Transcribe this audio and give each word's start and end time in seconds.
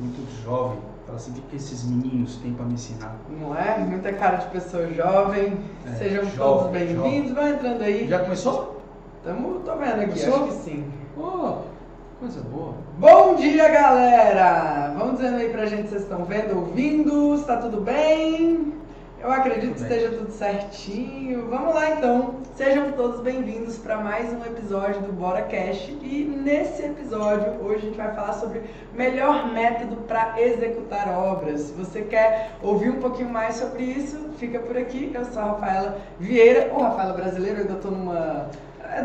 muito 0.00 0.42
jovem. 0.42 0.78
Fala 1.06 1.18
assim, 1.18 1.30
o 1.32 1.34
que, 1.34 1.40
que 1.42 1.56
esses 1.56 1.84
meninos 1.84 2.36
têm 2.36 2.54
para 2.54 2.64
me 2.64 2.74
ensinar? 2.74 3.16
Não 3.28 3.56
é? 3.56 3.78
Muita 3.78 4.12
cara 4.12 4.36
de 4.36 4.46
pessoa 4.46 4.86
jovem. 4.92 5.58
É, 5.86 5.90
Sejam 5.96 6.24
jovem, 6.24 6.36
todos 6.36 6.70
bem-vindos. 6.70 7.32
Vai 7.32 7.50
entrando 7.52 7.82
aí. 7.82 8.08
Já 8.08 8.20
começou? 8.20 8.80
Tamo, 9.24 9.60
tô 9.60 9.76
vendo 9.76 10.00
aqui, 10.00 10.06
Começou? 10.06 10.34
acho 10.34 10.44
que 10.46 10.52
sim. 10.62 10.84
Oh, 11.16 11.52
coisa 12.18 12.40
boa. 12.42 12.74
Bom 12.98 13.34
dia, 13.34 13.68
galera! 13.68 14.94
Vamos 14.96 15.16
dizendo 15.18 15.36
aí 15.36 15.50
pra 15.50 15.66
gente 15.66 15.82
se 15.84 15.88
vocês 15.90 16.02
estão 16.02 16.24
vendo, 16.24 16.56
ouvindo, 16.56 17.34
está 17.34 17.56
tudo 17.58 17.80
bem? 17.82 18.72
Eu 19.22 19.30
acredito 19.30 19.74
que 19.74 19.82
esteja 19.82 20.16
tudo 20.16 20.32
certinho. 20.32 21.46
Vamos 21.50 21.74
lá 21.74 21.90
então. 21.90 22.36
Sejam 22.56 22.92
todos 22.92 23.20
bem-vindos 23.20 23.76
para 23.76 23.98
mais 23.98 24.32
um 24.32 24.42
episódio 24.46 25.02
do 25.02 25.12
Bora 25.12 25.42
Cash. 25.42 25.90
E 26.00 26.24
nesse 26.24 26.82
episódio, 26.82 27.62
hoje 27.62 27.76
a 27.76 27.80
gente 27.80 27.96
vai 27.98 28.14
falar 28.14 28.32
sobre 28.32 28.62
melhor 28.94 29.52
método 29.52 29.96
para 30.08 30.40
executar 30.40 31.06
obras. 31.10 31.60
Se 31.60 31.72
você 31.74 32.00
quer 32.00 32.52
ouvir 32.62 32.88
um 32.88 32.98
pouquinho 32.98 33.28
mais 33.28 33.56
sobre 33.56 33.82
isso, 33.84 34.30
fica 34.38 34.58
por 34.58 34.74
aqui. 34.78 35.12
Eu 35.14 35.26
sou 35.26 35.42
a 35.42 35.46
Rafaela 35.46 36.00
Vieira, 36.18 36.70
ou 36.72 36.82
Rafaela 36.82 37.12
Brasileira, 37.12 37.58
eu 37.58 37.64
ainda 37.64 37.74
tô 37.74 37.90
numa. 37.90 38.48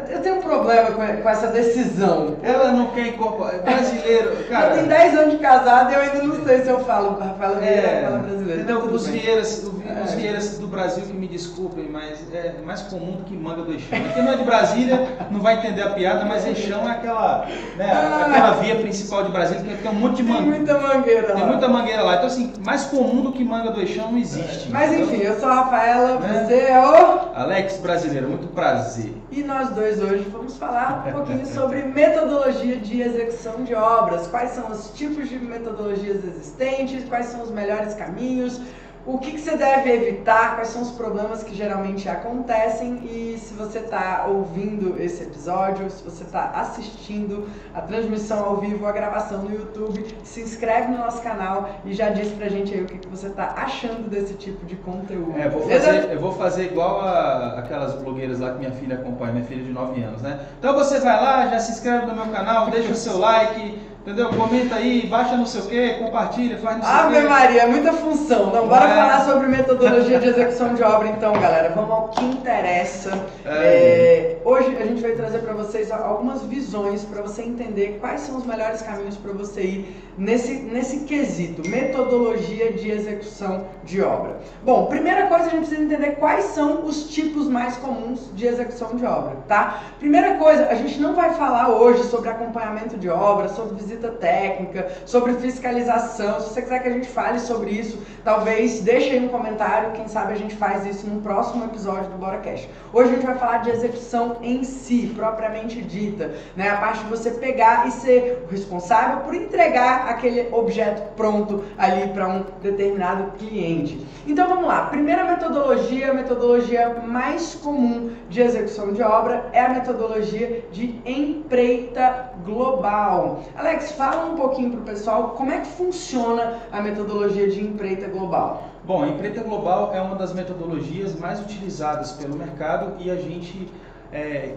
Eu 0.09 0.19
tenho 0.21 0.35
um 0.37 0.41
problema 0.41 0.89
com 0.91 1.29
essa 1.29 1.47
decisão. 1.47 2.37
Ela 2.41 2.71
não 2.71 2.87
quer 2.87 3.07
incorporar. 3.07 3.59
Brasileiro, 3.61 4.29
eu 4.39 4.47
cara. 4.49 4.71
tenho 4.75 4.87
10 4.87 5.17
anos 5.17 5.31
de 5.33 5.37
casado 5.37 5.91
e 5.91 5.95
eu 5.95 6.01
ainda 6.01 6.23
não 6.23 6.43
sei 6.43 6.61
se 6.63 6.69
eu 6.69 6.79
falo 6.85 7.19
Rafaela 7.19 7.59
Vieira. 7.59 7.87
É, 7.87 8.09
Entendeu? 8.55 8.75
Mas 8.75 8.83
tudo 8.83 8.95
Os 8.95 9.07
bem. 9.07 9.19
vieiras, 9.21 9.63
o 9.63 9.71
vi- 9.71 9.85
os 10.03 10.13
É. 10.13 10.15
vieiras 10.15 10.57
do 10.57 10.67
Brasil 10.67 11.03
que 11.05 11.13
me 11.13 11.27
desculpem, 11.27 11.87
mas 11.89 12.19
é 12.33 12.55
mais 12.65 12.81
comum 12.81 13.11
do 13.17 13.23
que 13.25 13.35
manga 13.35 13.61
do 13.61 13.71
Eixão. 13.73 13.99
Quem 14.13 14.23
não 14.23 14.33
é 14.33 14.37
de 14.37 14.43
Brasília 14.43 15.07
não 15.29 15.39
vai 15.39 15.55
entender 15.59 15.81
a 15.83 15.89
piada, 15.91 16.25
mas 16.25 16.45
Eixão 16.47 16.87
é 16.87 16.91
aquela, 16.91 17.45
né, 17.77 17.91
Ah. 17.91 18.25
aquela 18.27 18.51
via 18.53 18.75
principal 18.75 19.23
de 19.23 19.31
Brasília 19.31 19.61
que 19.63 19.81
tem 19.83 19.91
um 19.91 19.93
monte 19.95 20.17
de 20.17 20.23
Tem 20.23 20.33
manga. 20.33 20.45
muita 20.57 20.79
mangueira 20.79 21.27
lá. 21.29 21.35
Tem 21.35 21.45
muita 21.45 21.67
mangueira 21.67 22.01
lá. 22.03 22.13
Então, 22.15 22.27
assim, 22.27 22.53
mais 22.65 22.85
comum 22.85 23.21
do 23.21 23.31
que 23.31 23.43
manga 23.43 23.71
do 23.71 23.79
Eixão 23.81 24.11
não 24.11 24.17
existe. 24.17 24.69
Mas 24.71 24.91
entendeu? 24.91 25.05
enfim, 25.13 25.21
eu 25.23 25.39
sou 25.39 25.49
a 25.49 25.53
Rafaela, 25.55 26.19
Né? 26.19 26.45
você 26.47 26.53
é 26.55 26.79
o. 26.79 27.35
Alex 27.39 27.77
Brasileiro, 27.77 28.29
muito 28.29 28.47
prazer. 28.47 29.14
E 29.35 29.43
nós 29.43 29.69
dois 29.71 30.01
hoje 30.01 30.23
vamos 30.31 30.55
falar 30.55 31.05
um 31.05 31.11
pouquinho 31.11 31.45
sobre 31.45 31.83
metodologia 31.83 32.77
de 32.77 33.01
execução 33.01 33.65
de 33.65 33.75
obras. 33.75 34.27
Quais 34.27 34.51
são 34.51 34.71
os 34.71 34.91
tipos 34.91 35.27
de 35.27 35.37
metodologias 35.37 36.23
existentes, 36.23 37.03
quais 37.09 37.25
são 37.25 37.41
os 37.41 37.51
melhores 37.51 37.93
caminhos, 37.95 38.61
o 39.05 39.19
que, 39.19 39.33
que 39.33 39.39
você 39.39 39.55
deve 39.55 39.91
evitar, 39.91 40.55
quais 40.55 40.69
são 40.69 40.81
os 40.81 40.91
problemas 40.91 41.43
que 41.43 41.55
geralmente 41.55 42.09
acontecem. 42.09 43.01
E 43.05 43.37
se 43.37 43.53
você 43.53 43.79
está 43.79 44.25
ouvindo 44.27 44.99
esse 44.99 45.23
episódio, 45.23 45.89
se 45.91 46.03
você 46.03 46.23
está 46.23 46.49
assistindo 46.49 47.47
a 47.73 47.81
transmissão 47.81 48.43
ao 48.43 48.57
vivo, 48.57 48.85
a 48.87 48.91
gravação 48.91 49.43
no 49.43 49.53
YouTube, 49.53 50.03
se 50.23 50.41
inscreve 50.41 50.91
no 50.91 50.97
nosso 50.97 51.21
canal 51.21 51.69
e 51.85 51.93
já 51.93 52.09
diz 52.09 52.31
pra 52.31 52.49
gente 52.49 52.73
aí 52.73 52.81
o 52.81 52.85
que, 52.85 52.97
que 52.97 53.07
você 53.07 53.27
está 53.27 53.53
achando 53.55 54.09
desse 54.09 54.33
tipo 54.33 54.65
de 54.65 54.75
conteúdo. 54.77 55.37
É, 55.37 55.49
vou 55.49 55.61
fazer, 55.61 56.11
eu 56.11 56.19
vou 56.19 56.31
fazer 56.31 56.65
igual 56.65 57.01
a, 57.01 57.59
aquelas 57.59 57.93
blogueiras 57.93 58.39
lá 58.39 58.53
que 58.53 58.59
minha 58.59 58.71
filha 58.71 58.95
acompanha, 58.95 59.33
minha 59.33 59.45
filha 59.45 59.63
de 59.63 59.71
9 59.71 60.01
anos, 60.01 60.21
né? 60.23 60.39
Então 60.57 60.73
você 60.73 60.99
vai 60.99 61.21
lá, 61.21 61.47
já 61.47 61.59
se 61.59 61.73
inscreve 61.73 62.07
no 62.07 62.15
meu 62.15 62.25
canal, 62.27 62.71
deixa 62.71 62.91
o 62.91 62.95
seu 62.95 63.19
like, 63.19 63.77
entendeu? 64.05 64.29
Comenta 64.29 64.75
aí, 64.75 65.07
baixa 65.07 65.35
não 65.35 65.45
sei 65.47 65.61
o 65.61 65.65
que, 65.65 65.93
compartilha, 65.95 66.57
faz 66.59 66.77
não 66.77 66.83
sei 66.83 66.93
o 66.93 66.97
Ave 66.97 67.15
quê. 67.15 67.21
Maria, 67.27 67.61
é 67.63 67.67
muita 67.67 67.91
função. 67.93 68.51
Não, 68.53 68.67
bora 68.67 68.85
É. 68.85 68.95
falar 68.95 69.25
sobre 69.25 69.47
metodologia 69.47 70.19
de 70.19 70.27
execução 70.27 70.73
de 70.75 70.83
obra 70.83 71.07
então, 71.07 71.33
galera. 71.33 71.69
Vamos 71.75 71.89
ao 71.91 72.09
que 72.09 72.23
interessa. 72.23 73.25
É. 73.43 73.49
É, 73.49 74.37
hoje 74.45 74.77
a 74.79 74.85
gente 74.85 75.01
vai 75.01 75.11
trazer 75.13 75.39
para 75.39 75.53
vocês 75.53 75.91
algumas 75.91 76.43
visões 76.43 77.03
para 77.03 77.21
você 77.23 77.41
entender 77.41 77.97
quais 77.99 78.21
são 78.21 78.37
os 78.37 78.45
melhores 78.45 78.81
caminhos 78.81 79.17
para 79.17 79.33
você 79.33 79.61
ir 79.61 80.03
nesse, 80.17 80.53
nesse 80.53 80.99
quesito, 81.01 81.67
metodologia 81.67 82.71
de 82.73 82.89
execução 82.91 83.65
de 83.83 84.01
obra. 84.01 84.37
Bom, 84.63 84.85
primeira 84.85 85.27
coisa 85.27 85.45
a 85.45 85.49
gente 85.49 85.59
precisa 85.67 85.81
entender 85.81 86.11
quais 86.17 86.45
são 86.45 86.85
os 86.85 87.09
tipos 87.09 87.47
mais 87.49 87.75
comuns 87.77 88.29
de 88.33 88.45
execução 88.45 88.95
de 88.95 89.05
obra, 89.05 89.37
tá? 89.47 89.81
Primeira 89.99 90.35
coisa, 90.35 90.67
a 90.67 90.75
gente 90.75 90.99
não 90.99 91.15
vai 91.15 91.33
falar 91.33 91.69
hoje 91.69 92.03
sobre 92.03 92.29
acompanhamento 92.29 92.97
de 92.97 93.09
obra, 93.09 93.49
sobre 93.49 93.75
visita 93.75 93.94
técnica, 93.95 94.91
sobre 95.05 95.33
fiscalização. 95.33 96.39
Se 96.39 96.49
você 96.49 96.61
quiser 96.61 96.79
que 96.81 96.89
a 96.89 96.91
gente 96.91 97.07
fale 97.07 97.39
sobre 97.39 97.71
isso, 97.71 97.97
talvez 98.23 98.81
deixe 98.81 99.11
aí 99.11 99.25
um 99.25 99.29
comentário, 99.29 99.91
quem 99.91 100.07
sabe 100.07 100.33
a 100.33 100.35
gente 100.35 100.55
faz 100.55 100.85
isso 100.85 101.07
num 101.07 101.21
próximo 101.21 101.65
episódio 101.65 102.09
do 102.11 102.17
Bora 102.17 102.37
Cash. 102.37 102.67
Hoje 102.93 103.09
a 103.09 103.13
gente 103.13 103.25
vai 103.25 103.37
falar 103.37 103.57
de 103.59 103.69
execução 103.69 104.37
em 104.41 104.63
si, 104.63 105.11
propriamente 105.15 105.81
dita, 105.81 106.33
né? 106.55 106.69
A 106.69 106.77
parte 106.77 107.03
de 107.03 107.09
você 107.09 107.31
pegar 107.31 107.87
e 107.87 107.91
ser 107.91 108.43
o 108.47 108.51
responsável 108.51 109.19
por 109.19 109.33
entregar 109.33 110.07
aquele 110.07 110.53
objeto 110.53 111.01
pronto 111.15 111.63
ali 111.77 112.07
para 112.09 112.27
um 112.27 112.45
determinado 112.61 113.31
cliente. 113.37 114.05
Então 114.27 114.47
vamos 114.47 114.65
lá. 114.65 114.87
Primeira 114.87 115.23
metodologia, 115.23 116.11
a 116.11 116.13
metodologia 116.13 117.01
mais 117.05 117.55
comum 117.55 118.11
de 118.29 118.41
execução 118.41 118.93
de 118.93 119.01
obra 119.01 119.45
é 119.51 119.61
a 119.61 119.69
metodologia 119.69 120.65
de 120.71 120.99
empreita 121.05 122.31
global. 122.43 123.43
Alex, 123.55 123.84
fala 123.93 124.25
um 124.25 124.35
pouquinho 124.35 124.71
pro 124.71 124.81
pessoal 124.81 125.29
como 125.29 125.51
é 125.51 125.59
que 125.59 125.67
funciona 125.67 126.59
a 126.71 126.81
metodologia 126.81 127.49
de 127.49 127.63
empreita 127.63 128.07
global. 128.07 128.69
Bom, 128.83 129.03
a 129.03 129.07
empreita 129.07 129.41
global 129.41 129.91
é 129.93 130.01
uma 130.01 130.15
das 130.15 130.33
metodologias 130.33 131.17
mais 131.19 131.39
utilizadas 131.39 132.11
pelo 132.11 132.37
mercado 132.37 132.93
e 132.99 133.09
a 133.09 133.15
gente, 133.15 133.67
é, 134.11 134.55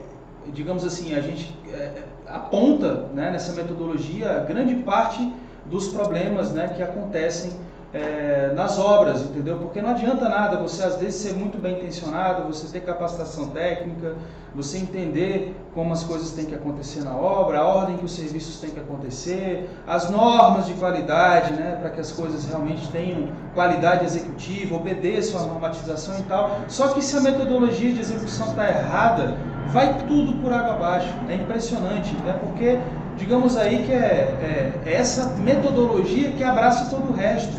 digamos 0.48 0.84
assim, 0.84 1.14
a 1.14 1.20
gente 1.20 1.56
é, 1.72 2.02
aponta 2.26 3.06
né, 3.14 3.30
nessa 3.30 3.52
metodologia 3.52 4.44
grande 4.46 4.74
parte 4.76 5.32
dos 5.66 5.88
problemas 5.88 6.52
né, 6.52 6.68
que 6.68 6.82
acontecem 6.82 7.52
é, 7.92 8.52
nas 8.54 8.78
obras, 8.78 9.22
entendeu? 9.22 9.56
Porque 9.56 9.80
não 9.80 9.90
adianta 9.90 10.28
nada 10.28 10.58
você 10.58 10.82
às 10.82 10.96
vezes 10.96 11.22
ser 11.22 11.34
muito 11.34 11.58
bem 11.58 11.76
intencionado, 11.78 12.42
você 12.42 12.66
ter 12.68 12.84
capacitação 12.84 13.48
técnica, 13.48 14.14
você 14.54 14.78
entender 14.78 15.56
como 15.74 15.92
as 15.92 16.02
coisas 16.04 16.32
têm 16.32 16.44
que 16.44 16.54
acontecer 16.54 17.02
na 17.02 17.16
obra, 17.16 17.60
a 17.60 17.64
ordem 17.64 17.96
que 17.96 18.04
os 18.04 18.12
serviços 18.12 18.60
têm 18.60 18.70
que 18.70 18.80
acontecer, 18.80 19.70
as 19.86 20.10
normas 20.10 20.66
de 20.66 20.74
qualidade, 20.74 21.52
né, 21.54 21.78
para 21.80 21.90
que 21.90 22.00
as 22.00 22.12
coisas 22.12 22.44
realmente 22.46 22.90
tenham 22.90 23.28
qualidade 23.54 24.04
executiva, 24.04 24.74
obedeçam 24.74 25.42
à 25.42 25.46
normatização 25.46 26.18
e 26.18 26.22
tal. 26.24 26.58
Só 26.68 26.88
que 26.88 27.02
se 27.02 27.16
a 27.16 27.20
metodologia 27.20 27.92
de 27.92 28.00
execução 28.00 28.48
está 28.48 28.68
errada, 28.68 29.36
vai 29.68 29.98
tudo 30.06 30.40
por 30.42 30.52
água 30.52 30.74
abaixo. 30.74 31.12
É 31.28 31.34
impressionante, 31.34 32.14
né? 32.24 32.38
Porque 32.40 32.78
digamos 33.18 33.56
aí 33.56 33.84
que 33.84 33.92
é, 33.92 33.96
é- 33.96 34.72
é 34.86 34.94
essa 34.94 35.30
metodologia 35.36 36.30
que 36.32 36.42
abraça 36.44 36.88
todo 36.88 37.10
o 37.10 37.14
resto. 37.14 37.52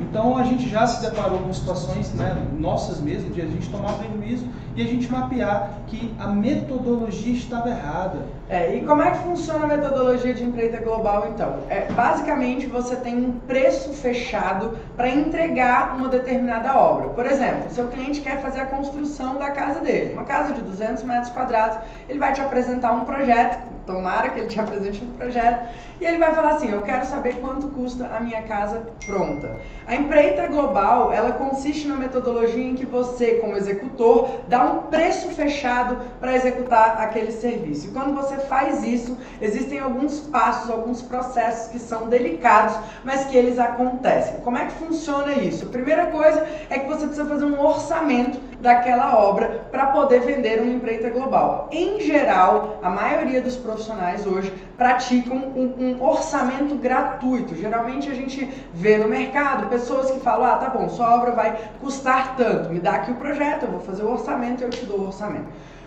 Então 0.00 0.36
a 0.36 0.42
gente 0.42 0.68
já 0.68 0.86
se 0.86 1.00
deparou 1.08 1.38
com 1.38 1.52
situações 1.52 2.12
né, 2.14 2.36
nossas 2.58 3.00
mesmo, 3.00 3.30
de 3.30 3.40
a 3.40 3.46
gente 3.46 3.68
tomar 3.70 3.92
prejuízo 3.94 4.46
e 4.76 4.82
a 4.82 4.84
gente 4.84 5.10
mapear 5.10 5.70
que 5.86 6.12
a 6.18 6.26
metodologia 6.28 7.32
estava 7.32 7.68
errada. 7.68 8.18
É, 8.48 8.74
e 8.74 8.84
como 8.84 9.02
é 9.02 9.12
que 9.12 9.18
funciona 9.18 9.64
a 9.64 9.68
metodologia 9.68 10.34
de 10.34 10.42
empreita 10.42 10.78
global 10.78 11.28
então? 11.32 11.58
É, 11.70 11.86
basicamente 11.92 12.66
você 12.66 12.96
tem 12.96 13.16
um 13.24 13.32
preço 13.46 13.92
fechado 13.92 14.76
para 14.96 15.08
entregar 15.08 15.96
uma 15.96 16.08
determinada 16.08 16.76
obra. 16.76 17.08
Por 17.10 17.24
exemplo, 17.24 17.70
seu 17.70 17.86
cliente 17.86 18.20
quer 18.20 18.42
fazer 18.42 18.60
a 18.60 18.66
construção 18.66 19.36
da 19.36 19.50
casa 19.52 19.78
dele, 19.80 20.12
uma 20.14 20.24
casa 20.24 20.52
de 20.54 20.60
200 20.60 21.04
metros 21.04 21.30
quadrados, 21.32 21.78
ele 22.08 22.18
vai 22.18 22.32
te 22.32 22.40
apresentar 22.40 22.92
um 22.92 23.04
projeto, 23.04 23.73
tomara 23.86 24.30
que 24.30 24.40
ele 24.40 24.48
te 24.48 24.58
apresente 24.58 25.04
um 25.04 25.10
projeto, 25.12 25.68
e 26.00 26.04
ele 26.04 26.18
vai 26.18 26.34
falar 26.34 26.54
assim, 26.54 26.70
eu 26.70 26.82
quero 26.82 27.06
saber 27.06 27.36
quanto 27.40 27.68
custa 27.68 28.06
a 28.06 28.20
minha 28.20 28.42
casa 28.42 28.82
pronta. 29.06 29.56
A 29.86 29.94
empreita 29.94 30.46
global, 30.46 31.12
ela 31.12 31.32
consiste 31.32 31.86
na 31.86 31.96
metodologia 31.96 32.64
em 32.64 32.74
que 32.74 32.84
você, 32.84 33.36
como 33.36 33.56
executor, 33.56 34.28
dá 34.48 34.64
um 34.64 34.82
preço 34.82 35.28
fechado 35.30 35.96
para 36.18 36.34
executar 36.34 37.00
aquele 37.00 37.30
serviço. 37.30 37.88
E 37.88 37.90
quando 37.90 38.14
você 38.14 38.36
faz 38.38 38.82
isso, 38.82 39.16
existem 39.40 39.78
alguns 39.78 40.20
passos, 40.20 40.70
alguns 40.70 41.02
processos 41.02 41.70
que 41.70 41.78
são 41.78 42.08
delicados, 42.08 42.76
mas 43.04 43.26
que 43.26 43.36
eles 43.36 43.58
acontecem. 43.58 44.40
Como 44.40 44.58
é 44.58 44.66
que 44.66 44.72
funciona 44.72 45.32
isso? 45.34 45.66
A 45.66 45.68
primeira 45.68 46.06
coisa 46.06 46.46
é 46.70 46.78
que 46.78 46.88
você 46.88 47.06
precisa 47.06 47.28
fazer 47.28 47.44
um 47.44 47.60
orçamento 47.60 48.40
daquela 48.64 49.18
obra 49.18 49.66
para 49.70 49.86
poder 49.88 50.20
vender 50.20 50.60
uma 50.60 50.72
empreita 50.72 51.10
global. 51.10 51.68
Em 51.70 52.00
geral, 52.00 52.78
a 52.82 52.88
maioria 52.88 53.42
dos 53.42 53.56
profissionais 53.56 54.26
hoje 54.26 54.50
praticam 54.76 55.36
um, 55.36 55.74
um 55.78 56.02
orçamento 56.02 56.74
gratuito. 56.74 57.54
Geralmente 57.54 58.10
a 58.10 58.14
gente 58.14 58.48
vê 58.72 58.96
no 58.96 59.06
mercado 59.06 59.68
pessoas 59.68 60.10
que 60.10 60.18
falam: 60.20 60.46
ah, 60.46 60.56
tá 60.56 60.70
bom, 60.70 60.88
sua 60.88 61.14
obra 61.14 61.32
vai 61.32 61.56
custar 61.80 62.36
tanto, 62.36 62.70
me 62.70 62.80
dá 62.80 62.92
aqui 62.92 63.12
o 63.12 63.16
projeto, 63.16 63.64
eu 63.64 63.70
vou 63.70 63.80
fazer 63.80 64.02
o 64.02 64.10
orçamento 64.10 64.62
e 64.62 64.64
eu 64.64 64.70
te 64.70 64.86
dou 64.86 65.00
o 65.00 65.06
orçamento. 65.08 65.46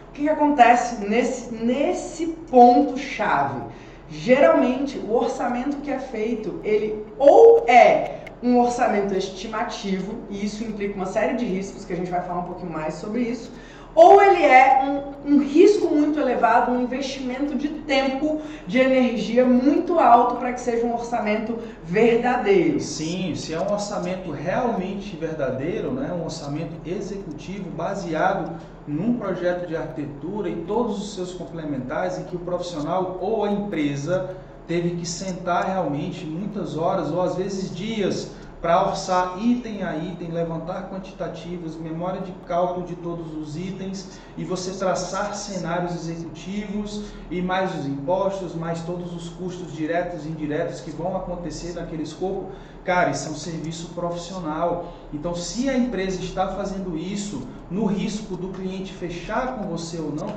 O 0.10 0.12
que, 0.14 0.24
que 0.24 0.30
acontece 0.30 1.04
nesse, 1.08 1.54
nesse 1.54 2.28
ponto-chave? 2.50 3.62
Geralmente, 4.10 5.00
o 5.00 5.14
orçamento 5.14 5.78
que 5.78 5.92
é 5.92 6.00
feito, 6.00 6.62
ele 6.64 7.06
ou 7.18 7.66
é 7.68 8.27
um 8.42 8.60
orçamento 8.60 9.14
estimativo, 9.16 10.16
e 10.30 10.46
isso 10.46 10.64
implica 10.64 10.96
uma 10.96 11.06
série 11.06 11.36
de 11.36 11.46
riscos 11.46 11.86
que 11.86 11.94
a 11.94 11.96
gente 11.96 12.12
vai 12.12 12.22
falar 12.22 12.42
um 12.42 12.46
pouquinho 12.46 12.72
mais 12.72 12.96
sobre 12.96 13.22
isso, 13.22 13.52
ou 13.98 14.22
ele 14.22 14.44
é 14.44 15.16
um, 15.26 15.34
um 15.34 15.40
risco 15.40 15.88
muito 15.88 16.20
elevado, 16.20 16.72
um 16.72 16.84
investimento 16.84 17.56
de 17.56 17.68
tempo, 17.68 18.40
de 18.68 18.78
energia 18.78 19.44
muito 19.44 19.98
alto 19.98 20.36
para 20.36 20.54
que 20.54 20.62
seja 20.62 20.86
um 20.86 20.94
orçamento 20.94 21.58
verdadeiro. 21.84 22.80
Sim, 22.80 23.34
se 23.34 23.56
é 23.56 23.60
um 23.60 23.74
orçamento 23.74 24.30
realmente 24.30 25.16
verdadeiro, 25.16 25.92
né, 25.92 26.14
um 26.14 26.24
orçamento 26.24 26.76
executivo 26.86 27.72
baseado 27.72 28.62
num 28.88 29.18
projeto 29.18 29.68
de 29.68 29.76
arquitetura 29.76 30.48
e 30.48 30.58
todos 30.58 31.00
os 31.00 31.16
seus 31.16 31.34
complementares 31.34 32.20
em 32.20 32.24
que 32.26 32.36
o 32.36 32.40
profissional 32.40 33.18
ou 33.20 33.46
a 33.46 33.52
empresa 33.52 34.30
teve 34.68 34.98
que 34.98 35.06
sentar 35.06 35.66
realmente 35.66 36.26
muitas 36.26 36.78
horas 36.78 37.12
ou 37.12 37.22
às 37.22 37.36
vezes 37.36 37.74
dias 37.76 38.32
para 38.62 38.88
orçar 38.88 39.38
item 39.40 39.84
a 39.84 39.96
item, 39.96 40.30
levantar 40.30 40.90
quantitativos, 40.90 41.76
memória 41.76 42.22
de 42.22 42.32
cálculo 42.48 42.86
de 42.88 42.96
todos 42.96 43.36
os 43.36 43.56
itens 43.56 44.20
e 44.36 44.44
você 44.44 44.72
traçar 44.72 45.36
cenários 45.36 45.96
executivos 45.96 47.04
e 47.30 47.40
mais 47.40 47.78
os 47.78 47.86
impostos, 47.86 48.56
mais 48.56 48.82
todos 48.82 49.14
os 49.14 49.30
custos 49.30 49.72
diretos 49.74 50.26
e 50.26 50.30
indiretos 50.30 50.82
que 50.82 50.90
vão 50.90 51.16
acontecer 51.16 51.74
naquele 51.74 52.02
escopo. 52.02 52.50
Cara, 52.84 53.12
isso 53.12 53.28
é 53.28 53.32
um 53.32 53.36
serviço 53.36 53.90
profissional. 53.90 54.94
Então, 55.14 55.36
se 55.36 55.70
a 55.70 55.78
empresa 55.78 56.20
está 56.20 56.48
fazendo 56.48 56.98
isso 56.98 57.48
no 57.70 57.86
risco 57.86 58.36
do 58.36 58.48
cliente 58.48 58.92
fechar 58.94 59.58
com 59.58 59.68
você 59.68 60.00
ou 60.00 60.12
não, 60.12 60.34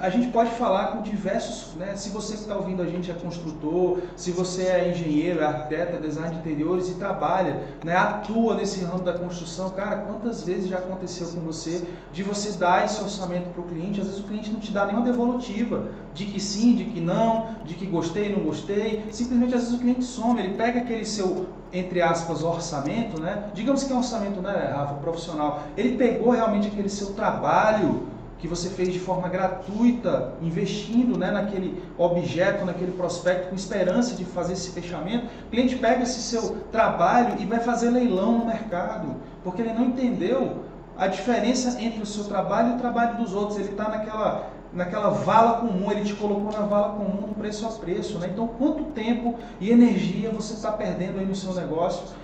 a 0.00 0.08
gente 0.08 0.28
pode 0.28 0.50
falar 0.50 0.88
com 0.88 1.02
diversos, 1.02 1.74
né, 1.74 1.96
se 1.96 2.10
você 2.10 2.34
está 2.34 2.54
ouvindo 2.54 2.82
a 2.82 2.86
gente 2.86 3.10
é 3.10 3.14
construtor, 3.14 3.98
se 4.14 4.30
você 4.30 4.62
é 4.62 4.90
engenheiro, 4.90 5.40
é 5.40 5.44
arquiteto, 5.44 5.96
é 5.96 5.98
design 5.98 6.30
de 6.30 6.40
interiores 6.40 6.88
e 6.88 6.94
trabalha, 6.94 7.62
né, 7.84 7.96
atua 7.96 8.54
nesse 8.54 8.84
ramo 8.84 9.02
da 9.02 9.14
construção, 9.14 9.70
cara, 9.70 9.96
quantas 9.96 10.44
vezes 10.44 10.68
já 10.68 10.78
aconteceu 10.78 11.26
com 11.28 11.40
você 11.40 11.84
de 12.12 12.22
você 12.22 12.52
dar 12.52 12.84
esse 12.84 13.02
orçamento 13.02 13.50
para 13.50 13.60
o 13.60 13.64
cliente, 13.64 14.00
às 14.00 14.06
vezes 14.06 14.22
o 14.22 14.24
cliente 14.24 14.50
não 14.50 14.60
te 14.60 14.70
dá 14.70 14.86
nenhuma 14.86 15.04
devolutiva, 15.04 15.88
de 16.14 16.26
que 16.26 16.38
sim, 16.38 16.76
de 16.76 16.84
que 16.84 17.00
não, 17.00 17.56
de 17.64 17.74
que 17.74 17.86
gostei, 17.86 18.34
não 18.34 18.44
gostei, 18.44 19.04
simplesmente 19.10 19.54
às 19.54 19.62
vezes 19.62 19.76
o 19.76 19.80
cliente 19.80 20.04
some, 20.04 20.38
ele 20.38 20.54
pega 20.54 20.80
aquele 20.80 21.04
seu, 21.04 21.48
entre 21.72 22.00
aspas, 22.00 22.44
orçamento, 22.44 23.20
né, 23.20 23.50
digamos 23.52 23.82
que 23.82 23.92
é 23.92 23.94
um 23.96 23.98
orçamento, 23.98 24.40
né, 24.40 24.72
Rafa, 24.74 24.94
profissional, 24.94 25.64
ele 25.76 25.96
pegou 25.96 26.30
realmente 26.30 26.68
aquele 26.68 26.88
seu 26.88 27.14
trabalho, 27.14 28.14
que 28.38 28.46
você 28.46 28.68
fez 28.68 28.92
de 28.92 28.98
forma 28.98 29.28
gratuita, 29.28 30.34
investindo 30.42 31.18
né, 31.18 31.30
naquele 31.30 31.82
objeto, 31.96 32.64
naquele 32.64 32.92
prospecto, 32.92 33.48
com 33.48 33.54
esperança 33.54 34.14
de 34.14 34.24
fazer 34.24 34.52
esse 34.52 34.70
fechamento, 34.70 35.26
o 35.46 35.50
cliente 35.50 35.76
pega 35.76 36.02
esse 36.02 36.20
seu 36.20 36.56
trabalho 36.70 37.40
e 37.40 37.46
vai 37.46 37.60
fazer 37.60 37.90
leilão 37.90 38.38
no 38.38 38.46
mercado, 38.46 39.16
porque 39.42 39.62
ele 39.62 39.72
não 39.72 39.86
entendeu 39.86 40.64
a 40.98 41.06
diferença 41.06 41.80
entre 41.80 42.02
o 42.02 42.06
seu 42.06 42.24
trabalho 42.24 42.72
e 42.72 42.74
o 42.74 42.78
trabalho 42.78 43.18
dos 43.18 43.34
outros. 43.34 43.58
Ele 43.58 43.70
está 43.70 43.88
naquela, 43.88 44.50
naquela 44.72 45.10
vala 45.10 45.60
comum, 45.60 45.90
ele 45.90 46.04
te 46.04 46.14
colocou 46.14 46.52
na 46.52 46.66
vala 46.66 46.94
comum 46.94 47.26
no 47.28 47.34
preço 47.34 47.66
a 47.66 47.70
preço. 47.70 48.18
Né? 48.18 48.28
Então, 48.32 48.48
quanto 48.48 48.84
tempo 48.92 49.34
e 49.60 49.70
energia 49.70 50.30
você 50.30 50.54
está 50.54 50.72
perdendo 50.72 51.18
aí 51.18 51.26
no 51.26 51.34
seu 51.34 51.54
negócio 51.54 52.14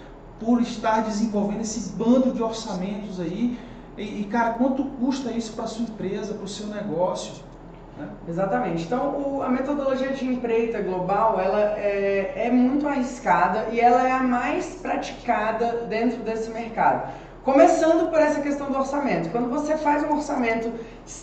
por 0.40 0.60
estar 0.60 1.02
desenvolvendo 1.02 1.60
esse 1.60 1.92
bando 1.92 2.32
de 2.32 2.42
orçamentos 2.42 3.20
aí 3.20 3.58
e, 4.02 4.22
e 4.22 4.24
cara, 4.24 4.54
quanto 4.54 4.84
custa 4.84 5.30
isso 5.30 5.52
para 5.52 5.66
sua 5.66 5.84
empresa, 5.84 6.34
para 6.34 6.44
o 6.44 6.48
seu 6.48 6.66
negócio? 6.66 7.42
Né? 7.96 8.08
Exatamente. 8.28 8.84
Então, 8.84 9.16
o, 9.16 9.42
a 9.42 9.48
metodologia 9.48 10.10
de 10.10 10.26
empreita 10.26 10.80
global, 10.80 11.40
ela 11.40 11.60
é, 11.78 12.46
é 12.46 12.50
muito 12.50 12.86
arriscada 12.88 13.68
e 13.70 13.80
ela 13.80 14.06
é 14.06 14.12
a 14.12 14.22
mais 14.22 14.78
praticada 14.82 15.86
dentro 15.88 16.22
desse 16.22 16.50
mercado. 16.50 17.12
Começando 17.44 18.08
por 18.08 18.20
essa 18.20 18.40
questão 18.40 18.70
do 18.70 18.78
orçamento. 18.78 19.28
Quando 19.30 19.50
você 19.50 19.76
faz 19.76 20.04
um 20.04 20.14
orçamento 20.14 20.72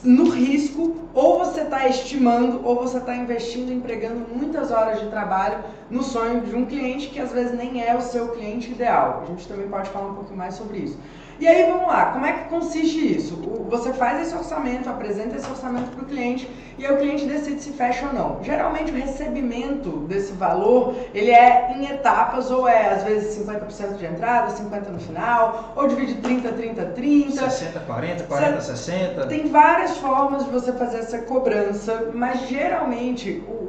no 0.04 0.30
risco, 0.30 0.98
ou 1.14 1.40
você 1.40 1.62
está 1.62 1.88
estimando, 1.88 2.60
ou 2.66 2.76
você 2.76 2.98
está 2.98 3.16
investindo, 3.16 3.72
empregando 3.72 4.26
muitas 4.36 4.70
horas 4.70 5.00
de 5.00 5.08
trabalho 5.08 5.60
no 5.90 6.04
sonho 6.04 6.42
de 6.42 6.54
um 6.54 6.66
cliente 6.66 7.08
que 7.08 7.22
às 7.22 7.32
vezes 7.32 7.58
nem 7.58 7.82
é 7.82 7.96
o 7.96 8.02
seu 8.02 8.34
cliente 8.34 8.70
ideal. 8.70 9.22
A 9.24 9.26
gente 9.28 9.48
também 9.48 9.70
pode 9.70 9.90
falar 9.92 10.10
um 10.10 10.16
pouquinho 10.16 10.38
mais 10.38 10.56
sobre 10.56 10.80
isso. 10.80 11.00
E 11.40 11.48
aí 11.48 11.72
vamos 11.72 11.88
lá, 11.88 12.08
como 12.08 12.26
é 12.26 12.34
que 12.34 12.50
consiste 12.50 13.16
isso? 13.16 13.38
Você 13.70 13.94
faz 13.94 14.22
esse 14.22 14.36
orçamento, 14.36 14.90
apresenta 14.90 15.38
esse 15.38 15.50
orçamento 15.50 15.90
para 15.92 16.04
o 16.04 16.06
cliente 16.06 16.50
e 16.78 16.86
aí 16.86 16.94
o 16.94 16.98
cliente 16.98 17.26
decide 17.26 17.62
se 17.62 17.72
fecha 17.72 18.08
ou 18.08 18.14
não. 18.14 18.44
Geralmente 18.44 18.92
o 18.92 18.96
recebimento 18.96 19.90
desse 20.08 20.34
valor, 20.34 20.96
ele 21.14 21.32
é 21.32 21.74
em 21.78 21.86
etapas, 21.86 22.52
ou 22.52 22.68
é 22.68 22.90
às 22.90 23.04
vezes 23.04 23.38
50% 23.46 23.96
de 23.98 24.06
entrada, 24.06 24.52
50% 24.52 24.90
no 24.90 25.00
final, 25.00 25.74
ou 25.78 25.88
divide 25.88 26.16
30, 26.16 26.52
30, 26.52 26.86
30. 26.88 27.50
60, 27.50 27.80
40, 27.80 28.24
40, 28.26 28.62
60. 28.62 29.28
Tem 29.28 29.48
várias 29.48 29.98
formas 29.98 30.44
de 30.44 30.52
você 30.52 30.74
fazer 30.74 30.98
essa 30.98 31.20
cobrança, 31.20 32.12
mas 32.14 32.50
geralmente 32.50 33.44
o, 33.48 33.69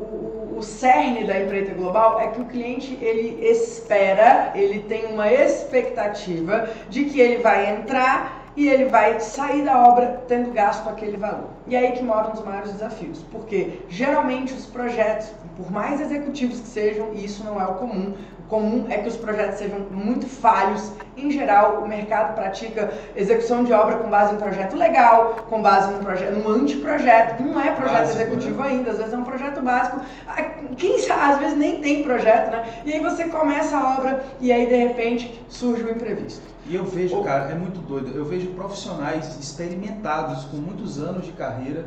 o 0.60 0.62
cerne 0.62 1.24
da 1.24 1.40
empreita 1.40 1.72
global 1.72 2.20
é 2.20 2.28
que 2.28 2.40
o 2.42 2.44
cliente 2.44 2.98
ele 3.00 3.42
espera, 3.46 4.52
ele 4.54 4.80
tem 4.80 5.06
uma 5.06 5.32
expectativa 5.32 6.68
de 6.90 7.06
que 7.06 7.18
ele 7.18 7.38
vai 7.38 7.74
entrar 7.74 8.39
e 8.56 8.68
ele 8.68 8.86
vai 8.86 9.20
sair 9.20 9.64
da 9.64 9.78
obra 9.86 10.22
tendo 10.26 10.52
gasto 10.52 10.88
aquele 10.88 11.16
valor. 11.16 11.48
E 11.66 11.76
aí 11.76 11.92
que 11.92 12.02
moram 12.02 12.32
os 12.32 12.44
maiores 12.44 12.72
desafios, 12.72 13.24
porque 13.30 13.80
geralmente 13.88 14.52
os 14.52 14.66
projetos, 14.66 15.28
por 15.56 15.70
mais 15.70 16.00
executivos 16.00 16.60
que 16.60 16.68
sejam, 16.68 17.12
e 17.14 17.24
isso 17.24 17.44
não 17.44 17.60
é 17.60 17.64
o 17.64 17.74
comum, 17.74 18.14
comum 18.50 18.86
é 18.90 18.98
que 18.98 19.08
os 19.08 19.16
projetos 19.16 19.58
sejam 19.58 19.78
muito 19.90 20.26
falhos. 20.26 20.92
Em 21.16 21.30
geral, 21.30 21.82
o 21.82 21.88
mercado 21.88 22.34
pratica 22.34 22.92
execução 23.14 23.62
de 23.62 23.72
obra 23.72 23.96
com 23.98 24.10
base 24.10 24.34
em 24.34 24.38
projeto 24.38 24.76
legal, 24.76 25.46
com 25.48 25.62
base 25.62 25.92
num, 25.92 26.00
projeto, 26.00 26.34
num 26.34 26.50
anteprojeto. 26.50 27.42
Não 27.42 27.60
é 27.60 27.70
projeto 27.70 27.98
básico, 27.98 28.20
executivo 28.20 28.62
né? 28.62 28.68
ainda, 28.68 28.90
às 28.90 28.98
vezes 28.98 29.12
é 29.12 29.16
um 29.16 29.24
projeto 29.24 29.62
básico. 29.62 30.00
Ah, 30.26 30.42
quem 30.76 30.98
sabe, 30.98 31.32
às 31.32 31.38
vezes 31.38 31.56
nem 31.56 31.80
tem 31.80 32.02
projeto, 32.02 32.50
né? 32.50 32.64
E 32.84 32.92
aí 32.92 33.00
você 33.00 33.24
começa 33.24 33.76
a 33.76 33.98
obra 33.98 34.24
e 34.40 34.52
aí 34.52 34.66
de 34.66 34.74
repente 34.74 35.40
surge 35.48 35.84
o 35.84 35.90
imprevisto. 35.90 36.49
E 36.70 36.76
eu 36.76 36.84
vejo, 36.84 37.20
cara, 37.24 37.50
é 37.50 37.54
muito 37.56 37.80
doido. 37.80 38.16
Eu 38.16 38.24
vejo 38.24 38.46
profissionais 38.50 39.36
experimentados 39.40 40.44
com 40.44 40.56
muitos 40.56 41.00
anos 41.00 41.26
de 41.26 41.32
carreira 41.32 41.84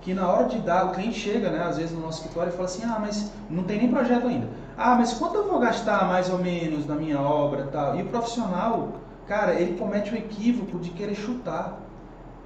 que 0.00 0.12
na 0.12 0.28
hora 0.28 0.48
de 0.48 0.58
dar, 0.58 0.86
o 0.86 0.90
cliente 0.90 1.20
chega, 1.20 1.50
né, 1.50 1.62
às 1.62 1.76
vezes 1.76 1.92
no 1.92 2.00
nosso 2.00 2.18
escritório 2.18 2.52
e 2.52 2.52
fala 2.52 2.64
assim: 2.64 2.82
"Ah, 2.84 2.98
mas 3.00 3.30
não 3.48 3.62
tem 3.62 3.78
nem 3.78 3.88
projeto 3.88 4.26
ainda". 4.26 4.48
Ah, 4.76 4.96
mas 4.96 5.12
quanto 5.14 5.36
eu 5.36 5.46
vou 5.46 5.60
gastar 5.60 6.08
mais 6.08 6.28
ou 6.30 6.38
menos 6.38 6.84
na 6.84 6.96
minha 6.96 7.20
obra 7.20 7.68
tal? 7.70 7.96
E 7.96 8.02
o 8.02 8.06
profissional, 8.06 8.94
cara, 9.28 9.54
ele 9.54 9.78
comete 9.78 10.12
o 10.12 10.16
equívoco 10.16 10.80
de 10.80 10.90
querer 10.90 11.14
chutar. 11.14 11.78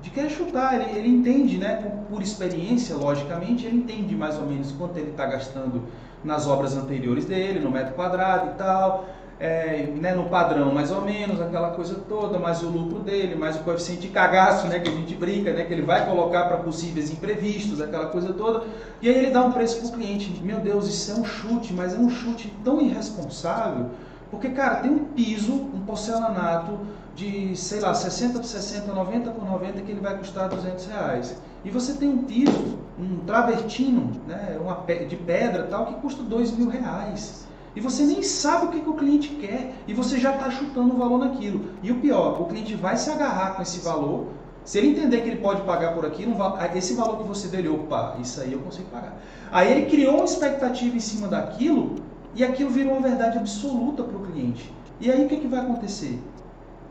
De 0.02 0.10
querer 0.10 0.28
chutar, 0.28 0.74
ele, 0.78 0.98
ele 0.98 1.08
entende, 1.08 1.56
né? 1.56 1.76
Por, 1.76 2.16
por 2.16 2.22
experiência, 2.22 2.96
logicamente, 2.96 3.64
ele 3.64 3.78
entende 3.78 4.14
mais 4.14 4.38
ou 4.38 4.44
menos 4.44 4.72
quanto 4.72 4.98
ele 4.98 5.12
está 5.12 5.24
gastando 5.24 5.84
nas 6.22 6.46
obras 6.46 6.76
anteriores 6.76 7.24
dele, 7.24 7.60
no 7.60 7.70
metro 7.70 7.94
quadrado 7.94 8.50
e 8.50 8.54
tal 8.58 9.06
é, 9.40 9.86
né, 9.94 10.14
no 10.14 10.24
padrão 10.24 10.72
mais 10.72 10.90
ou 10.90 11.02
menos, 11.02 11.40
aquela 11.40 11.70
coisa 11.70 11.94
toda, 12.08 12.38
mais 12.38 12.62
o 12.62 12.68
lucro 12.68 12.98
dele, 13.00 13.36
mais 13.36 13.56
o 13.56 13.60
coeficiente 13.60 14.02
de 14.02 14.08
cagaço, 14.08 14.66
né, 14.66 14.80
que 14.80 14.88
a 14.88 14.92
gente 14.92 15.14
brinca, 15.14 15.52
né, 15.52 15.64
que 15.64 15.72
ele 15.72 15.82
vai 15.82 16.04
colocar 16.06 16.44
para 16.44 16.56
possíveis 16.58 17.10
imprevistos, 17.10 17.80
aquela 17.80 18.06
coisa 18.06 18.32
toda, 18.32 18.64
e 19.00 19.08
aí 19.08 19.16
ele 19.16 19.30
dá 19.30 19.42
um 19.44 19.52
preço 19.52 19.78
para 19.80 19.88
o 19.88 19.92
cliente. 19.92 20.40
Meu 20.42 20.58
Deus, 20.58 20.88
isso 20.88 21.12
é 21.12 21.14
um 21.14 21.24
chute, 21.24 21.72
mas 21.72 21.94
é 21.94 21.98
um 21.98 22.10
chute 22.10 22.52
tão 22.64 22.80
irresponsável, 22.80 23.86
porque, 24.30 24.50
cara, 24.50 24.76
tem 24.76 24.90
um 24.90 25.04
piso, 25.04 25.52
um 25.52 25.80
porcelanato 25.86 26.78
de, 27.14 27.56
sei 27.56 27.80
lá, 27.80 27.94
60 27.94 28.38
por 28.38 28.44
60, 28.44 28.92
90 28.92 29.30
por 29.30 29.44
90, 29.44 29.80
que 29.80 29.90
ele 29.90 30.00
vai 30.00 30.16
custar 30.18 30.48
200 30.48 30.86
reais. 30.86 31.36
E 31.64 31.70
você 31.70 31.94
tem 31.94 32.08
um 32.08 32.18
piso, 32.18 32.78
um 32.98 33.20
travertino, 33.26 34.12
né, 34.26 34.58
uma, 34.60 34.84
de 34.86 35.16
pedra 35.16 35.64
tal, 35.64 35.86
que 35.86 35.94
custa 35.94 36.22
2 36.22 36.52
mil 36.52 36.68
reais. 36.68 37.47
E 37.76 37.80
você 37.80 38.02
nem 38.02 38.22
sabe 38.22 38.66
o 38.66 38.68
que, 38.70 38.80
que 38.80 38.88
o 38.88 38.94
cliente 38.94 39.28
quer 39.28 39.74
e 39.86 39.94
você 39.94 40.18
já 40.18 40.34
está 40.34 40.50
chutando 40.50 40.94
o 40.94 40.98
valor 40.98 41.18
naquilo. 41.18 41.70
E 41.82 41.90
o 41.90 42.00
pior, 42.00 42.40
o 42.40 42.46
cliente 42.46 42.74
vai 42.74 42.96
se 42.96 43.10
agarrar 43.10 43.54
com 43.54 43.62
esse 43.62 43.80
valor. 43.80 44.26
Se 44.64 44.78
ele 44.78 44.88
entender 44.88 45.22
que 45.22 45.28
ele 45.28 45.40
pode 45.40 45.62
pagar 45.62 45.94
por 45.94 46.04
aquilo, 46.04 46.36
esse 46.74 46.94
valor 46.94 47.18
que 47.18 47.24
você 47.24 47.48
dele, 47.48 47.68
opa, 47.68 48.16
isso 48.20 48.40
aí 48.40 48.52
eu 48.52 48.58
consigo 48.58 48.88
pagar. 48.90 49.16
Aí 49.50 49.70
ele 49.70 49.86
criou 49.86 50.16
uma 50.16 50.24
expectativa 50.24 50.96
em 50.96 51.00
cima 51.00 51.28
daquilo 51.28 51.96
e 52.34 52.44
aquilo 52.44 52.70
virou 52.70 52.92
uma 52.92 53.02
verdade 53.02 53.38
absoluta 53.38 54.02
para 54.02 54.16
o 54.16 54.26
cliente. 54.26 54.72
E 55.00 55.10
aí 55.10 55.24
o 55.24 55.28
que, 55.28 55.36
que 55.36 55.46
vai 55.46 55.60
acontecer? 55.60 56.20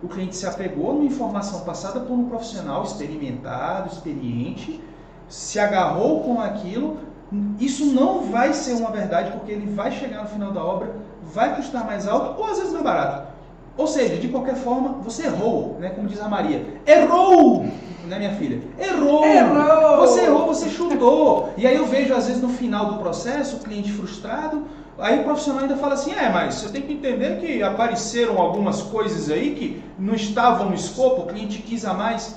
O 0.01 0.07
cliente 0.07 0.35
se 0.35 0.45
apegou 0.45 0.93
numa 0.93 1.05
informação 1.05 1.61
passada 1.61 1.99
por 1.99 2.13
um 2.13 2.29
profissional 2.29 2.83
experimentado, 2.83 3.89
experiente, 3.91 4.81
se 5.27 5.59
agarrou 5.59 6.21
com 6.23 6.39
aquilo, 6.39 6.97
isso 7.59 7.85
não 7.85 8.23
vai 8.23 8.53
ser 8.53 8.73
uma 8.73 8.91
verdade 8.91 9.31
porque 9.31 9.51
ele 9.51 9.69
vai 9.71 9.91
chegar 9.91 10.23
no 10.23 10.29
final 10.29 10.51
da 10.51 10.63
obra, 10.63 10.95
vai 11.33 11.55
custar 11.55 11.85
mais 11.85 12.07
alto 12.07 12.39
ou 12.39 12.47
às 12.47 12.57
vezes 12.57 12.71
mais 12.71 12.83
barato. 12.83 13.27
Ou 13.77 13.85
seja, 13.85 14.15
de 14.17 14.27
qualquer 14.29 14.55
forma, 14.55 14.97
você 15.03 15.27
errou, 15.27 15.77
né? 15.79 15.89
Como 15.89 16.07
diz 16.07 16.19
a 16.19 16.27
Maria. 16.27 16.65
Errou! 16.85 17.63
Né, 18.07 18.17
minha 18.17 18.33
filha? 18.33 18.59
Errou! 18.79 19.23
Errou! 19.23 19.97
Você 19.97 20.21
errou, 20.21 20.47
você 20.47 20.69
chutou. 20.69 21.53
E 21.57 21.67
aí 21.67 21.75
eu 21.75 21.85
vejo, 21.85 22.13
às 22.13 22.25
vezes, 22.25 22.41
no 22.41 22.49
final 22.49 22.85
do 22.93 22.97
processo, 22.97 23.57
o 23.57 23.59
cliente 23.59 23.91
frustrado. 23.91 24.65
Aí 24.97 25.19
o 25.19 25.23
profissional 25.23 25.61
ainda 25.61 25.77
fala 25.77 25.93
assim: 25.93 26.11
é, 26.11 26.27
mas 26.29 26.55
você 26.55 26.69
tem 26.69 26.81
que 26.81 26.93
entender 26.93 27.39
que 27.39 27.61
apareceram 27.61 28.39
algumas 28.39 28.81
coisas 28.81 29.29
aí 29.29 29.53
que 29.53 29.83
não 29.99 30.15
estavam 30.15 30.69
no 30.69 30.75
escopo, 30.75 31.21
o 31.21 31.25
cliente 31.27 31.61
quis 31.61 31.85
a 31.85 31.93
mais. 31.93 32.35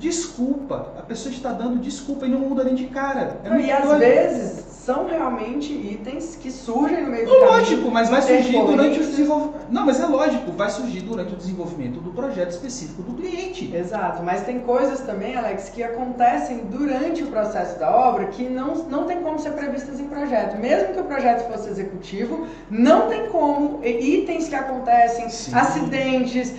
Desculpa. 0.00 0.94
A 0.98 1.02
pessoa 1.02 1.32
está 1.32 1.52
dando 1.52 1.78
desculpa 1.78 2.26
e 2.26 2.28
não 2.28 2.40
muda 2.40 2.64
nem 2.64 2.74
de 2.74 2.86
cara. 2.86 3.38
É 3.44 3.60
e 3.60 3.70
às 3.70 3.98
vezes 3.98 4.70
são 4.70 5.06
realmente 5.06 5.72
itens 5.72 6.36
que 6.36 6.50
surgem 6.50 7.04
no 7.04 7.10
meio 7.10 7.26
do 7.26 7.32
Lógico, 7.32 7.76
caminho, 7.76 7.92
mas 7.92 8.08
vai 8.08 8.22
surgir 8.22 8.58
durante 8.64 8.98
o 8.98 9.04
desenvolvimento. 9.04 9.66
Não, 9.70 9.86
mas 9.86 10.00
é 10.00 10.06
lógico, 10.06 10.52
vai 10.52 10.70
surgir 10.70 11.00
durante 11.02 11.34
o 11.34 11.36
desenvolvimento 11.36 12.00
do 12.00 12.10
projeto 12.10 12.50
específico 12.50 13.02
do 13.02 13.12
cliente. 13.12 13.70
Exato, 13.76 14.22
mas 14.22 14.42
tem 14.42 14.60
coisas 14.60 15.00
também, 15.00 15.36
Alex, 15.36 15.68
que 15.68 15.82
acontecem 15.82 16.64
durante 16.70 17.22
o 17.22 17.26
processo 17.26 17.78
da 17.78 17.94
obra 17.94 18.26
que 18.26 18.48
não, 18.48 18.74
não 18.88 19.04
tem 19.04 19.20
como 19.20 19.38
ser 19.38 19.52
previstas 19.52 20.00
em 20.00 20.06
projeto. 20.06 20.58
Mesmo 20.58 20.94
que 20.94 21.00
o 21.00 21.04
projeto 21.04 21.46
fosse 21.52 21.68
executivo, 21.68 22.46
não 22.70 23.08
tem 23.08 23.26
como. 23.26 23.80
Itens 23.84 24.48
que 24.48 24.54
acontecem, 24.54 25.28
Sim. 25.28 25.54
acidentes, 25.54 26.54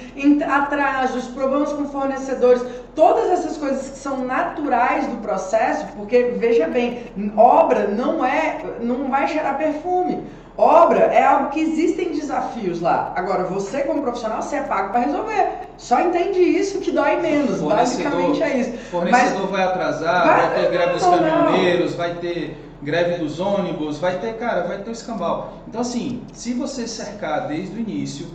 atrasos, 0.48 1.27
problemas 1.27 1.74
com 1.74 1.86
fornecedores, 1.86 2.63
todas 2.95 3.29
essas 3.29 3.57
coisas 3.57 3.89
que 3.89 3.98
são 3.98 4.25
naturais 4.25 5.07
do 5.07 5.17
processo, 5.17 5.86
porque 5.95 6.36
veja 6.38 6.67
bem, 6.67 7.12
obra 7.38 7.88
não 7.88 8.25
é, 8.25 8.60
não 8.81 9.10
vai 9.10 9.27
cheirar 9.27 9.57
perfume. 9.57 10.24
Obra 10.57 11.05
é 11.05 11.24
algo 11.24 11.50
que 11.50 11.62
existem 11.62 12.12
desafios 12.12 12.81
lá. 12.81 13.13
Agora, 13.15 13.45
você 13.45 13.83
como 13.83 14.01
profissional, 14.01 14.41
você 14.41 14.57
é 14.57 14.63
pago 14.63 14.91
para 14.91 15.00
resolver. 15.00 15.48
Só 15.77 16.01
entende 16.01 16.39
isso 16.39 16.79
que 16.79 16.91
dói 16.91 17.19
menos. 17.19 17.62
Basicamente 17.62 18.43
é 18.43 18.57
isso. 18.57 18.77
Fornecedor 18.91 19.41
Mas, 19.41 19.50
vai 19.50 19.63
atrasar, 19.63 20.27
vai, 20.27 20.48
vai 20.50 20.62
ter 20.62 20.71
greve 20.71 20.93
dos 20.93 21.03
caminhoneiros, 21.03 21.95
vai 21.95 22.15
ter 22.15 22.57
greve 22.81 23.15
dos 23.15 23.39
ônibus, 23.39 23.98
vai 23.98 24.17
ter, 24.19 24.38
cara, 24.38 24.63
vai 24.67 24.79
ter 24.79 24.89
o 24.89 24.93
escambau. 24.93 25.53
Então, 25.67 25.81
assim, 25.81 26.21
se 26.33 26.53
você 26.53 26.88
cercar 26.88 27.48
desde 27.48 27.75
o 27.75 27.79
início, 27.79 28.27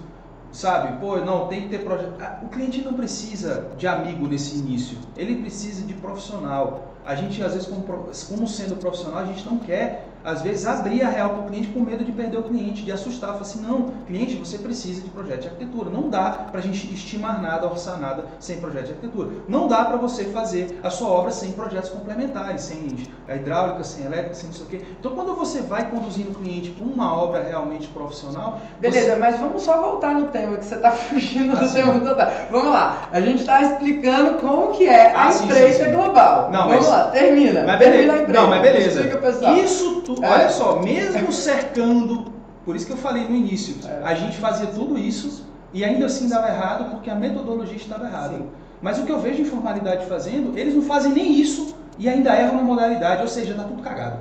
sabe? 0.53 0.99
Pô, 1.00 1.17
não, 1.19 1.49
tem 1.49 1.62
que 1.62 1.69
ter 1.69 1.85
projeto. 1.85 2.15
Ah, 2.21 2.41
o 2.43 2.49
cliente 2.49 2.83
não 2.83 2.95
precisa 2.95 3.71
de 3.76 3.87
amigo 3.87 4.26
nesse 4.26 4.57
início, 4.57 4.99
ele 5.17 5.37
precisa 5.37 5.87
de 5.87 5.95
profissional. 5.95 6.95
A 7.05 7.15
gente, 7.15 7.43
às 7.43 7.53
vezes, 7.53 7.69
como, 7.69 7.83
como 7.83 8.49
sendo 8.49 8.76
profissional, 8.76 9.21
a 9.21 9.26
gente 9.26 9.45
não 9.47 9.59
quer 9.59 10.09
às 10.26 10.42
vezes, 10.42 10.66
abrir 10.66 11.02
a 11.02 11.09
real 11.09 11.30
para 11.30 11.38
o 11.42 11.47
cliente 11.47 11.68
com 11.68 11.80
medo 11.80 12.04
de 12.04 12.11
perder 12.11 12.38
o 12.38 12.42
cliente, 12.42 12.83
de 12.83 12.90
assustar. 12.90 13.30
Falar 13.30 13.42
assim, 13.42 13.61
não, 13.61 13.92
cliente, 14.09 14.35
você 14.35 14.59
precisa 14.59 15.00
de 15.00 15.09
projeto 15.11 15.42
de 15.42 15.49
arquitetura. 15.49 15.88
Não 15.88 16.11
dá 16.11 16.30
para 16.50 16.59
a 16.59 16.62
gente 16.62 16.92
estimar 16.92 17.40
nada, 17.40 17.66
orçar 17.66 18.00
nada 18.00 18.25
sem 18.40 18.59
projeto 18.59 18.87
de 18.87 18.92
arquitetura. 18.95 19.28
Não 19.49 19.68
dá 19.68 19.85
para 19.85 19.97
você 19.97 20.25
fazer 20.25 20.80
a 20.83 20.90
sua 20.90 21.11
obra 21.11 21.30
sem 21.30 21.52
projetos 21.52 21.90
complementares, 21.90 22.62
sem 22.62 22.97
a 23.28 23.37
hidráulica, 23.37 23.85
sem 23.85 24.04
elétrica, 24.04 24.35
sem 24.35 24.49
não 24.49 24.54
sei 24.56 24.66
o 24.66 24.68
quê. 24.68 24.83
Então, 24.99 25.12
quando 25.12 25.33
você 25.37 25.61
vai 25.61 25.88
conduzindo 25.88 26.33
o 26.33 26.35
cliente 26.35 26.71
para 26.71 26.85
uma 26.85 27.16
obra 27.16 27.45
realmente 27.45 27.87
profissional... 27.88 28.61
Beleza, 28.80 29.12
você... 29.12 29.16
mas 29.16 29.38
vamos 29.38 29.62
só 29.62 29.80
voltar 29.80 30.14
no 30.14 30.26
tema, 30.26 30.56
que 30.56 30.64
você 30.64 30.75
está 30.75 30.90
fugindo 30.90 31.56
do 31.56 31.64
assim. 31.64 31.83
tema 31.83 32.00
total. 32.00 32.28
Vamos 32.50 32.73
lá, 32.73 33.09
a 33.12 33.21
gente 33.21 33.40
está 33.40 33.62
explicando 33.62 34.40
como 34.40 34.73
que 34.73 34.88
é 34.88 35.14
a 35.14 35.28
ah, 35.28 35.33
empresa 35.33 35.85
sim, 35.85 35.90
sim. 35.90 35.97
global. 35.97 36.50
Não, 36.50 36.68
vamos 36.68 36.87
mas... 36.87 36.88
lá, 36.88 37.04
termina. 37.12 37.62
Mas 37.64 37.78
beleza. 37.78 37.97
Termina 37.97 38.12
a 38.12 38.23
empresa. 38.23 38.40
Não, 38.40 38.49
mas 38.49 38.62
beleza. 38.62 39.61
Isso 39.62 40.02
tudo 40.02 40.15
é. 40.23 40.28
olha 40.28 40.49
só, 40.49 40.80
mesmo 40.80 41.32
cercando, 41.32 42.32
por 42.64 42.76
isso 42.76 42.87
que 42.87 42.92
eu 42.92 42.96
falei 42.96 43.25
no 43.25 43.35
início, 43.35 43.76
é. 43.88 44.00
a 44.04 44.14
gente 44.14 44.38
fazia 44.38 44.66
tudo 44.66 44.99
isso 44.99 45.44
e 45.73 45.85
ainda 45.85 46.06
assim 46.06 46.28
dava 46.28 46.49
errado 46.49 46.90
porque 46.90 47.11
a 47.11 47.14
metodologia 47.14 47.76
estava 47.76 48.06
errada. 48.06 48.37
Sim. 48.37 48.49
Mas 48.80 48.99
o 48.99 49.04
que 49.04 49.12
eu 49.12 49.18
vejo 49.18 49.42
informalidade 49.42 50.06
fazendo, 50.06 50.56
eles 50.58 50.75
não 50.75 50.82
fazem 50.82 51.12
nem 51.12 51.32
isso 51.32 51.75
e 51.99 52.08
ainda 52.08 52.35
erram 52.35 52.56
na 52.56 52.62
modalidade, 52.62 53.23
ou 53.23 53.28
seja, 53.28 53.52
está 53.52 53.64
tudo 53.64 53.82
cagado. 53.82 54.18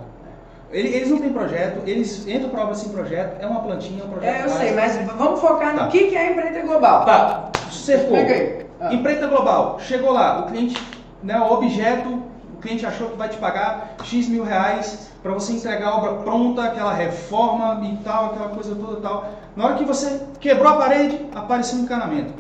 Eles 0.72 1.10
não 1.10 1.20
têm 1.20 1.32
projeto, 1.32 1.88
eles 1.88 2.28
entram 2.28 2.50
para 2.50 2.64
obra 2.64 2.76
sem 2.76 2.90
projeto, 2.90 3.42
é 3.42 3.46
uma 3.46 3.62
plantinha, 3.62 4.02
é 4.02 4.06
um 4.06 4.10
projeto. 4.10 4.36
É, 4.36 4.46
eu 4.46 4.50
sei, 4.50 4.74
mas 4.74 4.98
vamos 5.18 5.40
focar 5.40 5.76
tá. 5.76 5.86
no 5.86 5.92
que, 5.92 6.08
que 6.08 6.16
é 6.16 6.28
a 6.28 6.32
empreita 6.32 6.62
global. 6.62 7.06
Tá, 7.06 7.52
cercou. 7.72 8.18
Ah. 8.80 8.94
Empreita 8.94 9.28
global, 9.28 9.80
chegou 9.80 10.12
lá, 10.12 10.42
o 10.42 10.48
cliente, 10.48 10.76
né, 11.24 11.40
o 11.40 11.54
objeto, 11.54 12.22
o 12.54 12.58
cliente 12.60 12.86
achou 12.86 13.10
que 13.10 13.18
vai 13.18 13.30
te 13.30 13.38
pagar 13.38 13.96
X 14.04 14.28
mil 14.28 14.44
reais, 14.44 15.12
para 15.26 15.34
você 15.34 15.54
entregar 15.54 15.88
a 15.88 15.98
obra 15.98 16.14
pronta, 16.22 16.66
aquela 16.66 16.94
reforma 16.94 17.84
e 17.84 17.98
tal, 18.04 18.28
aquela 18.28 18.50
coisa 18.50 18.76
toda 18.76 19.02
tal. 19.02 19.28
Na 19.56 19.66
hora 19.66 19.74
que 19.74 19.84
você 19.84 20.22
quebrou 20.40 20.72
a 20.72 20.76
parede, 20.78 21.20
apareceu 21.34 21.80
um 21.80 21.82
encanamento. 21.82 22.32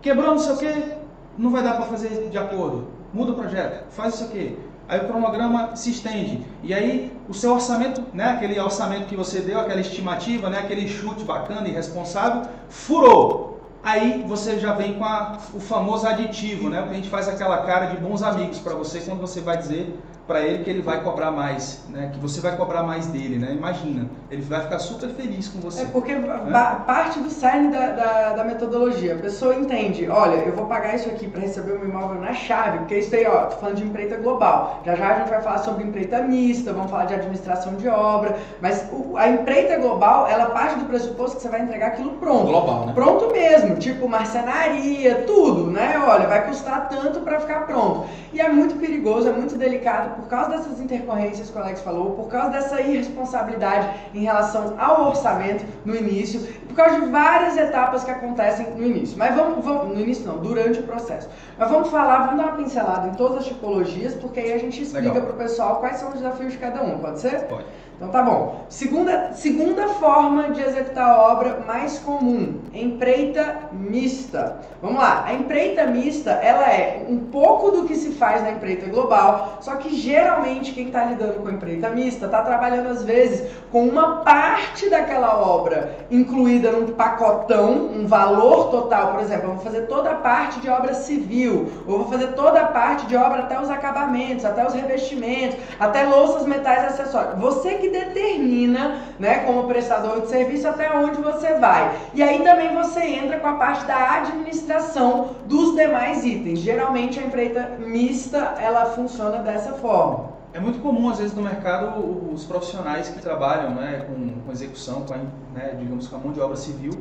Quebrou 0.00 0.30
não 0.30 0.38
sei 0.38 0.52
o 0.52 0.56
que, 0.56 0.92
não 1.36 1.50
vai 1.50 1.64
dar 1.64 1.72
para 1.72 1.86
fazer 1.86 2.28
de 2.30 2.38
acordo. 2.38 2.86
Muda 3.12 3.32
o 3.32 3.34
projeto, 3.34 3.90
faz 3.90 4.14
isso 4.14 4.24
aqui. 4.26 4.56
Aí 4.88 5.00
o 5.00 5.08
cronograma 5.08 5.74
se 5.74 5.90
estende. 5.90 6.46
E 6.62 6.72
aí 6.72 7.12
o 7.28 7.34
seu 7.34 7.54
orçamento, 7.54 8.04
né, 8.14 8.26
aquele 8.26 8.60
orçamento 8.60 9.06
que 9.06 9.16
você 9.16 9.40
deu, 9.40 9.58
aquela 9.58 9.80
estimativa, 9.80 10.48
né, 10.48 10.60
aquele 10.60 10.86
chute 10.86 11.24
bacana 11.24 11.66
e 11.66 11.72
responsável, 11.72 12.48
furou. 12.68 13.60
Aí 13.82 14.24
você 14.28 14.60
já 14.60 14.74
vem 14.74 14.94
com 14.94 15.04
a, 15.04 15.38
o 15.52 15.58
famoso 15.58 16.06
aditivo, 16.06 16.68
né? 16.68 16.82
O 16.82 16.88
cliente 16.88 17.08
faz 17.08 17.28
aquela 17.28 17.58
cara 17.58 17.86
de 17.86 17.96
bons 17.96 18.22
amigos 18.22 18.58
para 18.58 18.74
você 18.74 19.00
quando 19.00 19.20
você 19.20 19.40
vai 19.40 19.56
dizer 19.56 19.98
para 20.28 20.42
ele 20.42 20.62
que 20.62 20.68
ele 20.68 20.82
vai 20.82 21.02
cobrar 21.02 21.30
mais, 21.30 21.82
né? 21.88 22.10
Que 22.12 22.20
você 22.20 22.38
vai 22.42 22.54
cobrar 22.54 22.82
mais 22.82 23.06
dele, 23.06 23.38
né? 23.38 23.54
Imagina, 23.54 24.06
ele 24.30 24.42
vai 24.42 24.60
ficar 24.60 24.78
super 24.78 25.08
feliz 25.08 25.48
com 25.48 25.58
você. 25.58 25.82
É 25.82 25.86
porque 25.86 26.14
né? 26.14 26.82
parte 26.86 27.18
do 27.18 27.30
cerne 27.30 27.72
da, 27.72 27.86
da, 27.92 28.32
da, 28.34 28.44
metodologia, 28.44 29.14
a 29.14 29.18
pessoa 29.18 29.54
entende, 29.54 30.06
olha, 30.06 30.36
eu 30.36 30.54
vou 30.54 30.66
pagar 30.66 30.94
isso 30.94 31.08
aqui 31.08 31.26
para 31.26 31.40
receber 31.40 31.72
o 31.72 31.78
meu 31.78 31.88
imóvel 31.88 32.20
na 32.20 32.34
chave, 32.34 32.78
porque 32.80 32.98
isso 32.98 33.14
aí, 33.14 33.26
ó, 33.26 33.46
tô 33.46 33.56
falando 33.56 33.76
de 33.76 33.84
empreita 33.84 34.18
global. 34.18 34.82
Já 34.84 34.94
já 34.94 35.08
a 35.08 35.18
gente 35.20 35.30
vai 35.30 35.40
falar 35.40 35.58
sobre 35.58 35.84
empreita 35.84 36.22
mista, 36.22 36.74
vamos 36.74 36.90
falar 36.90 37.06
de 37.06 37.14
administração 37.14 37.74
de 37.76 37.88
obra, 37.88 38.36
mas 38.60 38.86
o, 38.92 39.16
a 39.16 39.28
empreita 39.30 39.78
global, 39.78 40.28
ela 40.28 40.50
parte 40.50 40.78
do 40.78 40.84
pressuposto 40.84 41.36
que 41.36 41.42
você 41.42 41.48
vai 41.48 41.62
entregar 41.62 41.86
aquilo 41.88 42.10
pronto. 42.12 42.48
Global, 42.48 42.86
né? 42.86 42.92
Pronto 42.92 43.32
mesmo, 43.32 43.76
tipo 43.76 44.06
marcenaria, 44.06 45.24
tudo, 45.26 45.70
né? 45.70 45.98
Olha, 46.06 46.26
vai 46.26 46.46
custar 46.46 46.86
tanto 46.90 47.20
para 47.20 47.40
ficar 47.40 47.66
pronto. 47.66 48.04
E 48.30 48.42
é 48.42 48.48
muito 48.50 48.76
perigoso, 48.76 49.26
é 49.26 49.32
muito 49.32 49.56
delicado 49.56 50.17
por 50.18 50.28
causa 50.28 50.50
dessas 50.50 50.80
intercorrências 50.80 51.48
que 51.48 51.56
o 51.56 51.60
Alex 51.60 51.80
falou, 51.80 52.10
por 52.10 52.28
causa 52.28 52.50
dessa 52.50 52.80
irresponsabilidade 52.80 53.88
em 54.12 54.24
relação 54.24 54.74
ao 54.78 55.08
orçamento 55.08 55.64
no 55.84 55.94
início, 55.94 56.40
por 56.66 56.74
causa 56.74 57.00
de 57.00 57.06
várias 57.06 57.56
etapas 57.56 58.04
que 58.04 58.10
acontecem 58.10 58.70
no 58.72 58.84
início. 58.84 59.16
Mas 59.16 59.34
vamos, 59.34 59.64
vamos 59.64 59.94
no 59.94 60.00
início 60.00 60.26
não, 60.26 60.38
durante 60.38 60.80
o 60.80 60.82
processo. 60.82 61.28
Mas 61.56 61.70
vamos 61.70 61.88
falar, 61.88 62.26
vamos 62.26 62.36
dar 62.42 62.48
uma 62.48 62.56
pincelada 62.56 63.08
em 63.08 63.14
todas 63.14 63.38
as 63.38 63.46
tipologias, 63.46 64.14
porque 64.14 64.40
aí 64.40 64.52
a 64.52 64.58
gente 64.58 64.82
explica 64.82 65.20
para 65.20 65.30
o 65.30 65.36
pessoal 65.36 65.76
quais 65.76 65.96
são 65.98 66.08
os 66.08 66.14
desafios 66.14 66.52
de 66.52 66.58
cada 66.58 66.82
um, 66.82 66.98
pode 66.98 67.20
ser? 67.20 67.44
Pode. 67.44 67.66
Então 67.98 68.10
tá 68.10 68.22
bom. 68.22 68.64
Segunda, 68.68 69.32
segunda 69.32 69.88
forma 69.88 70.50
de 70.50 70.62
executar 70.62 71.10
a 71.10 71.32
obra 71.32 71.64
mais 71.66 71.98
comum, 71.98 72.60
empreita 72.72 73.56
mista. 73.72 74.56
Vamos 74.80 75.00
lá, 75.00 75.24
a 75.26 75.34
empreita 75.34 75.84
mista, 75.88 76.30
ela 76.30 76.64
é 76.70 77.04
um 77.08 77.18
pouco 77.18 77.72
do 77.72 77.84
que 77.88 77.96
se 77.96 78.12
faz 78.12 78.40
na 78.40 78.52
empreita 78.52 78.86
global, 78.86 79.58
só 79.60 79.74
que 79.74 79.96
geralmente 79.96 80.72
quem 80.72 80.86
está 80.86 81.06
lidando 81.06 81.40
com 81.40 81.48
a 81.48 81.52
empreita 81.52 81.90
mista 81.90 82.26
está 82.26 82.40
trabalhando 82.42 82.88
às 82.88 83.02
vezes 83.02 83.50
com 83.72 83.82
uma 83.82 84.18
parte 84.18 84.88
daquela 84.88 85.36
obra 85.40 85.96
incluída 86.08 86.70
num 86.70 86.86
pacotão, 86.92 87.72
um 87.72 88.06
valor 88.06 88.70
total, 88.70 89.12
por 89.12 89.20
exemplo, 89.20 89.48
eu 89.48 89.54
vou 89.54 89.64
fazer 89.64 89.82
toda 89.88 90.10
a 90.10 90.14
parte 90.14 90.60
de 90.60 90.70
obra 90.70 90.94
civil, 90.94 91.68
ou 91.84 91.98
vou 91.98 92.08
fazer 92.08 92.28
toda 92.28 92.60
a 92.60 92.66
parte 92.66 93.06
de 93.06 93.16
obra 93.16 93.40
até 93.40 93.60
os 93.60 93.68
acabamentos, 93.68 94.44
até 94.44 94.64
os 94.64 94.72
revestimentos, 94.72 95.58
até 95.80 96.04
louças, 96.04 96.46
metais, 96.46 96.84
acessórios. 96.84 97.40
Você 97.40 97.74
que 97.74 97.87
determina, 97.90 99.02
né, 99.18 99.40
como 99.40 99.68
prestador 99.68 100.22
de 100.22 100.28
serviço, 100.28 100.68
até 100.68 100.90
onde 100.96 101.20
você 101.20 101.54
vai. 101.54 101.96
E 102.14 102.22
aí 102.22 102.42
também 102.42 102.74
você 102.74 103.00
entra 103.00 103.38
com 103.38 103.46
a 103.46 103.54
parte 103.54 103.84
da 103.86 104.18
administração 104.18 105.36
dos 105.46 105.74
demais 105.74 106.24
itens. 106.24 106.60
Geralmente 106.60 107.18
a 107.18 107.22
empreita 107.22 107.76
mista, 107.78 108.54
ela 108.60 108.86
funciona 108.86 109.38
dessa 109.38 109.72
forma. 109.74 110.38
É 110.52 110.60
muito 110.60 110.80
comum, 110.80 111.10
às 111.10 111.18
vezes, 111.18 111.34
no 111.34 111.42
mercado, 111.42 112.32
os 112.32 112.44
profissionais 112.44 113.08
que 113.08 113.20
trabalham 113.20 113.74
né, 113.74 114.06
com, 114.08 114.40
com 114.40 114.52
execução, 114.52 115.02
com 115.02 115.14
a, 115.14 115.18
né, 115.54 115.76
digamos, 115.78 116.08
com 116.08 116.16
a 116.16 116.18
mão 116.18 116.32
de 116.32 116.40
obra 116.40 116.56
civil, 116.56 116.92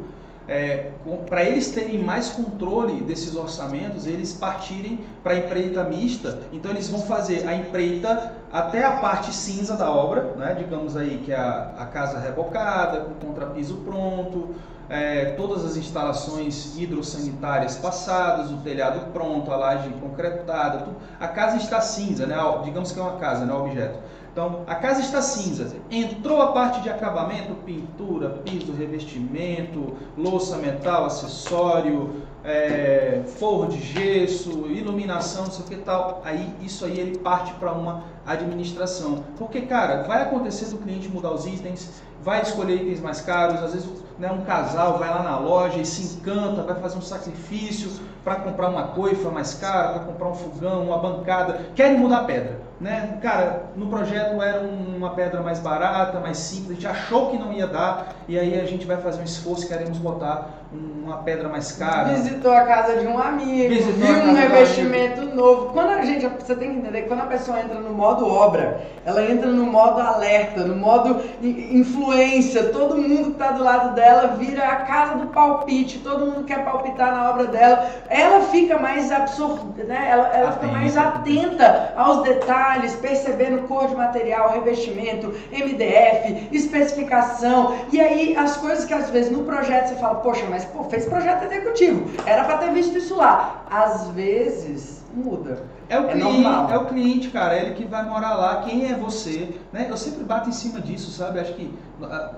é, 0.47 0.91
para 1.29 1.43
eles 1.43 1.71
terem 1.71 2.01
mais 2.01 2.29
controle 2.29 3.01
desses 3.01 3.35
orçamentos, 3.35 4.07
eles 4.07 4.33
partirem 4.33 4.99
para 5.21 5.33
a 5.33 5.37
empreita 5.37 5.83
mista. 5.83 6.39
Então 6.53 6.71
eles 6.71 6.89
vão 6.89 7.01
fazer 7.01 7.47
a 7.47 7.53
empreita 7.53 8.33
até 8.51 8.83
a 8.83 8.93
parte 8.97 9.33
cinza 9.33 9.75
da 9.75 9.91
obra, 9.91 10.33
né? 10.37 10.55
digamos 10.57 10.95
aí 10.95 11.21
que 11.25 11.31
é 11.31 11.35
a, 11.35 11.73
a 11.77 11.85
casa 11.85 12.17
rebocada, 12.19 13.01
com 13.01 13.27
contrapiso 13.27 13.77
pronto, 13.77 14.55
é, 14.89 15.33
todas 15.37 15.65
as 15.65 15.75
instalações 15.75 16.77
hidrossanitárias 16.77 17.75
passadas, 17.75 18.49
o 18.49 18.57
telhado 18.57 19.11
pronto, 19.11 19.51
a 19.51 19.57
laje 19.57 19.89
concretada, 19.99 20.79
tudo. 20.79 20.95
a 21.19 21.27
casa 21.27 21.57
está 21.57 21.81
cinza, 21.81 22.25
né? 22.25 22.37
digamos 22.63 22.93
que 22.93 22.99
é 22.99 23.01
uma 23.01 23.17
casa, 23.17 23.45
né? 23.45 23.53
o 23.53 23.65
objeto. 23.65 23.99
Então, 24.37 24.61
a 24.67 24.75
casa 24.75 25.01
está 25.01 25.19
cinza. 25.19 25.75
Entrou 25.89 26.39
a 26.39 26.51
parte 26.51 26.81
de 26.81 26.91
acabamento, 26.91 27.55
pintura, 27.65 28.29
piso, 28.45 28.71
revestimento, 28.71 29.95
louça 30.15 30.57
metal, 30.57 31.05
acessório, 31.05 32.21
é, 32.43 33.23
forro 33.39 33.65
de 33.65 33.81
gesso, 33.81 34.67
iluminação, 34.67 35.45
não 35.45 35.51
sei 35.51 35.65
o 35.65 35.67
que 35.67 35.77
tal. 35.77 36.21
Aí, 36.23 36.53
isso 36.61 36.85
aí 36.85 36.99
ele 36.99 37.17
parte 37.17 37.51
para 37.55 37.71
uma 37.71 38.03
administração. 38.27 39.23
Porque, 39.39 39.61
cara, 39.61 40.03
vai 40.03 40.21
acontecer 40.21 40.65
do 40.65 40.77
cliente 40.77 41.09
mudar 41.09 41.31
os 41.31 41.47
itens, 41.47 41.89
vai 42.21 42.43
escolher 42.43 42.75
itens 42.75 42.99
mais 42.99 43.19
caros, 43.21 43.59
às 43.63 43.73
vezes 43.73 43.89
né, 44.19 44.31
um 44.31 44.41
casal 44.41 44.99
vai 44.99 45.09
lá 45.09 45.23
na 45.23 45.39
loja 45.39 45.79
e 45.79 45.85
se 45.85 46.15
encanta, 46.15 46.61
vai 46.61 46.79
fazer 46.79 46.99
um 46.99 47.01
sacrifício 47.01 47.89
para 48.27 48.41
comprar 48.41 48.67
uma 48.67 48.89
coifa 48.89 49.29
mais 49.29 49.53
cara, 49.53 49.93
para 49.93 49.99
comprar 50.01 50.27
um 50.27 50.35
fogão, 50.35 50.83
uma 50.83 50.97
bancada, 50.97 51.61
querem 51.73 51.97
mudar 51.97 52.17
a 52.17 52.23
pedra. 52.25 52.67
Né? 52.79 53.17
Cara, 53.23 53.63
no 53.75 53.87
projeto 53.87 54.39
era 54.39 54.59
uma 54.59 55.11
pedra 55.11 55.41
mais 55.41 55.59
barata, 55.59 56.19
mais 56.19 56.37
simples, 56.37 56.71
a 56.71 56.73
gente 56.73 56.87
achou 56.87 57.31
que 57.31 57.37
não 57.37 57.51
ia 57.51 57.65
dar, 57.65 58.13
e 58.27 58.37
aí 58.37 58.59
a 58.59 58.65
gente 58.65 58.85
vai 58.85 58.97
fazer 58.97 59.21
um 59.21 59.23
esforço 59.23 59.65
e 59.65 59.67
queremos 59.67 59.97
botar 59.97 60.49
uma 60.71 61.17
pedra 61.19 61.49
mais 61.49 61.71
cara. 61.71 62.09
Visitou 62.09 62.51
a 62.51 62.61
casa 62.65 62.97
de 62.97 63.07
um 63.07 63.17
amigo, 63.17 63.69
Visitou 63.69 63.93
viu 63.93 64.15
um 64.25 64.33
revestimento 64.33 65.21
novo. 65.33 65.73
Quando 65.73 65.89
a 65.91 66.01
gente, 66.03 66.27
você 66.27 66.55
tem 66.55 66.71
que 66.71 66.77
entender 66.79 67.03
que 67.03 67.07
quando 67.07 67.21
a 67.21 67.27
pessoa 67.27 67.59
entra 67.59 67.79
no 67.79 67.93
modo 67.93 68.27
obra, 68.27 68.81
ela 69.05 69.23
entra 69.23 69.49
no 69.49 69.65
modo 69.65 69.99
alerta, 69.99 70.63
no 70.63 70.75
modo 70.75 71.21
influência, 71.41 72.65
todo 72.65 72.97
mundo 72.97 73.23
que 73.23 73.31
está 73.31 73.51
do 73.51 73.63
lado 73.63 73.95
dela 73.95 74.35
vira 74.37 74.63
a 74.63 74.75
casa 74.77 75.15
do 75.15 75.27
palpite, 75.27 75.99
todo 75.99 76.27
mundo 76.27 76.43
quer 76.43 76.63
palpitar 76.63 77.11
na 77.11 77.31
obra 77.31 77.45
dela, 77.45 77.89
ela 78.17 78.41
fica 78.45 78.79
mais 78.79 79.11
absorvida, 79.11 79.83
né? 79.83 80.07
ela, 80.09 80.27
ela 80.29 80.51
fica 80.53 80.67
mais 80.67 80.97
atenta 80.97 81.93
aos 81.95 82.23
detalhes 82.23 82.95
percebendo 82.95 83.67
cor 83.67 83.87
de 83.87 83.95
material, 83.95 84.51
revestimento, 84.51 85.33
MDF, 85.51 86.49
especificação. 86.51 87.75
E 87.91 88.01
aí 88.01 88.35
as 88.35 88.57
coisas 88.57 88.85
que 88.85 88.93
às 88.93 89.09
vezes 89.09 89.31
no 89.31 89.43
projeto 89.43 89.89
você 89.89 89.95
fala, 89.95 90.15
poxa, 90.15 90.45
mas 90.49 90.65
pô, 90.65 90.83
fez 90.85 91.05
projeto 91.05 91.43
executivo, 91.43 92.09
era 92.25 92.43
para 92.43 92.57
ter 92.57 92.71
visto 92.71 92.97
isso 92.97 93.15
lá. 93.15 93.65
Às 93.69 94.09
vezes 94.09 94.97
muda. 95.13 95.63
É 95.89 95.99
o, 95.99 96.03
é 96.03 96.11
cliente, 96.11 96.41
normal. 96.41 96.69
é 96.69 96.77
o 96.77 96.85
cliente, 96.85 97.29
cara, 97.29 97.55
é 97.55 97.61
ele 97.61 97.75
que 97.75 97.85
vai 97.85 98.03
morar 98.03 98.35
lá, 98.35 98.61
quem 98.61 98.91
é 98.91 98.95
você? 98.95 99.55
Né? 99.71 99.87
Eu 99.89 99.97
sempre 99.97 100.23
bato 100.23 100.49
em 100.49 100.51
cima 100.51 100.81
disso, 100.81 101.11
sabe? 101.11 101.39
Acho 101.39 101.53
que 101.53 101.73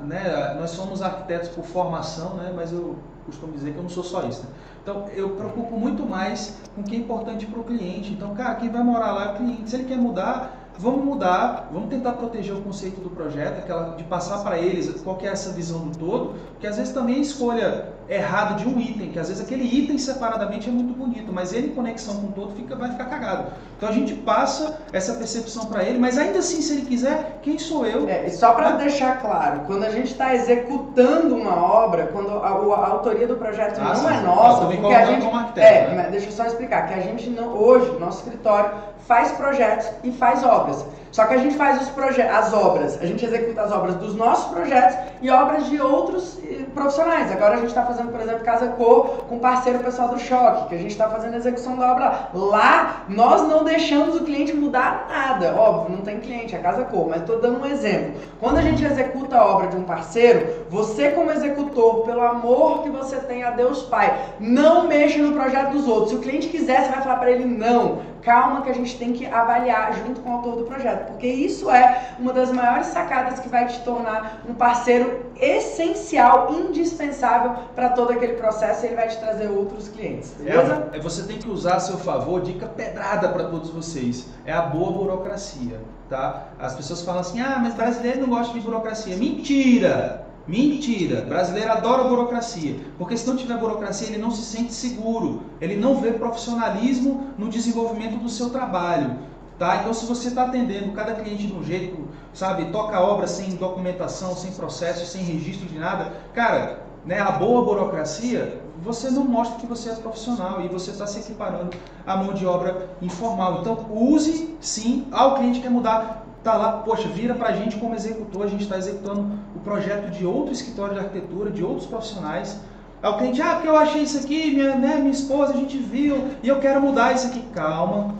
né, 0.03 0.55
nós 0.59 0.71
somos 0.71 1.01
arquitetos 1.01 1.49
por 1.49 1.63
formação, 1.63 2.35
né? 2.35 2.53
mas 2.55 2.71
eu 2.71 2.95
costumo 3.29 3.53
dizer 3.53 3.71
que 3.71 3.77
eu 3.77 3.83
não 3.83 3.89
sou 3.89 4.03
só 4.03 4.27
isso. 4.27 4.43
Né? 4.43 4.49
Então, 4.83 5.07
eu 5.09 5.29
preocupo 5.31 5.77
muito 5.77 6.05
mais 6.05 6.57
com 6.75 6.81
o 6.81 6.83
que 6.83 6.95
é 6.95 6.99
importante 6.99 7.45
para 7.45 7.59
o 7.59 7.63
cliente. 7.63 8.11
Então, 8.11 8.33
cara, 8.35 8.55
quem 8.55 8.69
vai 8.69 8.83
morar 8.83 9.11
lá 9.11 9.25
é 9.25 9.33
o 9.33 9.37
cliente. 9.37 9.69
Se 9.69 9.75
ele 9.75 9.85
quer 9.85 9.97
mudar, 9.97 10.68
vamos 10.79 11.03
mudar, 11.03 11.67
vamos 11.73 11.89
tentar 11.89 12.13
proteger 12.13 12.55
o 12.55 12.61
conceito 12.61 13.01
do 13.01 13.09
projeto, 13.09 13.59
aquela 13.59 13.95
de 13.97 14.03
passar 14.05 14.41
para 14.41 14.57
eles 14.57 14.89
qual 15.01 15.19
é 15.21 15.27
essa 15.27 15.51
visão 15.51 15.79
do 15.79 15.97
todo, 15.97 16.35
porque 16.51 16.65
às 16.65 16.77
vezes 16.77 16.93
também 16.93 17.15
a 17.15 17.19
escolha 17.19 17.89
errada 18.07 18.55
de 18.55 18.65
um 18.65 18.79
item, 18.79 19.11
que 19.11 19.19
às 19.19 19.27
vezes 19.27 19.43
aquele 19.43 19.63
item 19.63 19.97
separadamente 19.97 20.69
é 20.69 20.71
muito 20.71 20.97
bonito, 20.97 21.33
mas 21.33 21.53
ele 21.53 21.67
em 21.67 21.75
conexão 21.75 22.15
com 22.15 22.27
o 22.27 22.31
todo 22.31 22.55
fica, 22.55 22.77
vai 22.77 22.91
ficar 22.91 23.05
cagado. 23.05 23.51
Então 23.75 23.89
a 23.89 23.91
gente 23.91 24.13
passa 24.15 24.79
essa 24.93 25.13
percepção 25.15 25.65
para 25.65 25.83
ele, 25.83 25.99
mas 25.99 26.17
ainda 26.17 26.39
assim, 26.39 26.61
se 26.61 26.71
ele 26.71 26.85
quiser, 26.85 27.39
quem 27.41 27.59
sou 27.59 27.85
eu? 27.85 28.07
É, 28.07 28.25
e 28.27 28.31
só 28.31 28.53
para 28.53 28.71
deixar 28.71 29.21
claro, 29.21 29.61
quando 29.67 29.83
a 29.83 29.89
gente 29.89 30.11
está 30.11 30.33
executando 30.33 31.35
uma 31.35 31.61
obra, 31.61 32.07
quando 32.07 32.29
a, 32.29 32.47
a, 32.47 32.87
autoria 32.87 33.27
do 33.27 33.35
projeto 33.35 33.79
ah, 33.79 33.89
não 33.89 33.95
sim. 33.95 34.07
é 34.07 34.21
nossa, 34.21 34.65
porque 34.65 34.93
a 34.93 35.05
gente, 35.05 35.25
como 35.25 35.35
arquiteto, 35.35 35.91
é, 35.91 35.95
né? 35.95 36.07
deixa 36.09 36.27
eu 36.27 36.31
só 36.31 36.45
explicar 36.45 36.87
que 36.87 36.93
a 36.93 37.01
gente 37.01 37.29
não, 37.29 37.49
hoje, 37.49 37.99
nosso 37.99 38.23
escritório 38.23 38.71
faz 39.09 39.31
projetos 39.31 39.89
e 40.03 40.11
faz 40.11 40.43
obras. 40.43 40.85
Só 41.11 41.25
que 41.25 41.33
a 41.33 41.37
gente 41.37 41.55
faz 41.55 41.81
os 41.81 41.89
as 42.19 42.53
obras, 42.53 42.99
a 43.01 43.05
gente 43.05 43.25
executa 43.25 43.61
as 43.61 43.71
obras 43.71 43.95
dos 43.95 44.15
nossos 44.15 44.51
projetos 44.53 44.97
e 45.21 45.29
obras 45.29 45.67
de 45.67 45.81
outros 45.81 46.39
eh, 46.43 46.65
profissionais. 46.73 47.31
Agora 47.31 47.55
a 47.55 47.57
gente 47.57 47.69
está 47.69 47.85
fazendo, 47.85 48.11
por 48.11 48.21
exemplo, 48.21 48.43
Casa 48.43 48.67
Cor 48.69 49.25
com 49.27 49.39
parceiro 49.39 49.79
pessoal 49.79 50.09
do 50.09 50.19
Choque, 50.19 50.69
que 50.69 50.75
a 50.75 50.77
gente 50.77 50.91
está 50.91 51.09
fazendo 51.09 51.33
a 51.33 51.37
execução 51.37 51.77
da 51.77 51.91
obra 51.91 52.29
lá. 52.33 53.05
Nós 53.09 53.47
não 53.47 53.63
deixamos 53.63 54.15
o 54.15 54.23
cliente 54.23 54.53
mudar 54.53 55.07
nada. 55.09 55.55
Óbvio, 55.55 55.97
não 55.97 56.03
tem 56.03 56.19
cliente, 56.19 56.55
é 56.55 56.59
Casa 56.59 56.85
Cor, 56.85 57.07
mas 57.09 57.21
estou 57.21 57.39
dando 57.39 57.61
um 57.61 57.65
exemplo. 57.65 58.21
Quando 58.39 58.57
a 58.57 58.61
gente 58.61 58.83
executa 58.83 59.37
a 59.37 59.45
obra 59.45 59.67
de 59.67 59.77
um 59.77 59.83
parceiro, 59.83 60.65
você 60.69 61.09
como 61.11 61.31
executor, 61.31 62.05
pelo 62.05 62.21
amor 62.21 62.83
que 62.83 62.89
você 62.89 63.17
tem 63.17 63.43
a 63.43 63.51
Deus 63.51 63.83
Pai, 63.83 64.17
não 64.39 64.87
mexa 64.87 65.19
no 65.19 65.33
projeto 65.33 65.71
dos 65.71 65.87
outros. 65.87 66.09
Se 66.11 66.15
o 66.15 66.21
cliente 66.21 66.47
quiser, 66.47 66.83
você 66.83 66.91
vai 66.91 67.01
falar 67.01 67.17
para 67.17 67.31
ele 67.31 67.45
não 67.45 67.99
calma 68.21 68.61
que 68.61 68.69
a 68.69 68.73
gente 68.73 68.97
tem 68.97 69.13
que 69.13 69.25
avaliar 69.25 69.93
junto 69.93 70.21
com 70.21 70.29
o 70.29 70.33
autor 70.33 70.55
do 70.57 70.63
projeto, 70.63 70.98
porque 70.99 71.27
isso 71.27 71.69
é 71.69 72.15
uma 72.19 72.33
das 72.33 72.51
maiores 72.51 72.87
sacadas 72.87 73.39
que 73.39 73.49
vai 73.49 73.67
te 73.67 73.79
tornar 73.81 74.43
um 74.47 74.53
parceiro 74.53 75.25
essencial, 75.35 76.53
indispensável 76.53 77.63
para 77.75 77.89
todo 77.89 78.11
aquele 78.11 78.33
processo 78.33 78.83
e 78.83 78.87
ele 78.87 78.95
vai 78.95 79.07
te 79.07 79.17
trazer 79.17 79.47
outros 79.47 79.87
clientes. 79.87 80.33
Beleza? 80.37 80.89
É, 80.91 80.97
é 80.97 80.99
você 81.01 81.23
tem 81.23 81.37
que 81.37 81.49
usar 81.49 81.75
a 81.75 81.79
seu 81.79 81.97
favor, 81.97 82.41
dica 82.41 82.67
pedrada 82.67 83.29
para 83.29 83.45
todos 83.45 83.69
vocês. 83.69 84.27
É 84.45 84.51
a 84.51 84.61
boa 84.61 84.91
burocracia, 84.91 85.79
tá? 86.09 86.49
As 86.59 86.75
pessoas 86.75 87.01
falam 87.01 87.21
assim: 87.21 87.39
"Ah, 87.39 87.59
mas 87.61 87.73
brasileiro 87.73 88.21
não 88.21 88.29
gosta 88.29 88.53
de 88.53 88.59
burocracia". 88.59 89.15
Mentira! 89.15 90.29
Mentira! 90.49 91.21
Brasileiro 91.21 91.71
adora 91.71 92.05
burocracia, 92.05 92.77
porque 92.97 93.15
se 93.15 93.27
não 93.27 93.35
tiver 93.35 93.55
burocracia, 93.57 94.07
ele 94.07 94.17
não 94.17 94.31
se 94.31 94.41
sente 94.41 94.73
seguro, 94.73 95.43
ele 95.61 95.75
não 95.75 96.01
vê 96.01 96.11
profissionalismo 96.11 97.27
no 97.37 97.49
desenvolvimento 97.49 98.17
do 98.17 98.27
seu 98.27 98.49
trabalho. 98.49 99.19
Tá? 99.59 99.75
Então, 99.81 99.93
se 99.93 100.05
você 100.05 100.29
está 100.29 100.43
atendendo 100.43 100.93
cada 100.93 101.13
cliente 101.15 101.45
de 101.45 101.53
um 101.53 101.61
jeito, 101.61 102.07
sabe, 102.33 102.71
toca 102.71 102.95
a 102.95 103.01
obra 103.01 103.27
sem 103.27 103.57
documentação, 103.57 104.33
sem 104.33 104.51
processo, 104.51 105.05
sem 105.05 105.21
registro 105.21 105.67
de 105.67 105.77
nada, 105.77 106.13
cara, 106.33 106.79
né, 107.05 107.19
a 107.19 107.31
boa 107.31 107.65
burocracia, 107.65 108.61
você 108.81 109.09
não 109.09 109.25
mostra 109.25 109.59
que 109.59 109.67
você 109.67 109.89
é 109.89 109.95
profissional 109.95 110.61
e 110.61 110.69
você 110.69 110.91
está 110.91 111.05
se 111.05 111.19
equiparando 111.19 111.75
à 112.07 112.15
mão 112.15 112.33
de 112.33 112.45
obra 112.45 112.89
informal. 113.01 113.59
Então, 113.59 113.85
use 113.91 114.55
sim. 114.61 115.05
Ah, 115.11 115.27
o 115.27 115.35
cliente 115.35 115.59
quer 115.59 115.69
mudar 115.69 116.25
tá 116.41 116.53
lá, 116.53 116.71
poxa, 116.71 117.09
vira 117.09 117.35
para 117.35 117.49
a 117.49 117.51
gente 117.51 117.75
como 117.75 117.93
executor, 117.93 118.45
a 118.45 118.47
gente 118.47 118.63
está 118.63 118.77
executando 118.77 119.37
o 119.53 119.59
projeto 119.59 120.09
de 120.09 120.25
outro 120.25 120.53
escritório 120.53 120.93
de 120.93 120.99
arquitetura, 121.01 121.51
de 121.51 121.63
outros 121.63 121.85
profissionais. 121.85 122.57
Aí 123.03 123.11
o 123.11 123.17
cliente, 123.17 123.41
ah, 123.41 123.55
porque 123.55 123.67
eu 123.67 123.77
achei 123.77 124.03
isso 124.03 124.17
aqui, 124.17 124.51
minha, 124.51 124.75
né, 124.75 124.95
minha 124.95 125.11
esposa, 125.11 125.53
a 125.53 125.57
gente 125.57 125.77
viu, 125.77 126.29
e 126.41 126.47
eu 126.47 126.59
quero 126.59 126.81
mudar 126.81 127.13
isso 127.13 127.27
aqui. 127.27 127.41
Calma, 127.53 128.15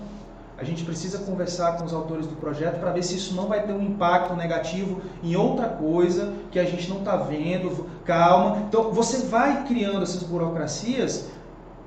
a 0.60 0.64
gente 0.66 0.84
precisa 0.84 1.20
conversar 1.20 1.78
com 1.78 1.86
os 1.86 1.94
autores 1.94 2.28
do 2.28 2.36
projeto 2.36 2.80
para 2.80 2.92
ver 2.92 3.02
se 3.04 3.16
isso 3.16 3.34
não 3.34 3.48
vai 3.48 3.64
ter 3.64 3.72
um 3.72 3.82
impacto 3.82 4.36
negativo 4.36 5.02
em 5.24 5.36
outra 5.36 5.70
coisa 5.70 6.34
que 6.52 6.60
a 6.60 6.66
gente 6.66 6.90
não 6.90 6.98
está 6.98 7.16
vendo. 7.16 7.88
Calma. 8.04 8.64
Então, 8.68 8.92
você 8.92 9.26
vai 9.26 9.64
criando 9.64 10.04
essas 10.04 10.24
burocracias 10.24 11.30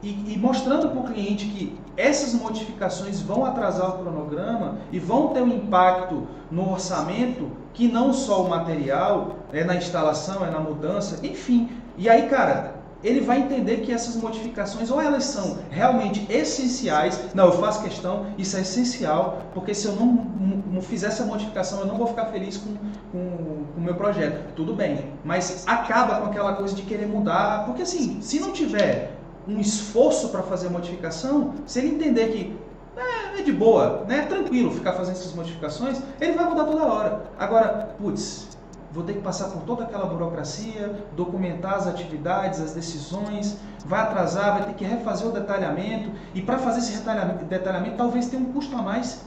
e, 0.03 0.33
e 0.33 0.39
mostrando 0.39 0.89
para 0.89 1.01
o 1.01 1.05
cliente 1.05 1.47
que 1.47 1.79
essas 1.97 2.33
modificações 2.33 3.21
vão 3.21 3.45
atrasar 3.45 3.91
o 3.91 3.99
cronograma 3.99 4.79
e 4.91 4.99
vão 4.99 5.29
ter 5.29 5.43
um 5.43 5.49
impacto 5.49 6.27
no 6.51 6.73
orçamento 6.73 7.51
que 7.75 7.89
não 7.89 8.13
só 8.13 8.43
o 8.43 8.49
material, 8.49 9.37
é 9.53 9.65
na 9.65 9.77
instalação, 9.77 10.45
é 10.45 10.51
na 10.51 10.61
mudança, 10.61 11.25
enfim. 11.25 11.71
E 11.99 12.09
aí, 12.09 12.29
cara, 12.29 12.72
ele 13.03 13.21
vai 13.21 13.41
entender 13.41 13.79
que 13.79 13.93
essas 13.93 14.17
modificações 14.17 14.91
ou 14.91 15.01
elas 15.01 15.25
são 15.25 15.59
realmente 15.71 16.27
essenciais, 16.31 17.35
não, 17.35 17.47
eu 17.47 17.53
faço 17.53 17.83
questão, 17.83 18.27
isso 18.39 18.57
é 18.57 18.61
essencial, 18.61 19.43
porque 19.55 19.75
se 19.75 19.87
eu 19.87 19.97
não, 19.97 20.07
não, 20.07 20.83
fizer 20.83 21.09
essa 21.09 21.25
modificação, 21.25 21.81
eu 21.81 21.87
não 21.87 21.97
vou 21.97 22.07
ficar 22.07 22.27
feliz 22.27 22.57
com, 22.57 22.71
o 23.77 23.81
meu 23.81 23.95
projeto. 23.95 24.55
Tudo 24.55 24.75
bem, 24.75 25.13
mas 25.25 25.65
acaba 25.67 26.21
com 26.21 26.27
aquela 26.27 26.55
coisa 26.55 26.75
de 26.75 26.83
querer 26.83 27.07
mudar, 27.07 27.65
porque 27.67 27.83
assim, 27.83 28.21
se 28.21 28.39
não 28.39 28.53
tiver 28.53 29.17
um 29.47 29.59
esforço 29.59 30.29
para 30.29 30.43
fazer 30.43 30.69
a 30.69 30.71
modificação, 30.71 31.55
se 31.67 31.81
ele 31.81 31.89
entender 31.89 32.29
que 32.29 32.57
é, 32.97 33.41
é, 33.41 33.43
de 33.43 33.53
boa, 33.53 34.05
né, 34.07 34.27
tranquilo 34.27 34.71
ficar 34.71 34.93
fazendo 34.93 35.17
essas 35.17 35.35
modificações, 35.35 36.01
ele 36.21 36.33
vai 36.33 36.45
mudar 36.45 36.65
toda 36.65 36.85
hora. 36.85 37.23
Agora, 37.39 37.95
putz, 37.99 38.52
vou 38.93 39.03
ter 39.03 39.15
que 39.15 39.21
passar 39.21 39.49
por 39.49 39.63
toda 39.63 39.85
aquela 39.85 40.07
burocracia, 40.07 41.05
documentar 41.17 41.75
as 41.75 41.87
atividades, 41.87 42.61
as 42.61 42.75
decisões, 42.75 43.59
vai 43.85 44.03
atrasar, 44.03 44.59
vai 44.59 44.67
ter 44.67 44.75
que 44.75 44.85
refazer 44.85 45.27
o 45.27 45.33
detalhamento, 45.33 46.11
e 46.35 46.43
para 46.43 46.59
fazer 46.59 46.81
esse 46.81 46.99
detalhamento, 46.99 47.45
detalhamento 47.45 47.97
talvez 47.97 48.27
tenha 48.27 48.43
um 48.43 48.53
custo 48.53 48.77
a 48.77 48.83
mais 48.83 49.25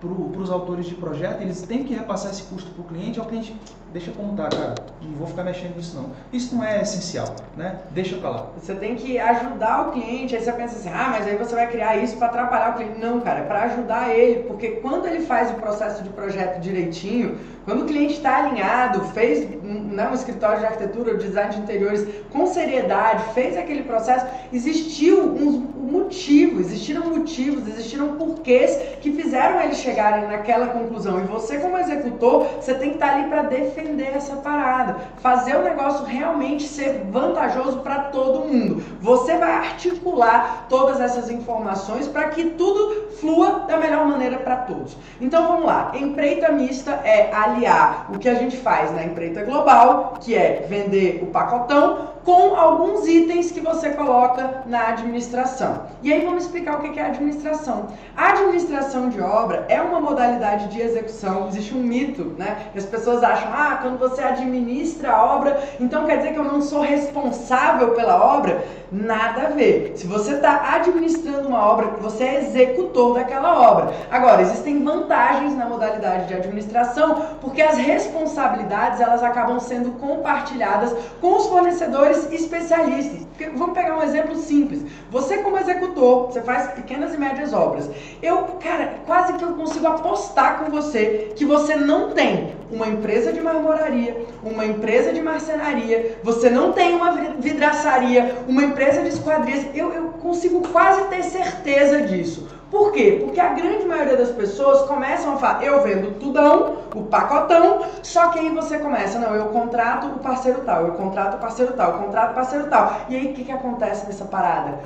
para 0.00 0.40
os 0.40 0.50
autores 0.50 0.86
de 0.86 0.94
projeto, 0.94 1.40
eles 1.40 1.62
têm 1.62 1.84
que 1.84 1.94
repassar 1.94 2.30
esse 2.30 2.42
custo 2.42 2.70
para 2.72 2.82
o 2.82 2.84
cliente, 2.84 3.18
ao 3.18 3.26
cliente 3.26 3.56
deixa 3.94 4.10
como 4.10 4.36
tá, 4.36 4.48
cara, 4.48 4.74
não 5.00 5.16
vou 5.16 5.28
ficar 5.28 5.44
mexendo 5.44 5.76
nisso 5.76 5.96
não. 5.96 6.10
Isso 6.32 6.56
não 6.56 6.64
é 6.64 6.82
essencial, 6.82 7.36
né? 7.56 7.78
Deixa 7.92 8.16
para 8.16 8.28
lá. 8.28 8.46
Você 8.58 8.74
tem 8.74 8.96
que 8.96 9.20
ajudar 9.20 9.88
o 9.88 9.92
cliente, 9.92 10.34
aí 10.34 10.42
você 10.42 10.52
pensa 10.52 10.74
assim, 10.74 10.90
ah, 10.92 11.10
mas 11.12 11.28
aí 11.28 11.36
você 11.36 11.54
vai 11.54 11.70
criar 11.70 11.96
isso 11.98 12.16
para 12.16 12.26
atrapalhar 12.26 12.70
o 12.70 12.74
cliente. 12.74 12.98
Não, 12.98 13.20
cara, 13.20 13.40
é 13.40 13.44
para 13.44 13.62
ajudar 13.62 14.12
ele, 14.12 14.42
porque 14.48 14.68
quando 14.82 15.06
ele 15.06 15.20
faz 15.20 15.48
o 15.52 15.54
processo 15.54 16.02
de 16.02 16.08
projeto 16.08 16.60
direitinho, 16.60 17.38
quando 17.64 17.82
o 17.82 17.86
cliente 17.86 18.14
está 18.14 18.38
alinhado, 18.38 19.00
fez 19.12 19.48
né, 19.62 20.08
um 20.10 20.14
escritório 20.14 20.58
de 20.58 20.66
arquitetura, 20.66 21.16
design 21.16 21.54
de 21.54 21.60
interiores 21.60 22.06
com 22.32 22.46
seriedade, 22.46 23.32
fez 23.32 23.56
aquele 23.56 23.84
processo, 23.84 24.26
existiu 24.52 25.22
um, 25.22 25.84
motivo, 25.94 26.60
existiram 26.60 27.06
motivos, 27.06 27.68
existiram 27.68 28.16
porquês 28.16 28.76
que 29.00 29.12
fizeram 29.12 29.60
eles 29.60 29.78
chegarem 29.78 30.26
naquela 30.26 30.66
conclusão. 30.66 31.20
E 31.20 31.24
você, 31.24 31.58
como 31.58 31.78
executor, 31.78 32.46
você 32.60 32.74
tem 32.74 32.90
que 32.90 32.96
estar 32.96 33.14
ali 33.14 33.28
para 33.28 33.42
defender 33.42 33.83
essa 34.14 34.36
parada, 34.36 34.96
fazer 35.18 35.56
o 35.56 35.62
negócio 35.62 36.04
realmente 36.04 36.64
ser 36.64 37.04
vantajoso 37.10 37.80
para 37.80 38.04
todo 38.04 38.46
mundo. 38.46 38.82
Você 39.00 39.36
vai 39.36 39.52
articular 39.52 40.66
todas 40.68 41.00
essas 41.00 41.30
informações 41.30 42.08
para 42.08 42.28
que 42.30 42.50
tudo 42.50 43.12
flua 43.20 43.64
da 43.66 43.76
melhor 43.76 44.06
maneira 44.06 44.38
para 44.38 44.56
todos. 44.56 44.96
Então 45.20 45.46
vamos 45.46 45.66
lá, 45.66 45.92
empreita 45.94 46.52
mista 46.52 46.92
é 47.04 47.32
aliar 47.34 48.06
o 48.12 48.18
que 48.18 48.28
a 48.28 48.34
gente 48.34 48.56
faz 48.56 48.92
na 48.92 49.04
empreita 49.04 49.44
global, 49.44 50.14
que 50.20 50.34
é 50.34 50.66
vender 50.68 51.20
o 51.22 51.26
pacotão, 51.26 52.13
com 52.24 52.56
alguns 52.56 53.06
itens 53.06 53.52
que 53.52 53.60
você 53.60 53.90
coloca 53.90 54.62
na 54.66 54.88
administração. 54.88 55.82
E 56.02 56.12
aí 56.12 56.24
vamos 56.24 56.44
explicar 56.44 56.78
o 56.78 56.82
que 56.82 56.98
é 56.98 57.04
administração. 57.04 57.88
A 58.16 58.30
administração 58.30 59.10
de 59.10 59.20
obra 59.20 59.66
é 59.68 59.80
uma 59.80 60.00
modalidade 60.00 60.68
de 60.68 60.80
execução, 60.80 61.48
existe 61.48 61.74
um 61.74 61.82
mito, 61.82 62.34
né? 62.38 62.70
As 62.74 62.86
pessoas 62.86 63.22
acham, 63.22 63.52
ah, 63.52 63.78
quando 63.82 63.98
você 63.98 64.22
administra 64.22 65.12
a 65.12 65.24
obra, 65.36 65.62
então 65.78 66.06
quer 66.06 66.16
dizer 66.16 66.32
que 66.32 66.38
eu 66.38 66.44
não 66.44 66.62
sou 66.62 66.80
responsável 66.80 67.90
pela 67.90 68.24
obra? 68.24 68.64
Nada 68.94 69.48
a 69.48 69.50
ver. 69.50 69.94
Se 69.96 70.06
você 70.06 70.34
está 70.34 70.72
administrando 70.76 71.48
uma 71.48 71.66
obra, 71.66 71.86
você 72.00 72.22
é 72.22 72.40
executor 72.42 73.14
daquela 73.14 73.72
obra. 73.72 73.92
Agora, 74.08 74.40
existem 74.40 74.84
vantagens 74.84 75.56
na 75.56 75.66
modalidade 75.66 76.28
de 76.28 76.34
administração, 76.34 77.20
porque 77.40 77.60
as 77.60 77.76
responsabilidades 77.76 79.00
elas 79.00 79.20
acabam 79.20 79.58
sendo 79.58 79.98
compartilhadas 79.98 80.94
com 81.20 81.36
os 81.36 81.46
fornecedores 81.46 82.32
especialistas. 82.32 83.26
Vamos 83.56 83.74
pegar 83.74 83.98
um 83.98 84.02
exemplo 84.02 84.36
simples. 84.36 84.84
Você 85.10 85.38
como 85.38 85.58
executor, 85.58 86.26
você 86.26 86.40
faz 86.42 86.68
pequenas 86.68 87.12
e 87.14 87.18
médias 87.18 87.52
obras. 87.52 87.90
Eu, 88.22 88.44
cara, 88.62 88.94
quase 89.06 89.32
que 89.32 89.42
eu 89.42 89.54
consigo 89.54 89.88
apostar 89.88 90.60
com 90.60 90.70
você 90.70 91.32
que 91.34 91.44
você 91.44 91.74
não 91.74 92.10
tem 92.10 92.54
uma 92.70 92.88
empresa 92.88 93.32
de 93.32 93.40
marmoraria, 93.40 94.24
uma 94.42 94.64
empresa 94.64 95.12
de 95.12 95.20
marcenaria, 95.20 96.18
você 96.22 96.48
não 96.50 96.72
tem 96.72 96.94
uma 96.94 97.12
vidraçaria, 97.38 98.36
uma 98.48 98.64
empresa 98.64 98.83
de 98.92 99.08
esquadrias. 99.08 99.66
Eu, 99.74 99.92
eu 99.92 100.08
consigo 100.20 100.60
quase 100.68 101.04
ter 101.04 101.22
certeza 101.22 102.02
disso. 102.02 102.48
Por 102.70 102.90
quê? 102.90 103.20
Porque 103.22 103.40
a 103.40 103.50
grande 103.50 103.84
maioria 103.84 104.16
das 104.16 104.30
pessoas 104.30 104.82
começam 104.88 105.34
a 105.34 105.36
falar, 105.36 105.62
eu 105.62 105.82
vendo 105.82 106.18
tudão, 106.18 106.78
o 106.92 107.04
pacotão, 107.04 107.82
só 108.02 108.30
que 108.30 108.40
aí 108.40 108.50
você 108.50 108.78
começa, 108.78 109.18
não, 109.18 109.32
eu 109.34 109.46
contrato 109.46 110.08
o 110.08 110.18
parceiro 110.18 110.62
tal, 110.62 110.86
eu 110.86 110.92
contrato 110.94 111.36
o 111.36 111.38
parceiro 111.38 111.72
tal, 111.74 111.92
eu 111.92 111.98
contrato 111.98 112.32
o 112.32 112.34
parceiro 112.34 112.66
tal. 112.66 113.02
E 113.08 113.14
aí 113.14 113.26
o 113.26 113.32
que, 113.32 113.44
que 113.44 113.52
acontece 113.52 114.06
nessa 114.06 114.24
parada? 114.24 114.80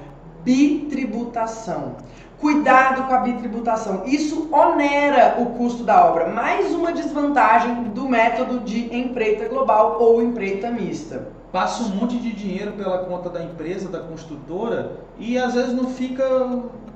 Bitributação. 0.45 1.97
Cuidado 2.39 3.05
com 3.05 3.15
a 3.15 3.19
bitributação. 3.21 4.03
Isso 4.05 4.49
onera 4.53 5.37
o 5.39 5.47
custo 5.57 5.83
da 5.83 6.05
obra. 6.05 6.29
Mais 6.29 6.73
uma 6.75 6.93
desvantagem 6.93 7.85
do 7.85 8.07
método 8.07 8.61
de 8.61 8.95
empreita 8.95 9.49
global 9.49 9.97
ou 9.99 10.23
empreita 10.23 10.71
mista 10.71 11.38
passa 11.53 11.83
um 11.83 11.97
monte 11.97 12.19
de 12.19 12.33
dinheiro 12.33 12.73
pela 12.73 12.99
conta 12.99 13.31
da 13.31 13.43
empresa, 13.43 13.89
da 13.89 14.01
construtora, 14.01 14.93
e 15.19 15.39
às 15.39 15.55
vezes 15.55 15.73
não 15.73 15.89
fica 15.89 16.25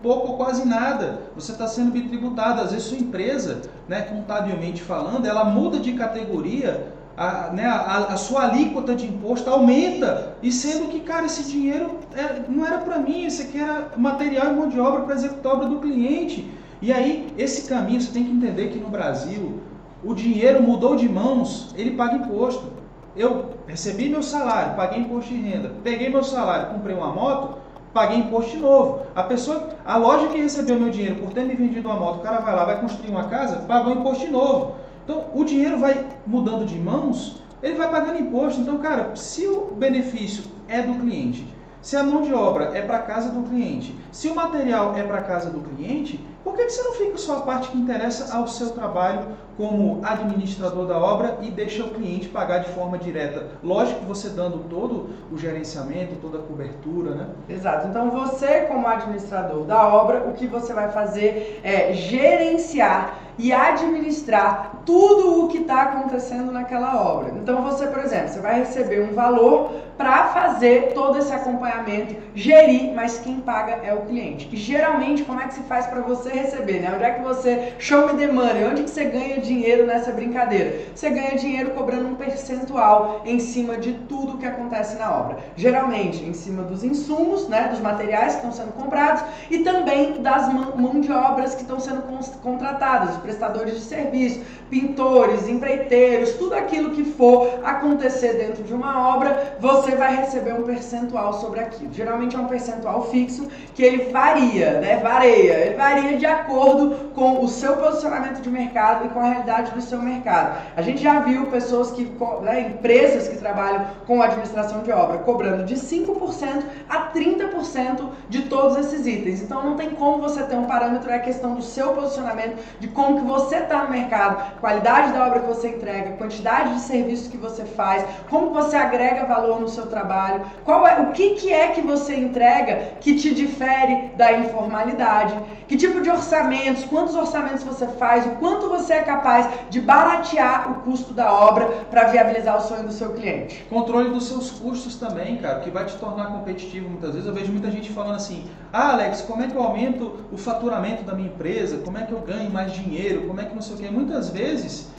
pouco 0.03 0.33
ou 0.33 0.37
quase 0.37 0.67
nada. 0.67 1.23
Você 1.35 1.53
está 1.53 1.67
sendo 1.67 1.93
bitributado. 1.93 2.61
Às 2.61 2.73
vezes 2.73 2.89
sua 2.89 2.99
empresa, 2.99 3.63
né, 3.89 4.03
contabilmente 4.03 4.83
falando, 4.83 5.27
ela 5.27 5.45
muda 5.45 5.79
de 5.79 5.93
categoria, 5.93 6.93
a, 7.17 7.51
né, 7.51 7.67
a, 7.67 8.07
a 8.11 8.17
sua 8.17 8.45
alíquota 8.45 8.95
de 8.95 9.07
imposto 9.07 9.49
aumenta, 9.49 10.37
e 10.43 10.51
sendo 10.51 10.89
que, 10.89 11.01
cara, 11.01 11.27
esse 11.27 11.45
dinheiro 11.45 11.99
é, 12.15 12.43
não 12.49 12.67
era 12.67 12.79
para 12.79 12.99
mim, 12.99 13.25
esse 13.25 13.43
aqui 13.43 13.61
era 13.61 13.91
material 13.97 14.53
e 14.53 14.57
mão 14.57 14.69
de 14.69 14.81
obra 14.81 15.03
para 15.03 15.15
executar 15.15 15.53
a 15.53 15.55
obra 15.57 15.69
do 15.69 15.81
cliente. 15.81 16.51
E 16.81 16.93
aí, 16.93 17.33
esse 17.39 17.69
caminho, 17.69 18.01
você 18.01 18.13
tem 18.13 18.25
que 18.25 18.33
entender 18.33 18.69
que 18.69 18.79
no 18.79 18.89
Brasil, 18.89 19.61
o 20.05 20.15
dinheiro 20.15 20.63
mudou 20.63 20.97
de 20.97 21.09
mãos, 21.09 21.73
ele 21.77 21.93
paga 21.93 22.17
imposto. 22.17 22.83
Eu 23.15 23.51
recebi 23.67 24.09
meu 24.09 24.23
salário, 24.23 24.75
paguei 24.75 25.01
imposto 25.01 25.35
de 25.35 25.41
renda, 25.41 25.73
peguei 25.85 26.09
meu 26.09 26.25
salário, 26.25 26.73
comprei 26.73 26.97
uma 26.97 27.09
moto, 27.09 27.59
paguei 27.93 28.19
imposto 28.19 28.53
de 28.53 28.57
novo. 28.59 29.03
A 29.15 29.23
pessoa, 29.23 29.69
a 29.85 29.97
loja 29.99 30.29
que 30.29 30.41
recebeu 30.41 30.81
meu 30.81 30.91
dinheiro 30.91 31.17
por 31.17 31.33
ter 31.33 31.45
me 31.45 31.55
vendido 31.55 31.89
uma 31.89 31.99
moto, 31.99 32.21
o 32.21 32.23
cara 32.23 32.41
vai 32.41 32.55
lá, 32.55 32.65
vai 32.65 32.81
construir 32.81 33.11
uma 33.11 33.25
casa, 33.25 33.57
pagou 33.69 33.93
imposto 33.93 34.25
de 34.25 34.33
novo. 34.33 34.77
Então, 35.05 35.27
o 35.35 35.45
dinheiro 35.45 35.79
vai 35.79 36.07
mudando 36.27 36.65
de 36.65 36.79
mãos, 36.79 37.43
ele 37.63 37.75
vai 37.75 37.91
pagando 37.91 38.19
imposto. 38.19 38.61
Então, 38.61 38.79
cara, 38.79 39.15
se 39.15 39.47
o 39.47 39.73
benefício 39.77 40.45
é 40.67 40.81
do 40.81 40.95
cliente, 40.95 41.47
se 41.83 41.97
a 41.97 42.03
mão 42.03 42.23
de 42.23 42.33
obra 42.33 42.71
é 42.73 42.81
para 42.81 43.01
casa 43.01 43.31
do 43.31 43.43
cliente, 43.43 43.95
se 44.11 44.29
o 44.29 44.35
material 44.35 44.95
é 44.97 45.03
para 45.03 45.21
casa 45.21 45.51
do 45.51 45.61
cliente, 45.61 46.25
por 46.45 46.57
que, 46.57 46.69
você 46.69 46.83
não 46.83 46.93
fica 46.93 47.17
só 47.19 47.39
a 47.39 47.41
parte 47.43 47.71
que 47.71 47.79
interessa 47.79 48.37
ao 48.37 48.49
seu 48.49 48.71
trabalho 48.71 49.29
como 49.57 50.01
administrador 50.05 50.87
da 50.87 50.99
obra 50.99 51.39
e 51.43 51.51
deixa 51.51 51.85
o 51.85 51.91
cliente 51.91 52.29
pagar 52.29 52.59
de 52.59 52.71
forma 52.71 52.99
direta? 52.99 53.47
Lógico 53.63 54.01
que 54.01 54.07
você 54.07 54.29
dando 54.29 54.69
todo 54.69 55.11
o 55.31 55.39
gerenciamento, 55.39 56.17
toda 56.21 56.39
a 56.39 56.43
cobertura, 56.43 57.15
né? 57.15 57.27
Exato. 57.49 57.89
Então 57.89 58.11
você, 58.11 58.63
como 58.63 58.87
administrador 58.87 59.65
da 59.65 59.87
obra, 59.87 60.29
o 60.29 60.33
que 60.33 60.47
você 60.47 60.73
vai 60.73 60.91
fazer 60.91 61.61
é 61.63 61.93
gerenciar 61.93 63.19
e 63.39 63.53
administrar 63.53 64.83
tudo 64.85 65.45
o 65.45 65.49
que 65.49 65.59
está 65.59 65.83
acontecendo 65.83 66.53
naquela 66.53 67.01
obra. 67.01 67.33
Então 67.37 67.63
você, 67.63 67.87
por 67.87 68.01
exemplo, 68.01 68.29
você 68.29 68.41
vai 68.41 68.59
receber 68.59 69.03
um 69.03 69.15
valor 69.15 69.73
para 70.03 70.25
fazer 70.25 70.91
todo 70.95 71.17
esse 71.17 71.33
acompanhamento, 71.33 72.17
gerir, 72.35 72.93
mas 72.93 73.21
quem 73.21 73.39
paga 73.39 73.79
é 73.85 73.95
o 73.95 74.01
cliente. 74.01 74.49
E 74.51 74.57
geralmente, 74.57 75.23
como 75.23 75.41
é 75.41 75.47
que 75.47 75.55
se 75.55 75.63
faz 75.63 75.87
para 75.87 76.01
você 76.01 76.29
receber, 76.29 76.81
né? 76.81 76.91
Onde 76.93 77.05
é 77.05 77.11
que 77.13 77.23
você 77.23 77.75
show 77.79 78.13
me 78.13 78.27
money? 78.27 78.65
Onde 78.65 78.83
que 78.83 78.91
você 78.91 79.05
ganha 79.05 79.39
dinheiro 79.39 79.87
nessa 79.87 80.11
brincadeira? 80.11 80.77
Você 80.93 81.09
ganha 81.09 81.37
dinheiro 81.37 81.71
cobrando 81.71 82.09
um 82.09 82.17
percentual 82.17 83.23
em 83.25 83.39
cima 83.39 83.77
de 83.77 83.93
tudo 83.93 84.39
que 84.39 84.47
acontece 84.47 84.99
na 84.99 85.09
obra. 85.09 85.37
Geralmente 85.55 86.25
em 86.25 86.33
cima 86.33 86.65
dos 86.65 86.83
insumos, 86.83 87.47
né, 87.49 87.69
dos 87.69 87.79
materiais 87.79 88.33
que 88.33 88.39
estão 88.39 88.51
sendo 88.51 88.73
comprados 88.73 89.23
e 89.49 89.61
também 89.61 90.21
das 90.21 90.53
mão 90.53 91.01
de 91.01 91.13
obras 91.13 91.55
que 91.55 91.63
estão 91.63 91.79
sendo 91.79 92.03
contratadas, 92.43 93.19
prestadores 93.19 93.75
de 93.75 93.83
serviço, 93.83 94.41
pintores, 94.69 95.49
empreiteiros, 95.49 96.33
tudo 96.33 96.55
aquilo 96.55 96.91
que 96.91 97.05
for 97.05 97.61
acontecer 97.63 98.33
dentro 98.33 98.65
de 98.65 98.75
uma 98.75 99.15
obra, 99.15 99.57
você 99.61 99.92
vai 99.97 100.17
receber 100.17 100.55
um 100.55 100.63
percentual 100.63 101.33
sobre 101.35 101.61
aquilo. 101.61 101.93
Geralmente 101.93 102.37
é 102.37 102.39
um 102.39 102.47
percentual 102.47 103.11
fixo 103.11 103.49
que 103.75 103.83
ele 103.83 104.11
varia, 104.11 104.81
né? 104.81 104.97
Varia. 104.97 105.53
Ele 105.53 105.77
varia 105.77 106.17
de 106.19 106.27
acordo 106.27 107.11
com 107.15 107.45
o 107.45 107.49
seu 107.49 107.77
posicionamento 107.77 108.41
de 108.41 108.51
mercado 108.51 109.07
e 109.07 109.09
com 109.11 109.21
a 109.21 109.25
realidade 109.25 109.73
do 109.73 109.81
seu 109.81 110.01
mercado. 110.01 110.59
A 110.77 110.83
gente 110.83 111.03
já 111.03 111.21
viu 111.21 111.47
pessoas 111.47 111.91
que, 111.91 112.11
né, 112.43 112.61
empresas 112.61 113.29
que 113.29 113.37
trabalham 113.37 113.87
com 114.07 114.23
administração 114.23 114.83
de 114.83 114.93
obra 114.93 115.19
cobrando 115.19 115.65
de 115.65 115.77
5% 115.77 116.65
a 116.89 117.11
30% 117.13 118.09
de 118.29 118.43
todos 118.43 118.77
esses 118.77 119.07
itens. 119.07 119.43
Então 119.43 119.63
não 119.65 119.77
tem 119.77 119.91
como 119.91 120.21
você 120.21 120.43
ter 120.43 120.57
um 120.57 120.65
parâmetro, 120.65 121.11
é 121.11 121.19
questão 121.19 121.55
do 121.55 121.63
seu 121.63 121.93
posicionamento, 121.93 122.59
de 122.81 122.89
como 122.89 123.21
que 123.21 123.27
você 123.27 123.57
está 123.57 123.85
no 123.85 123.91
mercado, 123.91 124.59
qualidade 124.61 125.13
da 125.13 125.27
obra 125.27 125.41
que 125.41 125.47
você 125.47 125.69
entrega, 125.69 126.17
quantidade 126.17 126.75
de 126.75 126.81
serviços 126.81 127.29
que 127.29 127.37
você 127.37 127.65
faz, 127.65 128.05
como 128.29 128.51
você 128.51 128.77
agrega 128.77 129.25
valor 129.25 129.61
no 129.61 129.69
seu 129.73 129.87
trabalho, 129.87 130.45
qual 130.65 130.87
é 130.87 131.01
o 131.01 131.13
que, 131.13 131.31
que 131.31 131.53
é 131.53 131.69
que 131.69 131.81
você 131.81 132.15
entrega 132.15 132.93
que 133.01 133.15
te 133.17 133.35
difere 133.35 134.13
da 134.17 134.33
informalidade, 134.33 135.35
que 135.67 135.77
tipo 135.77 136.01
de 136.01 136.11
orçamentos, 136.11 136.85
quantos 136.85 137.15
orçamentos 137.15 137.65
você 137.65 137.87
faz, 137.87 138.27
o 138.27 138.31
quanto 138.33 138.69
você 138.69 138.93
é 138.95 139.03
capaz 139.03 139.49
de 139.71 139.81
baratear 139.81 140.71
o 140.71 140.75
custo 140.83 141.15
da 141.15 141.33
obra 141.33 141.67
para 141.91 142.05
viabilizar 142.05 142.57
o 142.57 142.61
sonho 142.61 142.85
do 142.85 142.93
seu 142.93 143.13
cliente. 143.15 143.65
Controle 143.69 144.11
dos 144.11 144.29
seus 144.29 144.51
custos 144.51 144.97
também, 144.97 145.37
cara, 145.37 145.61
que 145.61 145.71
vai 145.71 145.85
te 145.87 145.97
tornar 145.97 146.27
competitivo 146.27 146.89
muitas 146.89 147.13
vezes. 147.13 147.27
Eu 147.27 147.35
vejo 147.35 147.53
muita 147.53 147.71
gente 147.71 147.91
falando 147.91 148.17
assim: 148.17 148.45
"Ah, 148.73 148.93
Alex, 148.93 149.23
como 149.23 149.43
é 149.43 149.47
que 149.47 149.57
eu 149.57 149.63
aumento 149.63 150.27
o 150.31 150.37
faturamento 150.37 151.03
da 151.05 151.15
minha 151.15 151.29
empresa? 151.29 151.79
Como 151.79 151.97
é 151.97 152.03
que 152.03 152.13
eu 152.13 152.21
ganho 152.21 152.51
mais 152.51 152.73
dinheiro? 152.73 153.27
Como 153.27 153.41
é 153.41 153.45
que 153.45 153.55
não 153.55 153.63
sei 153.63 153.77
o 153.77 153.79
quê?" 153.79 153.89
Muitas 153.91 154.31
vezes, 154.31 154.92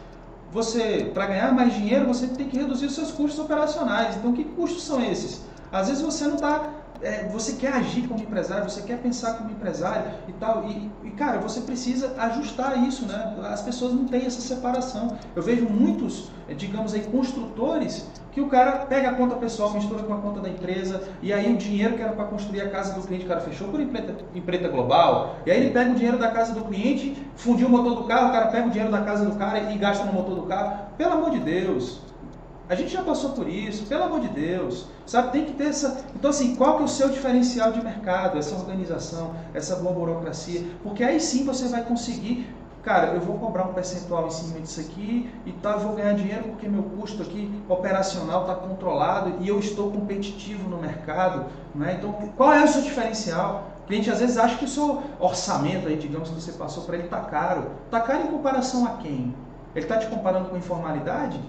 você, 0.53 1.09
para 1.13 1.25
ganhar 1.25 1.51
mais 1.51 1.73
dinheiro, 1.73 2.05
você 2.05 2.27
tem 2.27 2.47
que 2.47 2.57
reduzir 2.57 2.85
os 2.85 2.93
seus 2.93 3.11
custos 3.11 3.39
operacionais. 3.39 4.15
Então, 4.15 4.31
que 4.31 4.43
custos 4.43 4.83
são 4.83 5.03
esses? 5.03 5.41
Às 5.71 5.87
vezes 5.87 6.03
você 6.03 6.25
não 6.25 6.35
está 6.35 6.69
é, 7.01 7.27
você 7.27 7.53
quer 7.53 7.73
agir 7.73 8.07
como 8.07 8.21
empresário, 8.21 8.69
você 8.69 8.81
quer 8.81 8.97
pensar 8.99 9.33
como 9.33 9.51
empresário 9.51 10.11
e 10.27 10.33
tal. 10.33 10.69
E, 10.69 10.89
e, 11.03 11.11
cara, 11.11 11.39
você 11.39 11.59
precisa 11.61 12.15
ajustar 12.17 12.81
isso, 12.87 13.05
né? 13.05 13.35
As 13.51 13.61
pessoas 13.61 13.93
não 13.93 14.05
têm 14.05 14.25
essa 14.25 14.39
separação. 14.39 15.17
Eu 15.35 15.43
vejo 15.43 15.65
muitos, 15.65 16.31
é, 16.47 16.53
digamos 16.53 16.93
aí, 16.93 17.01
construtores 17.01 18.07
que 18.33 18.41
o 18.41 18.47
cara 18.47 18.85
pega 18.87 19.11
a 19.11 19.13
conta 19.13 19.35
pessoal, 19.35 19.71
mistura 19.71 20.03
com 20.03 20.13
a 20.13 20.17
conta 20.17 20.39
da 20.41 20.49
empresa, 20.49 21.03
e 21.21 21.31
aí 21.31 21.53
o 21.53 21.57
dinheiro 21.57 21.95
que 21.95 22.01
era 22.01 22.13
para 22.13 22.25
construir 22.25 22.61
a 22.61 22.69
casa 22.69 22.99
do 22.99 23.05
cliente, 23.05 23.25
o 23.25 23.27
cara 23.27 23.41
fechou 23.41 23.67
por 23.67 23.79
empresa 23.79 24.67
global, 24.69 25.37
e 25.45 25.51
aí 25.51 25.59
ele 25.59 25.69
pega 25.69 25.91
o 25.91 25.95
dinheiro 25.95 26.17
da 26.17 26.31
casa 26.31 26.53
do 26.53 26.65
cliente, 26.65 27.15
fundiu 27.35 27.67
o 27.67 27.69
motor 27.69 27.95
do 27.95 28.03
carro, 28.05 28.29
o 28.29 28.31
cara 28.31 28.47
pega 28.47 28.67
o 28.67 28.71
dinheiro 28.71 28.91
da 28.91 29.01
casa 29.01 29.25
do 29.25 29.35
cara 29.37 29.71
e 29.71 29.77
gasta 29.77 30.05
no 30.05 30.13
motor 30.13 30.35
do 30.35 30.43
carro. 30.43 30.87
Pelo 30.97 31.13
amor 31.13 31.29
de 31.29 31.39
Deus, 31.39 32.01
A 32.69 32.75
gente 32.75 32.91
já 32.91 33.03
passou 33.03 33.31
por 33.31 33.47
isso, 33.47 33.85
pelo 33.87 34.03
amor 34.03 34.21
de 34.21 34.29
Deus. 34.29 34.87
Sabe, 35.05 35.31
tem 35.31 35.45
que 35.45 35.53
ter 35.53 35.65
essa. 35.67 36.05
Então, 36.15 36.29
assim, 36.29 36.55
qual 36.55 36.77
que 36.77 36.83
é 36.83 36.85
o 36.85 36.87
seu 36.87 37.09
diferencial 37.09 37.73
de 37.73 37.83
mercado, 37.83 38.37
essa 38.37 38.55
organização, 38.55 39.35
essa 39.53 39.75
boa 39.75 39.93
burocracia? 39.93 40.63
Porque 40.81 41.03
aí 41.03 41.19
sim 41.19 41.43
você 41.43 41.67
vai 41.67 41.83
conseguir 41.83 42.47
cara, 42.83 43.13
eu 43.13 43.21
vou 43.21 43.37
cobrar 43.37 43.63
um 43.63 43.73
percentual 43.73 44.27
em 44.27 44.31
cima 44.31 44.59
disso 44.59 44.81
aqui 44.81 45.29
e 45.45 45.51
tá, 45.53 45.77
vou 45.77 45.95
ganhar 45.95 46.13
dinheiro 46.13 46.43
porque 46.49 46.67
meu 46.67 46.83
custo 46.83 47.21
aqui 47.21 47.49
operacional 47.69 48.41
está 48.41 48.55
controlado 48.55 49.37
e 49.39 49.47
eu 49.47 49.57
estou 49.57 49.89
competitivo 49.91 50.69
no 50.69 50.77
mercado. 50.77 51.45
Né? 51.73 51.95
Então, 51.97 52.11
qual 52.35 52.51
é 52.51 52.63
o 52.63 52.67
seu 52.67 52.81
diferencial? 52.81 53.69
O 53.83 53.87
cliente 53.87 54.09
às 54.09 54.19
vezes 54.19 54.37
acha 54.37 54.57
que 54.57 54.65
o 54.65 54.67
seu 54.67 55.01
orçamento, 55.19 55.87
aí, 55.87 55.97
digamos 55.97 56.29
que 56.29 56.35
você 56.35 56.51
passou 56.51 56.83
para 56.83 56.95
ele, 56.95 57.05
está 57.05 57.21
caro. 57.21 57.71
Está 57.85 58.01
caro 58.01 58.23
em 58.23 58.27
comparação 58.27 58.85
a 58.85 58.97
quem? 58.97 59.33
Ele 59.73 59.85
está 59.85 59.97
te 59.97 60.07
comparando 60.07 60.49
com 60.49 60.57
informalidade? 60.57 61.39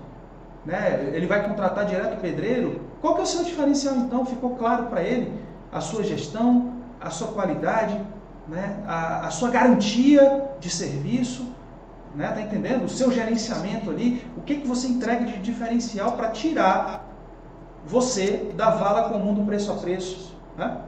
Né? 0.64 1.10
Ele 1.12 1.26
vai 1.26 1.46
contratar 1.46 1.84
direto 1.84 2.14
o 2.14 2.20
pedreiro? 2.20 2.80
Qual 3.00 3.14
que 3.14 3.20
é 3.20 3.24
o 3.24 3.26
seu 3.26 3.44
diferencial 3.44 3.96
então? 3.96 4.24
Ficou 4.24 4.56
claro 4.56 4.86
para 4.86 5.02
ele? 5.02 5.32
A 5.72 5.80
sua 5.80 6.02
gestão, 6.04 6.74
a 7.00 7.10
sua 7.10 7.28
qualidade, 7.28 8.00
né? 8.48 8.82
a, 8.86 9.26
a 9.26 9.30
sua 9.30 9.50
garantia 9.50 10.50
de 10.60 10.70
serviço, 10.70 11.52
né? 12.14 12.28
Tá 12.28 12.40
entendendo? 12.40 12.84
O 12.84 12.88
seu 12.88 13.10
gerenciamento 13.10 13.90
ali, 13.90 14.24
o 14.36 14.40
que, 14.40 14.56
que 14.56 14.66
você 14.66 14.86
entrega 14.86 15.24
de 15.24 15.38
diferencial 15.38 16.12
para 16.12 16.30
tirar 16.30 17.04
você 17.86 18.52
da 18.56 18.70
vala 18.70 19.08
comum 19.08 19.34
do 19.34 19.44
preço 19.44 19.70
a 19.72 19.74
preço, 19.74 20.34
né? 20.56 20.78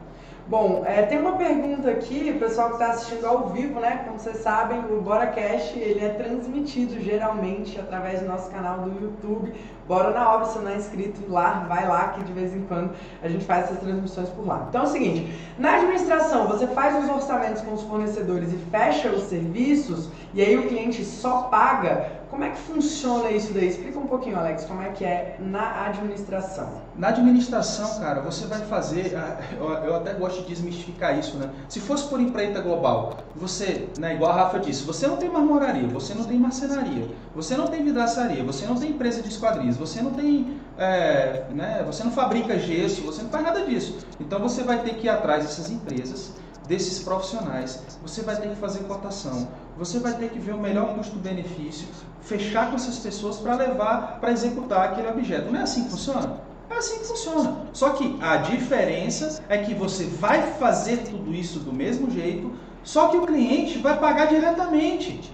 Bom, 0.48 0.84
é, 0.86 1.02
tem 1.02 1.18
uma 1.18 1.32
pergunta 1.32 1.90
aqui, 1.90 2.32
pessoal 2.34 2.68
que 2.68 2.74
está 2.74 2.90
assistindo 2.90 3.26
ao 3.26 3.48
vivo, 3.48 3.80
né? 3.80 4.02
Como 4.06 4.16
vocês 4.16 4.36
sabem, 4.36 4.78
o 4.78 5.00
BoraCast 5.00 5.76
ele 5.76 6.04
é 6.04 6.10
transmitido 6.10 7.00
geralmente 7.00 7.80
através 7.80 8.20
do 8.20 8.28
nosso 8.28 8.48
canal 8.52 8.78
do 8.78 8.90
YouTube. 9.02 9.52
Bora 9.88 10.10
na 10.10 10.32
obra, 10.32 10.46
se 10.46 10.60
não 10.60 10.70
é 10.70 10.76
inscrito 10.76 11.20
lá, 11.28 11.64
vai 11.68 11.88
lá 11.88 12.10
que 12.10 12.22
de 12.22 12.32
vez 12.32 12.54
em 12.54 12.62
quando 12.62 12.92
a 13.20 13.28
gente 13.28 13.44
faz 13.44 13.64
essas 13.64 13.80
transmissões 13.80 14.28
por 14.28 14.46
lá. 14.46 14.66
Então 14.68 14.82
é 14.82 14.84
o 14.84 14.88
seguinte, 14.88 15.36
na 15.58 15.78
administração 15.78 16.46
você 16.46 16.68
faz 16.68 17.02
os 17.02 17.10
orçamentos 17.10 17.62
com 17.62 17.74
os 17.74 17.82
fornecedores 17.82 18.52
e 18.52 18.56
fecha 18.70 19.08
os 19.10 19.24
serviços 19.24 20.08
e 20.32 20.40
aí 20.40 20.56
o 20.56 20.68
cliente 20.68 21.04
só 21.04 21.42
paga. 21.42 22.24
Como 22.36 22.44
é 22.44 22.50
que 22.50 22.58
funciona 22.58 23.30
isso 23.30 23.54
daí? 23.54 23.66
Explica 23.66 23.98
um 23.98 24.06
pouquinho, 24.06 24.38
Alex, 24.38 24.64
como 24.64 24.82
é 24.82 24.90
que 24.90 25.06
é 25.06 25.38
na 25.40 25.86
administração. 25.86 26.82
Na 26.94 27.08
administração, 27.08 27.98
cara, 27.98 28.20
você 28.20 28.46
vai 28.46 28.60
fazer, 28.66 29.16
ah, 29.16 29.40
eu 29.58 29.96
até 29.96 30.12
gosto 30.12 30.42
de 30.42 30.48
desmistificar 30.48 31.18
isso, 31.18 31.38
né? 31.38 31.48
Se 31.66 31.80
fosse 31.80 32.06
por 32.10 32.20
empreita 32.20 32.60
global, 32.60 33.16
você, 33.34 33.88
né, 33.98 34.16
igual 34.16 34.32
a 34.32 34.34
Rafa 34.34 34.58
disse, 34.58 34.84
você 34.84 35.06
não 35.06 35.16
tem 35.16 35.30
marmoraria, 35.30 35.88
você 35.88 36.12
não 36.12 36.24
tem 36.24 36.38
marcenaria, 36.38 37.08
você 37.34 37.56
não 37.56 37.68
tem 37.68 37.82
vidraçaria, 37.82 38.44
você 38.44 38.66
não 38.66 38.74
tem 38.74 38.90
empresa 38.90 39.22
de 39.22 39.30
esquadrias, 39.30 39.78
você 39.78 40.02
não 40.02 40.10
tem, 40.10 40.60
é, 40.76 41.46
né, 41.54 41.82
você 41.86 42.04
não 42.04 42.10
fabrica 42.10 42.58
gesso, 42.58 43.00
você 43.00 43.22
não 43.22 43.30
faz 43.30 43.44
nada 43.44 43.64
disso. 43.64 43.96
Então 44.20 44.38
você 44.40 44.62
vai 44.62 44.82
ter 44.82 44.96
que 44.96 45.06
ir 45.06 45.08
atrás 45.08 45.42
dessas 45.42 45.70
empresas, 45.70 46.32
desses 46.68 46.98
profissionais, 47.02 47.82
você 48.02 48.20
vai 48.20 48.36
ter 48.36 48.50
que 48.50 48.56
fazer 48.56 48.80
cotação, 48.80 49.48
você 49.78 49.98
vai 49.98 50.14
ter 50.14 50.30
que 50.30 50.38
ver 50.38 50.52
o 50.52 50.58
melhor 50.58 50.94
custo-benefício, 50.94 51.86
fechar 52.26 52.70
com 52.70 52.76
essas 52.76 52.98
pessoas 52.98 53.36
para 53.36 53.54
levar, 53.54 54.18
para 54.20 54.32
executar 54.32 54.90
aquele 54.90 55.08
objeto. 55.08 55.50
Não 55.50 55.60
é 55.60 55.62
assim 55.62 55.84
que 55.84 55.90
funciona? 55.90 56.40
É 56.68 56.74
assim 56.74 56.98
que 56.98 57.06
funciona. 57.06 57.56
Só 57.72 57.90
que 57.90 58.18
a 58.20 58.36
diferença 58.36 59.40
é 59.48 59.58
que 59.58 59.72
você 59.74 60.04
vai 60.04 60.42
fazer 60.54 60.98
tudo 61.08 61.32
isso 61.32 61.60
do 61.60 61.72
mesmo 61.72 62.10
jeito, 62.10 62.52
só 62.82 63.08
que 63.08 63.16
o 63.16 63.26
cliente 63.26 63.78
vai 63.78 63.98
pagar 63.98 64.26
diretamente. 64.26 65.32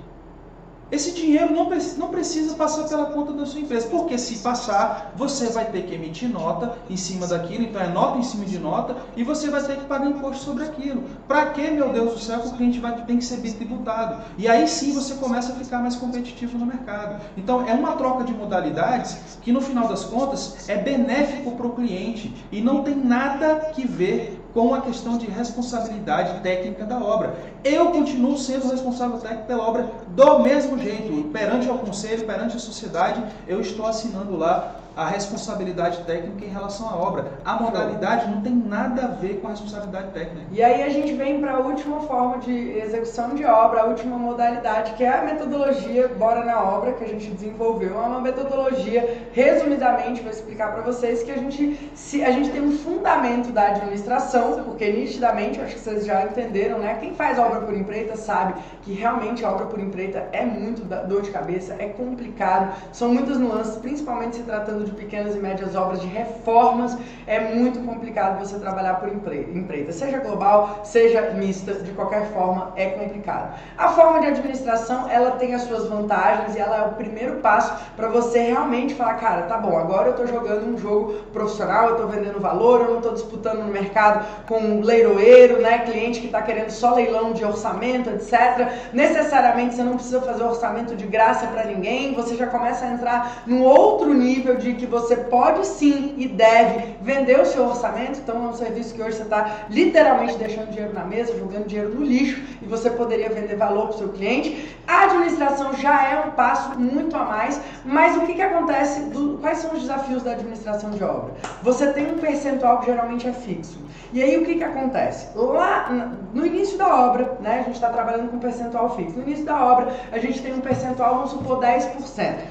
Esse 0.92 1.12
dinheiro 1.12 1.54
não, 1.54 1.70
não 1.96 2.08
precisa 2.08 2.54
passar 2.54 2.86
pela 2.86 3.06
conta 3.06 3.32
da 3.32 3.46
sua 3.46 3.60
empresa, 3.60 3.88
porque 3.88 4.18
se 4.18 4.40
passar, 4.40 5.14
você 5.16 5.46
vai 5.46 5.64
ter 5.64 5.86
que 5.86 5.94
emitir 5.94 6.28
nota 6.28 6.76
em 6.90 6.98
cima 6.98 7.26
daquilo, 7.26 7.64
então 7.64 7.80
é 7.80 7.88
nota 7.88 8.18
em 8.18 8.22
cima 8.22 8.44
de 8.44 8.58
nota, 8.58 8.98
e 9.16 9.24
você 9.24 9.48
vai 9.48 9.62
ter 9.62 9.78
que 9.78 9.86
pagar 9.86 10.10
imposto 10.10 10.44
sobre 10.44 10.64
aquilo. 10.64 11.04
Para 11.26 11.46
que, 11.46 11.62
meu 11.70 11.88
Deus 11.88 12.12
do 12.12 12.18
céu, 12.18 12.40
o 12.40 12.52
cliente 12.52 12.78
vai, 12.78 13.06
tem 13.06 13.16
que 13.16 13.24
ser 13.24 13.40
tributado? 13.40 14.22
E 14.36 14.46
aí 14.46 14.68
sim 14.68 14.92
você 14.92 15.14
começa 15.14 15.54
a 15.54 15.56
ficar 15.56 15.78
mais 15.78 15.96
competitivo 15.96 16.58
no 16.58 16.66
mercado. 16.66 17.22
Então 17.38 17.66
é 17.66 17.72
uma 17.72 17.92
troca 17.92 18.24
de 18.24 18.34
modalidades 18.34 19.16
que 19.40 19.50
no 19.50 19.62
final 19.62 19.88
das 19.88 20.04
contas 20.04 20.68
é 20.68 20.76
benéfico 20.76 21.52
para 21.52 21.66
o 21.66 21.74
cliente 21.74 22.34
e 22.52 22.60
não 22.60 22.82
tem 22.82 22.94
nada 22.94 23.70
que 23.74 23.86
ver 23.86 24.41
com 24.52 24.74
a 24.74 24.80
questão 24.80 25.16
de 25.16 25.26
responsabilidade 25.26 26.40
técnica 26.40 26.84
da 26.84 26.98
obra. 26.98 27.34
Eu 27.64 27.90
continuo 27.90 28.36
sendo 28.36 28.68
responsável 28.68 29.18
técnico 29.18 29.46
pela 29.46 29.66
obra 29.66 29.90
do 30.08 30.40
mesmo 30.40 30.78
jeito. 30.78 31.30
Perante 31.30 31.68
o 31.68 31.78
conselho, 31.78 32.26
perante 32.26 32.56
a 32.56 32.60
sociedade, 32.60 33.22
eu 33.48 33.60
estou 33.60 33.86
assinando 33.86 34.36
lá 34.36 34.76
a 34.96 35.06
responsabilidade 35.06 36.02
técnica 36.04 36.44
em 36.44 36.48
relação 36.48 36.88
à 36.88 36.96
obra. 36.96 37.32
A 37.44 37.54
modalidade 37.54 38.30
não 38.30 38.40
tem 38.42 38.54
nada 38.54 39.04
a 39.04 39.08
ver 39.08 39.40
com 39.40 39.48
a 39.48 39.50
responsabilidade 39.50 40.10
técnica. 40.10 40.46
E 40.50 40.62
aí 40.62 40.82
a 40.82 40.88
gente 40.88 41.14
vem 41.14 41.40
para 41.40 41.52
a 41.52 41.58
última 41.60 42.00
forma 42.00 42.38
de 42.38 42.52
execução 42.78 43.34
de 43.34 43.44
obra, 43.44 43.82
a 43.82 43.84
última 43.86 44.18
modalidade, 44.18 44.92
que 44.92 45.04
é 45.04 45.08
a 45.08 45.22
metodologia 45.22 46.08
Bora 46.08 46.44
na 46.44 46.62
Obra, 46.62 46.92
que 46.92 47.04
a 47.04 47.08
gente 47.08 47.30
desenvolveu. 47.30 47.94
É 47.94 48.06
uma 48.06 48.20
metodologia, 48.20 49.28
resumidamente, 49.32 50.20
vou 50.20 50.30
explicar 50.30 50.72
para 50.72 50.82
vocês, 50.82 51.22
que 51.22 51.30
a 51.30 51.36
gente, 51.36 51.90
se, 51.94 52.22
a 52.22 52.30
gente 52.30 52.50
tem 52.50 52.60
um 52.60 52.72
fundamento 52.72 53.50
da 53.50 53.68
administração, 53.68 54.62
porque 54.64 54.90
nitidamente, 54.90 55.60
acho 55.60 55.74
que 55.74 55.80
vocês 55.80 56.04
já 56.04 56.24
entenderam, 56.24 56.78
né? 56.78 56.96
Quem 57.00 57.14
faz 57.14 57.38
obra 57.38 57.60
por 57.60 57.74
empreita 57.74 58.16
sabe 58.16 58.54
que 58.82 58.92
realmente 58.92 59.44
a 59.44 59.50
obra 59.50 59.66
por 59.66 59.80
empreita 59.80 60.28
é 60.32 60.44
muito 60.44 60.82
dor 61.06 61.22
de 61.22 61.30
cabeça, 61.30 61.74
é 61.78 61.88
complicado, 61.88 62.74
são 62.92 63.08
muitas 63.12 63.38
nuances, 63.38 63.76
principalmente 63.76 64.36
se 64.36 64.42
tratando 64.42 64.81
de 64.84 64.92
pequenas 64.92 65.34
e 65.34 65.38
médias 65.38 65.74
obras 65.74 66.00
de 66.00 66.06
reformas, 66.06 66.96
é 67.26 67.40
muito 67.40 67.80
complicado 67.80 68.38
você 68.38 68.58
trabalhar 68.58 68.94
por 68.94 69.08
empreita, 69.08 69.92
seja 69.92 70.18
global, 70.18 70.80
seja 70.84 71.30
mista, 71.32 71.74
de 71.74 71.92
qualquer 71.92 72.26
forma 72.32 72.72
é 72.76 72.86
complicado. 72.86 73.54
A 73.76 73.88
forma 73.88 74.20
de 74.20 74.26
administração, 74.26 75.08
ela 75.10 75.32
tem 75.32 75.54
as 75.54 75.62
suas 75.62 75.86
vantagens 75.86 76.56
e 76.56 76.58
ela 76.58 76.76
é 76.76 76.86
o 76.86 76.92
primeiro 76.92 77.36
passo 77.36 77.74
para 77.96 78.08
você 78.08 78.40
realmente 78.40 78.94
falar, 78.94 79.14
cara, 79.14 79.42
tá 79.42 79.56
bom, 79.56 79.76
agora 79.78 80.08
eu 80.08 80.10
estou 80.12 80.26
jogando 80.26 80.66
um 80.66 80.78
jogo 80.78 81.14
profissional, 81.32 81.88
eu 81.88 81.92
estou 81.92 82.08
vendendo 82.08 82.40
valor, 82.40 82.80
eu 82.80 82.90
não 82.90 82.96
estou 82.96 83.12
disputando 83.12 83.60
no 83.60 83.72
mercado 83.72 84.24
com 84.46 84.58
um 84.58 84.80
leiloeiro, 84.82 85.60
né, 85.60 85.78
cliente 85.80 86.20
que 86.20 86.26
está 86.26 86.42
querendo 86.42 86.70
só 86.70 86.94
leilão 86.94 87.32
de 87.32 87.44
orçamento, 87.44 88.10
etc. 88.10 88.68
Necessariamente 88.92 89.74
você 89.74 89.82
não 89.82 89.94
precisa 89.94 90.20
fazer 90.20 90.42
orçamento 90.42 90.96
de 90.96 91.06
graça 91.06 91.46
para 91.46 91.64
ninguém, 91.64 92.14
você 92.14 92.36
já 92.36 92.46
começa 92.46 92.84
a 92.84 92.88
entrar 92.88 93.42
num 93.46 93.62
outro 93.62 94.12
nível 94.12 94.56
de 94.56 94.71
que 94.74 94.86
você 94.86 95.16
pode 95.16 95.66
sim 95.66 96.14
e 96.16 96.28
deve 96.28 96.96
vender 97.02 97.40
o 97.40 97.46
seu 97.46 97.66
orçamento. 97.66 98.18
Então 98.18 98.44
é 98.44 98.48
um 98.48 98.54
serviço 98.54 98.94
que 98.94 99.02
hoje 99.02 99.16
você 99.16 99.22
está 99.22 99.66
literalmente 99.70 100.36
deixando 100.36 100.70
dinheiro 100.70 100.92
na 100.92 101.04
mesa, 101.04 101.36
jogando 101.36 101.66
dinheiro 101.66 101.94
no 101.94 102.04
lixo 102.04 102.42
e 102.60 102.66
você 102.66 102.90
poderia 102.90 103.28
vender 103.28 103.56
valor 103.56 103.88
para 103.88 103.96
o 103.96 103.98
seu 103.98 104.08
cliente. 104.10 104.76
A 104.86 105.04
administração 105.04 105.72
já 105.74 106.08
é 106.08 106.24
um 106.26 106.30
passo 106.32 106.78
muito 106.78 107.16
a 107.16 107.24
mais, 107.24 107.60
mas 107.84 108.16
o 108.16 108.26
que, 108.26 108.34
que 108.34 108.42
acontece? 108.42 109.00
Do, 109.10 109.38
quais 109.38 109.58
são 109.58 109.72
os 109.72 109.82
desafios 109.82 110.22
da 110.22 110.32
administração 110.32 110.90
de 110.90 111.02
obra? 111.02 111.34
Você 111.62 111.92
tem 111.92 112.12
um 112.12 112.18
percentual 112.18 112.80
que 112.80 112.86
geralmente 112.86 113.26
é 113.28 113.32
fixo. 113.32 113.78
E 114.12 114.22
aí 114.22 114.36
o 114.36 114.44
que, 114.44 114.56
que 114.56 114.64
acontece? 114.64 115.28
Lá 115.34 115.88
no 116.34 116.44
início 116.44 116.76
da 116.76 116.94
obra, 117.06 117.38
né, 117.40 117.60
a 117.60 117.62
gente 117.62 117.74
está 117.74 117.88
trabalhando 117.88 118.30
com 118.30 118.38
percentual 118.38 118.94
fixo. 118.94 119.16
No 119.16 119.22
início 119.22 119.44
da 119.44 119.64
obra, 119.64 119.88
a 120.12 120.18
gente 120.18 120.42
tem 120.42 120.52
um 120.52 120.60
percentual, 120.60 121.14
vamos 121.14 121.30
supor, 121.30 121.60
10%. 121.60 121.92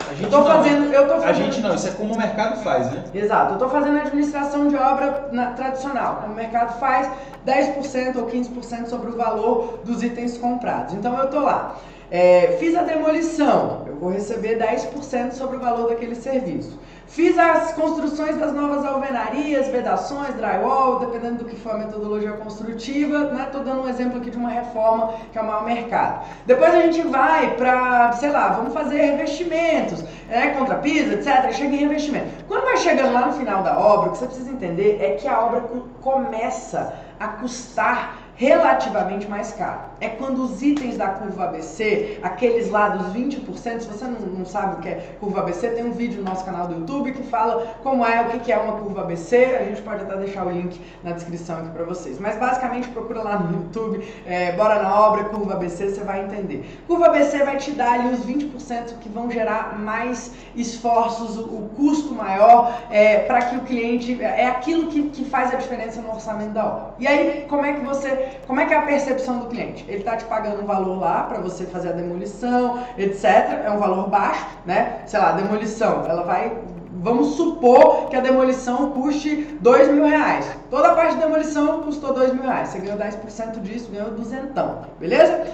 A 0.10 0.13
gente 0.15 0.29
tô 0.29 0.39
não, 0.39 0.45
fazendo, 0.45 0.91
eu 0.91 1.07
tô 1.07 1.13
fazendo... 1.21 1.29
A 1.29 1.34
gente 1.34 1.62
não, 1.62 1.75
isso 1.75 1.88
é 1.88 1.91
como 1.91 2.11
o 2.12 2.17
mercado 2.17 2.62
faz, 2.63 2.91
né? 2.91 3.04
Exato. 3.13 3.52
Eu 3.52 3.54
estou 3.54 3.69
fazendo 3.69 3.97
administração 3.97 4.67
de 4.67 4.76
obra 4.76 5.30
na, 5.32 5.52
tradicional. 5.52 6.26
O 6.28 6.34
mercado 6.34 6.80
faz 6.80 7.10
10% 7.45 8.17
ou 8.17 8.28
15% 8.28 8.88
sobre 8.88 9.10
o 9.10 9.17
valor 9.17 9.80
dos 9.84 10.04
itens 10.04 10.38
comprados. 10.38 10.93
Então 10.93 11.17
eu 11.17 11.26
estou 11.26 11.41
lá. 11.41 11.76
É, 12.10 12.58
fiz 12.60 12.76
a 12.76 12.84
demolição, 12.84 13.84
eu 13.88 13.95
vou 13.95 14.12
receber 14.12 14.60
10% 14.60 15.32
sobre 15.32 15.56
o 15.56 15.60
valor 15.62 15.88
daquele 15.88 16.15
serviço. 16.15 16.78
Fiz 17.12 17.38
as 17.38 17.74
construções 17.74 18.38
das 18.38 18.54
novas 18.54 18.86
alvenarias, 18.86 19.67
vedações, 19.67 20.34
drywall, 20.36 21.00
dependendo 21.00 21.39
do 21.39 21.45
que 21.45 21.58
for 21.58 21.74
a 21.74 21.78
metodologia 21.78 22.32
construtiva, 22.32 23.26
né? 23.26 23.50
Tô 23.52 23.60
dando 23.60 23.82
um 23.82 23.89
exemplo 23.89 24.19
aqui 24.19 24.30
de 24.30 24.38
uma 24.38 24.47
reforma 24.47 25.15
que 25.30 25.38
é 25.38 25.41
o 25.41 25.45
maior 25.45 25.65
mercado. 25.65 26.26
Depois 26.45 26.74
a 26.74 26.80
gente 26.84 27.02
vai 27.02 27.54
para, 27.58 28.13
sei 28.13 28.30
lá, 28.30 28.54
vamos 28.54 28.74
fazer 28.74 29.02
revestimentos, 29.02 30.02
né? 30.30 30.56
Contra 30.58 30.76
piso, 30.76 31.12
etc. 31.12 31.52
Chega 31.52 31.76
em 31.76 31.80
revestimento. 31.80 32.45
Quando 32.47 32.63
vai 32.63 32.78
chegando 32.78 33.12
lá 33.12 33.26
no 33.26 33.34
final 33.34 33.62
da 33.62 33.78
obra, 33.78 34.08
o 34.08 34.12
que 34.13 34.17
você 34.17 34.28
precisa 34.28 34.50
entender 34.50 34.97
é 35.02 35.15
que 35.15 35.28
a 35.28 35.38
obra 35.38 35.65
começa 36.00 36.93
a 37.19 37.28
custar 37.28 38.20
relativamente 38.41 39.27
mais 39.27 39.51
caro. 39.51 39.82
É 39.99 40.10
quando 40.10 40.43
os 40.43 40.63
itens 40.63 40.97
da 40.97 41.10
curva 41.10 41.43
ABC, 41.43 42.17
aqueles 42.23 42.71
lá 42.71 42.89
dos 42.89 43.13
20%, 43.13 43.82
se 43.82 43.88
você 43.88 44.06
não, 44.06 44.19
não 44.19 44.45
sabe 44.47 44.77
o 44.77 44.80
que 44.80 44.89
é 44.89 45.15
curva 45.19 45.41
ABC, 45.41 45.69
tem 45.69 45.86
um 45.86 45.91
vídeo 45.91 46.23
no 46.23 46.27
nosso 46.27 46.43
canal 46.43 46.67
do 46.67 46.73
YouTube 46.73 47.12
que 47.12 47.21
fala 47.21 47.75
como 47.84 48.04
é, 48.04 48.19
o 48.19 48.39
que 48.39 48.51
é 48.51 48.58
uma 48.58 48.80
curva 48.80 49.01
ABC, 49.01 49.36
a 49.60 49.63
gente 49.65 49.84
pode 49.84 50.01
até 50.01 50.17
deixar 50.17 50.47
o 50.47 50.49
link 50.49 50.82
na 51.04 51.12
descrição 51.12 51.60
aqui 51.60 51.69
para 51.69 51.84
vocês. 51.84 52.17
Mas 52.17 52.36
basicamente 52.36 52.88
procura 52.88 53.21
lá 53.21 53.38
no 53.38 53.60
YouTube, 53.60 54.04
é, 54.25 54.54
bora 54.54 54.82
na 54.82 54.99
obra, 54.99 55.25
curva 55.25 55.54
ABC, 55.54 55.89
você 55.89 56.04
vai 56.04 56.23
entender. 56.23 56.82
Curva 56.88 57.10
ABC 57.10 57.43
vai 57.43 57.58
te 57.58 57.69
dar 57.73 57.91
ali 57.91 58.10
os 58.12 58.25
20% 58.25 58.97
que 59.01 59.10
vão 59.10 59.30
gerar 59.30 59.77
mais 59.77 60.32
esforços, 60.56 61.38
o, 61.38 61.43
o 61.43 61.69
custo 61.75 62.15
maior, 62.15 62.75
é, 62.89 63.19
para 63.19 63.43
que 63.43 63.56
o 63.56 63.62
cliente, 63.62 64.19
é 64.19 64.47
aquilo 64.47 64.88
que, 64.88 65.10
que 65.10 65.25
faz 65.25 65.54
a 65.54 65.58
diferença 65.58 66.01
no 66.01 66.10
orçamento 66.10 66.54
da 66.54 66.65
obra. 66.65 66.95
E 66.97 67.08
aí, 67.08 67.45
como 67.47 67.63
é 67.63 67.73
que 67.73 67.82
você 67.82 68.31
como 68.48 68.60
é 68.60 68.65
que 68.65 68.74
é 68.74 68.78
a 68.78 68.82
percepção 68.82 69.39
do 69.39 69.48
cliente? 69.48 69.86
Ele 69.88 70.00
está 70.00 70.17
te 70.17 70.26
pagando 70.26 70.62
um 70.62 70.65
valor 70.65 71.00
lá 71.00 71.24
para 71.24 71.39
você 71.39 71.65
fazer 71.65 71.89
a 71.89 71.94
demolição, 71.94 72.84
etc. 72.98 73.26
É 73.65 73.72
um 73.72 73.78
valor 73.78 74.10
baixo, 74.10 74.46
né? 74.65 75.02
Sei 75.06 75.20
lá, 75.20 75.32
demolição, 75.32 76.06
ela 76.06 76.24
vai 76.24 76.58
vamos 76.94 77.36
supor 77.36 78.10
que 78.10 78.15
a 78.15 78.20
demolição 78.20 78.91
custe 78.91 79.58
dois 79.60 79.88
mil 79.88 80.06
reais. 80.06 80.50
Toda 80.70 80.91
a 80.91 80.96
parte 80.96 81.15
de 81.15 81.22
demolição 81.22 81.82
custou 81.82 82.13
dois 82.13 82.34
mil 82.34 82.44
reais. 82.44 82.70
Você 82.70 82.80
ganhou 82.80 82.98
10% 82.98 83.60
disso, 83.62 83.89
ganhou 83.91 84.12
duzentão, 84.12 84.84
beleza? 85.00 85.48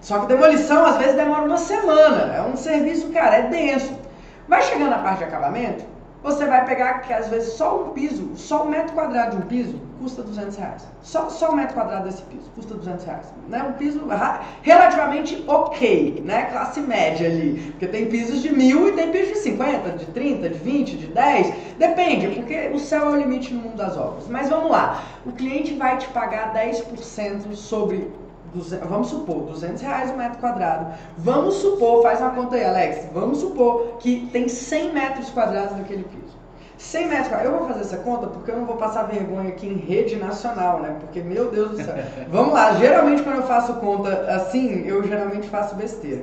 Só 0.00 0.20
que 0.20 0.26
demolição 0.26 0.84
às 0.84 0.96
vezes 0.96 1.14
demora 1.14 1.42
uma 1.42 1.56
semana. 1.56 2.34
É 2.34 2.42
um 2.42 2.56
serviço, 2.56 3.08
cara, 3.08 3.36
é 3.36 3.42
denso. 3.48 3.98
Vai 4.48 4.62
chegando 4.62 4.90
na 4.90 4.98
parte 4.98 5.18
de 5.18 5.24
acabamento, 5.24 5.84
você 6.22 6.46
vai 6.46 6.64
pegar 6.64 7.00
que 7.00 7.12
às 7.12 7.28
vezes 7.28 7.54
só 7.54 7.82
um 7.82 7.88
piso, 7.90 8.30
só 8.34 8.64
um 8.64 8.70
metro 8.70 8.94
quadrado 8.94 9.36
de 9.36 9.42
um 9.42 9.46
piso 9.46 9.80
custa 10.04 10.22
200 10.22 10.56
reais. 10.56 10.86
Só, 11.02 11.30
só 11.30 11.50
um 11.50 11.56
metro 11.56 11.74
quadrado 11.74 12.04
desse 12.04 12.22
piso 12.22 12.50
custa 12.54 12.74
200 12.74 13.04
reais. 13.04 13.26
Né? 13.48 13.62
Um 13.62 13.72
piso 13.72 14.02
relativamente 14.62 15.42
ok, 15.46 16.22
né? 16.24 16.44
Classe 16.52 16.80
média 16.80 17.26
ali. 17.26 17.72
Porque 17.72 17.86
tem 17.86 18.06
pisos 18.06 18.42
de 18.42 18.52
mil 18.54 18.88
e 18.88 18.92
tem 18.92 19.10
pisos 19.10 19.34
de 19.34 19.38
50, 19.38 19.90
de 19.92 20.06
30, 20.06 20.48
de 20.50 20.58
20, 20.58 20.96
de 20.96 21.06
10. 21.06 21.54
Depende, 21.78 22.28
porque 22.28 22.70
o 22.72 22.78
céu 22.78 23.06
é 23.06 23.10
o 23.10 23.16
limite 23.16 23.52
no 23.52 23.62
mundo 23.62 23.76
das 23.76 23.96
obras. 23.96 24.28
Mas 24.28 24.48
vamos 24.48 24.70
lá. 24.70 25.02
O 25.24 25.32
cliente 25.32 25.74
vai 25.74 25.96
te 25.96 26.06
pagar 26.08 26.52
10% 26.54 27.54
sobre 27.54 28.12
vamos 28.88 29.08
supor, 29.08 29.46
200 29.46 29.82
reais 29.82 30.10
o 30.12 30.16
metro 30.16 30.38
quadrado. 30.38 30.94
Vamos 31.18 31.54
supor, 31.54 32.02
faz 32.02 32.20
uma 32.20 32.30
conta 32.30 32.54
aí, 32.54 32.64
Alex. 32.64 33.08
Vamos 33.12 33.38
supor 33.38 33.96
que 33.98 34.28
tem 34.32 34.48
100 34.48 34.92
metros 34.92 35.30
quadrados 35.30 35.76
naquele 35.76 36.04
piso. 36.04 36.23
100 36.84 37.08
metros. 37.08 37.42
Eu 37.42 37.58
vou 37.58 37.68
fazer 37.68 37.80
essa 37.80 37.96
conta 37.98 38.26
porque 38.26 38.50
eu 38.50 38.56
não 38.56 38.66
vou 38.66 38.76
passar 38.76 39.04
vergonha 39.04 39.48
aqui 39.48 39.66
em 39.66 39.76
rede 39.76 40.16
nacional, 40.16 40.80
né? 40.80 40.96
Porque, 41.00 41.20
meu 41.20 41.50
Deus 41.50 41.70
do 41.70 41.76
céu. 41.76 41.94
Vamos 42.28 42.52
lá, 42.52 42.74
geralmente 42.74 43.22
quando 43.22 43.36
eu 43.36 43.46
faço 43.46 43.74
conta 43.74 44.10
assim, 44.32 44.86
eu 44.86 45.02
geralmente 45.02 45.48
faço 45.48 45.74
besteira. 45.74 46.22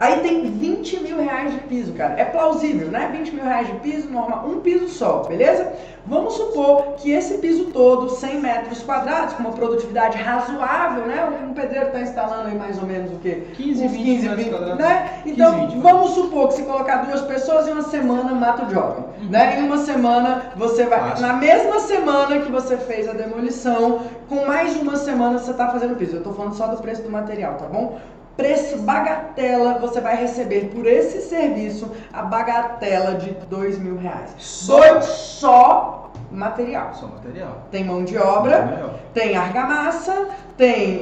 Aí 0.00 0.20
tem 0.20 0.50
20 0.50 1.00
mil 1.00 1.22
reais 1.22 1.52
de 1.52 1.60
piso, 1.60 1.92
cara. 1.92 2.14
É 2.18 2.24
plausível, 2.24 2.88
né? 2.88 3.10
20 3.12 3.34
mil 3.34 3.44
reais 3.44 3.66
de 3.66 3.74
piso, 3.80 4.08
normal, 4.08 4.46
um 4.48 4.60
piso 4.60 4.88
só, 4.88 5.24
beleza? 5.24 5.74
Vamos 6.06 6.32
supor 6.32 6.94
que 6.96 7.10
esse 7.10 7.36
piso 7.36 7.66
todo, 7.66 8.08
100 8.08 8.40
metros 8.40 8.82
quadrados, 8.82 9.34
com 9.34 9.42
uma 9.42 9.52
produtividade 9.52 10.16
razoável, 10.16 11.04
né? 11.04 11.28
Um 11.46 11.52
pedreiro 11.52 11.88
está 11.88 12.00
instalando 12.00 12.48
aí 12.48 12.56
mais 12.56 12.78
ou 12.78 12.86
menos 12.86 13.12
o 13.12 13.16
quê? 13.16 13.48
15, 13.52 13.84
Uns 13.84 13.92
20, 13.92 14.04
15 14.04 14.28
20 14.28 14.48
quadrados. 14.48 14.78
Né? 14.78 15.22
Então, 15.26 15.52
15, 15.52 15.74
20, 15.74 15.82
vamos 15.82 16.10
supor 16.12 16.48
que 16.48 16.54
se 16.54 16.62
colocar 16.62 17.04
duas 17.04 17.20
pessoas 17.20 17.68
em 17.68 17.72
uma 17.72 17.82
semana 17.82 18.32
mata 18.34 18.64
o 18.64 18.66
job. 18.68 19.04
Uhum. 19.20 19.28
Né? 19.28 19.60
Em 19.60 19.64
uma 19.64 19.76
semana 19.76 20.44
você 20.56 20.86
vai. 20.86 21.20
Na 21.20 21.34
mesma 21.34 21.78
semana 21.78 22.38
que 22.38 22.50
você 22.50 22.78
fez 22.78 23.06
a 23.06 23.12
demolição, 23.12 24.00
com 24.30 24.46
mais 24.46 24.74
uma 24.76 24.96
semana 24.96 25.38
você 25.38 25.50
está 25.50 25.68
fazendo 25.68 25.94
piso. 25.96 26.12
Eu 26.16 26.18
estou 26.20 26.32
falando 26.32 26.54
só 26.54 26.68
do 26.68 26.80
preço 26.80 27.02
do 27.02 27.10
material, 27.10 27.56
tá 27.56 27.66
bom? 27.66 27.98
Preço 28.36 28.78
bagatela, 28.78 29.78
você 29.78 30.00
vai 30.00 30.16
receber 30.16 30.70
por 30.74 30.86
esse 30.86 31.22
serviço 31.22 31.90
a 32.12 32.22
bagatela 32.22 33.14
de 33.14 33.30
dois 33.48 33.78
mil 33.78 33.96
reais. 33.96 34.34
Só, 34.38 34.78
dois, 34.78 35.04
só 35.04 36.12
material. 36.30 36.94
Só 36.94 37.06
material. 37.06 37.62
Tem 37.70 37.84
mão 37.84 38.04
de 38.04 38.16
obra, 38.16 38.94
tem 39.12 39.36
argamassa, 39.36 40.28
tem. 40.56 41.00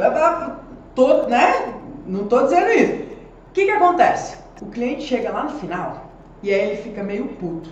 Todo, 0.94 1.28
né? 1.28 1.74
Não 2.06 2.22
estou 2.22 2.44
dizendo 2.44 2.70
isso. 2.70 3.02
O 3.48 3.52
que, 3.52 3.64
que 3.64 3.70
acontece? 3.70 4.36
O 4.60 4.66
cliente 4.66 5.02
chega 5.02 5.30
lá 5.30 5.44
no 5.44 5.50
final 5.50 6.08
e 6.42 6.52
aí 6.52 6.70
ele 6.70 6.82
fica 6.82 7.02
meio 7.02 7.26
puto. 7.28 7.70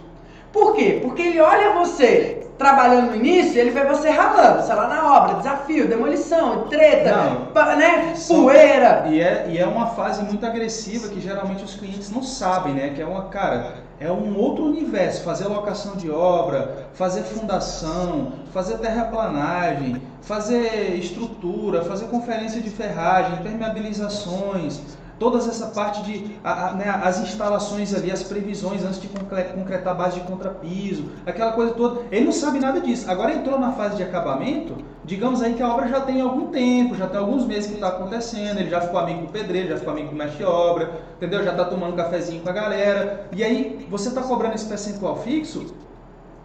Por 0.57 0.75
quê? 0.75 1.01
Porque 1.03 1.21
ele 1.21 1.39
olha 1.39 1.75
você 1.75 2.49
trabalhando 2.57 3.11
no 3.11 3.17
início, 3.17 3.61
ele 3.61 3.69
vê 3.69 3.85
você 3.85 4.09
ralando, 4.09 4.63
sei 4.63 4.75
lá, 4.75 4.89
na 4.89 5.15
obra, 5.15 5.35
desafio, 5.35 5.87
demolição, 5.87 6.67
treta, 6.69 7.15
não, 7.15 7.77
né, 7.77 8.15
poeira. 8.27 9.05
E 9.07 9.21
é, 9.21 9.47
e 9.51 9.59
é 9.59 9.67
uma 9.67 9.89
fase 9.89 10.23
muito 10.25 10.47
agressiva 10.47 11.09
que 11.09 11.21
geralmente 11.21 11.63
os 11.63 11.75
clientes 11.75 12.11
não 12.11 12.23
sabem, 12.23 12.73
né? 12.73 12.93
Que 12.95 13.03
é 13.03 13.07
uma, 13.07 13.25
cara, 13.25 13.75
é 14.01 14.11
um 14.11 14.35
outro 14.39 14.65
universo, 14.65 15.23
fazer 15.25 15.47
locação 15.47 15.97
de 15.97 16.11
obra, 16.11 16.87
fazer 16.95 17.25
fundação, 17.25 18.33
fazer 18.55 18.79
terraplanagem, 18.79 20.01
fazer 20.23 20.97
estrutura, 20.99 21.85
fazer 21.85 22.07
conferência 22.07 22.63
de 22.63 22.71
ferragem, 22.71 23.43
permeabilizações, 23.43 24.81
todas 25.19 25.49
essa 25.49 25.69
parte 25.69 26.03
de 26.03 26.37
a, 26.45 26.69
a, 26.69 26.73
né, 26.73 26.89
as 27.03 27.21
instalações 27.21 27.95
ali, 27.95 28.11
as 28.11 28.23
previsões 28.23 28.85
antes 28.85 29.01
de 29.01 29.09
concretar 29.09 29.93
a 29.93 29.97
base 29.97 30.21
de 30.21 30.27
contrapiso, 30.27 31.05
aquela 31.25 31.53
coisa 31.53 31.73
toda. 31.73 32.03
Ele 32.11 32.27
não 32.27 32.33
sabe 32.33 32.59
nada 32.59 32.81
disso. 32.81 33.11
Agora 33.11 33.35
entrou 33.35 33.59
na 33.59 33.73
fase 33.73 33.97
de 33.97 34.03
acabamento, 34.03 34.77
digamos 35.05 35.43
aí 35.43 35.55
que 35.55 35.63
a 35.63 35.69
obra 35.69 35.89
já 35.89 36.01
tem 36.01 36.21
algum 36.21 36.49
tempo, 36.49 36.95
já 36.95 37.07
tem 37.07 37.19
alguns 37.19 37.47
meses 37.47 37.67
que 37.67 37.75
está 37.75 37.89
acontecendo, 37.89 38.59
ele 38.59 38.71
já 38.71 38.81
ficou 38.81 38.99
amigo 38.99 39.23
do 39.23 39.33
pedreiro, 39.33 39.69
já 39.69 39.77
ficou 39.77 39.93
amigo 39.93 40.11
do 40.11 40.17
mestre 40.17 40.39
de 40.39 40.45
obra, 40.45 41.01
entendeu? 41.17 41.43
Já 41.43 41.53
está 41.53 41.65
tomando 41.65 41.95
um 41.95 41.97
cafezinho 41.97 42.43
com 42.43 42.49
a 42.49 42.53
galera. 42.53 43.27
E 43.33 43.43
aí 43.43 43.87
você 43.91 44.09
está 44.09 44.23
cobrando 44.23 44.55
esse 44.55 44.67
percentual 44.67 45.17
fixo, 45.17 45.75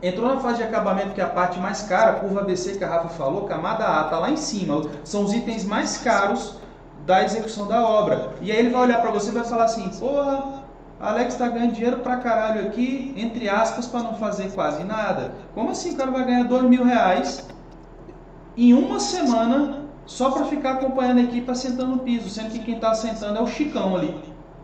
Entrou 0.03 0.27
na 0.27 0.39
fase 0.39 0.57
de 0.57 0.63
acabamento, 0.63 1.13
que 1.13 1.21
é 1.21 1.23
a 1.23 1.29
parte 1.29 1.59
mais 1.59 1.83
cara, 1.83 2.13
curva 2.13 2.41
BC 2.41 2.75
que 2.77 2.83
a 2.83 2.87
Rafa 2.87 3.09
falou, 3.09 3.43
camada 3.43 3.85
A, 3.87 4.05
está 4.05 4.17
lá 4.17 4.31
em 4.31 4.35
cima. 4.35 4.81
São 5.03 5.23
os 5.23 5.31
itens 5.31 5.63
mais 5.63 5.97
caros 5.97 6.55
da 7.05 7.23
execução 7.23 7.67
da 7.67 7.85
obra. 7.87 8.33
E 8.41 8.51
aí 8.51 8.59
ele 8.59 8.69
vai 8.69 8.81
olhar 8.81 9.01
para 9.01 9.11
você 9.11 9.29
e 9.29 9.33
vai 9.33 9.43
falar 9.43 9.65
assim: 9.65 9.89
porra, 9.89 10.63
Alex 10.99 11.33
está 11.33 11.47
ganhando 11.47 11.73
dinheiro 11.73 11.97
pra 11.97 12.17
caralho 12.17 12.67
aqui, 12.67 13.13
entre 13.17 13.49
aspas, 13.49 13.87
para 13.87 14.03
não 14.03 14.15
fazer 14.15 14.51
quase 14.51 14.83
nada. 14.83 15.33
Como 15.53 15.71
assim 15.71 15.93
o 15.93 15.97
cara 15.97 16.11
vai 16.11 16.25
ganhar 16.25 16.43
dois 16.43 16.63
mil 16.63 16.83
reais 16.83 17.47
em 18.55 18.73
uma 18.73 18.99
semana 18.99 19.81
só 20.05 20.29
para 20.31 20.45
ficar 20.45 20.73
acompanhando 20.73 21.19
a 21.19 21.23
equipe 21.23 21.49
assentando 21.49 21.91
no 21.91 21.99
piso, 21.99 22.29
sendo 22.29 22.51
que 22.51 22.59
quem 22.59 22.75
está 22.75 22.91
assentando 22.91 23.39
é 23.39 23.41
o 23.41 23.47
Chicão 23.47 23.95
ali? 23.95 24.15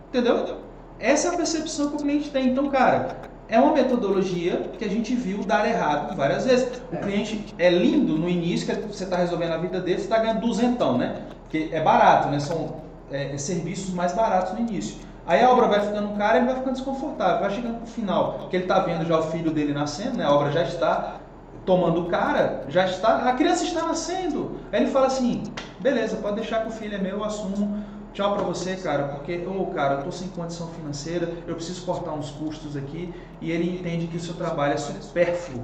Entendeu? 0.09 0.57
Essa 0.99 1.29
é 1.29 1.33
a 1.33 1.37
percepção 1.37 1.89
que 1.89 1.95
o 1.95 1.99
cliente 1.99 2.29
tem. 2.29 2.49
Então, 2.49 2.69
cara, 2.69 3.17
é 3.49 3.59
uma 3.59 3.73
metodologia 3.73 4.69
que 4.77 4.83
a 4.83 4.89
gente 4.89 5.15
viu 5.15 5.43
dar 5.43 5.67
errado 5.67 6.15
várias 6.15 6.45
vezes. 6.45 6.81
O 6.91 6.95
é. 6.95 6.99
cliente 6.99 7.55
é 7.57 7.69
lindo 7.69 8.17
no 8.17 8.29
início, 8.29 8.67
que 8.67 8.87
você 8.87 9.05
está 9.05 9.17
resolvendo 9.17 9.53
a 9.53 9.57
vida 9.57 9.79
dele, 9.79 9.99
você 9.99 10.03
está 10.03 10.19
ganhando 10.19 10.41
duzentão, 10.41 10.97
né? 10.97 11.21
Que 11.49 11.69
é 11.73 11.81
barato, 11.81 12.29
né? 12.29 12.39
São 12.39 12.81
é, 13.11 13.33
é, 13.33 13.37
serviços 13.37 13.93
mais 13.93 14.13
baratos 14.13 14.53
no 14.53 14.59
início. 14.59 14.97
Aí 15.25 15.41
a 15.43 15.51
obra 15.51 15.67
vai 15.67 15.81
ficando 15.81 16.17
cara, 16.17 16.37
ele 16.37 16.45
vai 16.45 16.55
ficando 16.55 16.73
desconfortável, 16.73 17.41
vai 17.41 17.51
chegando 17.51 17.81
no 17.81 17.87
final, 17.87 18.47
que 18.49 18.55
ele 18.55 18.63
está 18.63 18.79
vendo 18.79 19.05
já 19.05 19.19
o 19.19 19.23
filho 19.23 19.51
dele 19.51 19.73
nascendo, 19.73 20.17
né? 20.17 20.25
A 20.25 20.31
obra 20.31 20.51
já 20.51 20.63
está 20.63 21.19
tomando 21.65 22.05
cara, 22.05 22.63
já 22.69 22.85
está, 22.85 23.29
a 23.29 23.33
criança 23.33 23.63
está 23.65 23.85
nascendo. 23.85 24.57
Aí 24.71 24.81
ele 24.81 24.91
fala 24.91 25.07
assim: 25.07 25.43
"Beleza, 25.79 26.17
pode 26.17 26.35
deixar 26.35 26.61
que 26.61 26.69
o 26.69 26.71
filho 26.71 26.95
é 26.95 26.97
meu, 26.97 27.17
eu 27.17 27.23
assumo. 27.23 27.83
Tchau 28.13 28.33
para 28.33 28.43
você, 28.43 28.75
cara, 28.77 29.09
porque 29.09 29.45
ô, 29.45 29.61
oh, 29.61 29.65
cara, 29.67 29.95
eu 29.95 30.03
tô 30.03 30.11
sem 30.11 30.29
condição 30.29 30.69
financeira, 30.69 31.29
eu 31.45 31.53
preciso 31.53 31.85
cortar 31.85 32.13
uns 32.13 32.31
custos 32.31 32.75
aqui". 32.75 33.13
E 33.41 33.51
ele 33.51 33.77
entende 33.77 34.07
que 34.07 34.17
o 34.17 34.19
seu 34.19 34.33
trabalho 34.33 34.73
é 34.73 34.77
supérfluo, 34.77 35.63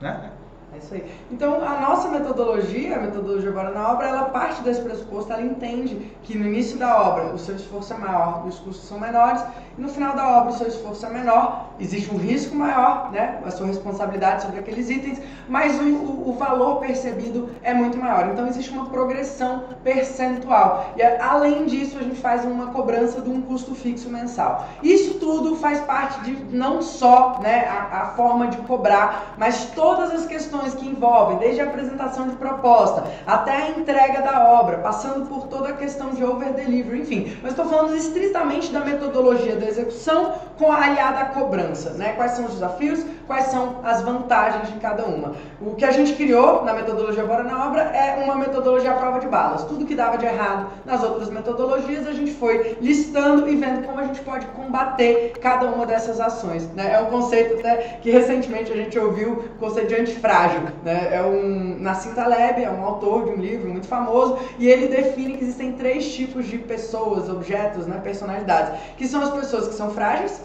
né? 0.00 0.30
É 0.74 0.78
isso 0.78 0.94
aí. 0.94 1.04
Então, 1.30 1.64
a 1.64 1.80
nossa 1.80 2.08
metodologia, 2.08 2.96
a 2.96 3.00
metodologia 3.00 3.48
agora 3.48 3.70
na 3.70 3.92
obra, 3.92 4.08
ela 4.08 4.24
parte 4.24 4.60
desse 4.62 4.82
pressuposto, 4.82 5.32
ela 5.32 5.42
entende 5.42 6.12
que 6.24 6.36
no 6.36 6.46
início 6.46 6.76
da 6.76 7.00
obra 7.00 7.32
o 7.32 7.38
seu 7.38 7.54
esforço 7.54 7.92
é 7.94 7.96
maior, 7.96 8.44
os 8.44 8.58
custos 8.58 8.88
são 8.88 8.98
menores, 8.98 9.40
e 9.76 9.80
no 9.80 9.88
final 9.88 10.14
da 10.14 10.38
obra 10.38 10.52
o 10.52 10.56
seu 10.56 10.68
esforço 10.68 11.04
é 11.06 11.10
menor, 11.10 11.70
existe 11.80 12.12
um 12.14 12.18
risco 12.18 12.54
maior, 12.54 13.10
né, 13.12 13.40
a 13.44 13.50
sua 13.50 13.66
responsabilidade 13.66 14.42
sobre 14.42 14.60
aqueles 14.60 14.88
itens, 14.88 15.20
mas 15.48 15.78
o, 15.80 15.84
o, 15.84 16.30
o 16.30 16.32
valor 16.34 16.80
percebido 16.80 17.50
é 17.62 17.74
muito 17.74 17.98
maior. 17.98 18.28
Então, 18.32 18.46
existe 18.46 18.70
uma 18.70 18.86
progressão 18.86 19.64
percentual. 19.82 20.92
E 20.96 21.02
além 21.02 21.66
disso, 21.66 21.98
a 21.98 22.02
gente 22.02 22.20
faz 22.20 22.44
uma 22.44 22.68
cobrança 22.68 23.20
de 23.20 23.28
um 23.28 23.42
custo 23.42 23.74
fixo 23.74 24.08
mensal. 24.08 24.66
Isso 24.82 25.14
tudo 25.14 25.56
faz 25.56 25.80
parte 25.80 26.20
de 26.22 26.56
não 26.56 26.80
só 26.80 27.40
né, 27.42 27.66
a, 27.66 28.02
a 28.02 28.06
forma 28.08 28.48
de 28.48 28.56
cobrar, 28.58 29.34
mas 29.36 29.66
todas 29.74 30.12
as 30.12 30.26
questões 30.26 30.44
questões 30.44 30.74
que 30.74 30.86
envolvem 30.86 31.38
desde 31.38 31.60
a 31.60 31.64
apresentação 31.64 32.28
de 32.28 32.36
proposta 32.36 33.04
até 33.26 33.52
a 33.52 33.70
entrega 33.70 34.22
da 34.22 34.50
obra, 34.52 34.78
passando 34.78 35.26
por 35.26 35.46
toda 35.46 35.70
a 35.70 35.72
questão 35.72 36.10
de 36.10 36.24
over 36.24 36.52
delivery, 36.52 37.00
enfim. 37.00 37.36
Mas 37.42 37.52
estou 37.52 37.66
falando 37.66 37.96
estritamente 37.96 38.72
da 38.72 38.80
metodologia 38.80 39.56
da 39.64 39.70
execução 39.70 40.34
com 40.58 40.70
a 40.70 40.84
aliada 40.84 41.20
à 41.20 41.24
cobrança, 41.26 41.90
né? 41.90 42.12
Quais 42.12 42.32
são 42.32 42.44
os 42.44 42.52
desafios? 42.52 43.04
quais 43.26 43.46
são 43.46 43.80
as 43.82 44.02
vantagens 44.02 44.72
de 44.72 44.78
cada 44.78 45.04
uma. 45.04 45.34
O 45.60 45.74
que 45.74 45.84
a 45.84 45.90
gente 45.90 46.14
criou 46.14 46.64
na 46.64 46.72
metodologia 46.74 47.24
Bora 47.24 47.42
na 47.42 47.66
Obra 47.66 47.82
é 47.82 48.22
uma 48.22 48.36
metodologia 48.36 48.92
à 48.92 48.94
prova 48.94 49.18
de 49.20 49.26
balas. 49.26 49.64
Tudo 49.64 49.86
que 49.86 49.94
dava 49.94 50.18
de 50.18 50.26
errado 50.26 50.68
nas 50.84 51.02
outras 51.02 51.30
metodologias, 51.30 52.06
a 52.06 52.12
gente 52.12 52.32
foi 52.32 52.76
listando 52.80 53.48
e 53.48 53.56
vendo 53.56 53.86
como 53.86 53.98
a 53.98 54.04
gente 54.04 54.20
pode 54.20 54.46
combater 54.48 55.32
cada 55.40 55.66
uma 55.66 55.86
dessas 55.86 56.20
ações. 56.20 56.68
Né? 56.72 56.92
É 56.94 57.00
um 57.00 57.06
conceito 57.06 57.58
até 57.58 57.98
que 58.02 58.10
recentemente 58.10 58.72
a 58.72 58.76
gente 58.76 58.98
ouviu, 58.98 59.44
o 59.56 59.58
conceito 59.58 59.88
de 59.88 59.94
antifrágil. 59.94 60.60
Né? 60.82 61.08
É 61.12 61.22
um 61.22 61.78
Nassim 61.78 62.12
Taleb, 62.12 62.62
é 62.62 62.70
um 62.70 62.84
autor 62.84 63.24
de 63.24 63.30
um 63.30 63.36
livro 63.36 63.70
muito 63.70 63.86
famoso, 63.86 64.38
e 64.58 64.68
ele 64.68 64.88
define 64.88 65.36
que 65.36 65.44
existem 65.44 65.72
três 65.72 66.12
tipos 66.12 66.46
de 66.46 66.58
pessoas, 66.58 67.30
objetos, 67.30 67.86
né, 67.86 68.00
personalidades, 68.02 68.78
que 68.96 69.06
são 69.06 69.22
as 69.22 69.30
pessoas 69.30 69.53
que 69.62 69.74
são 69.74 69.90
frágeis, 69.90 70.42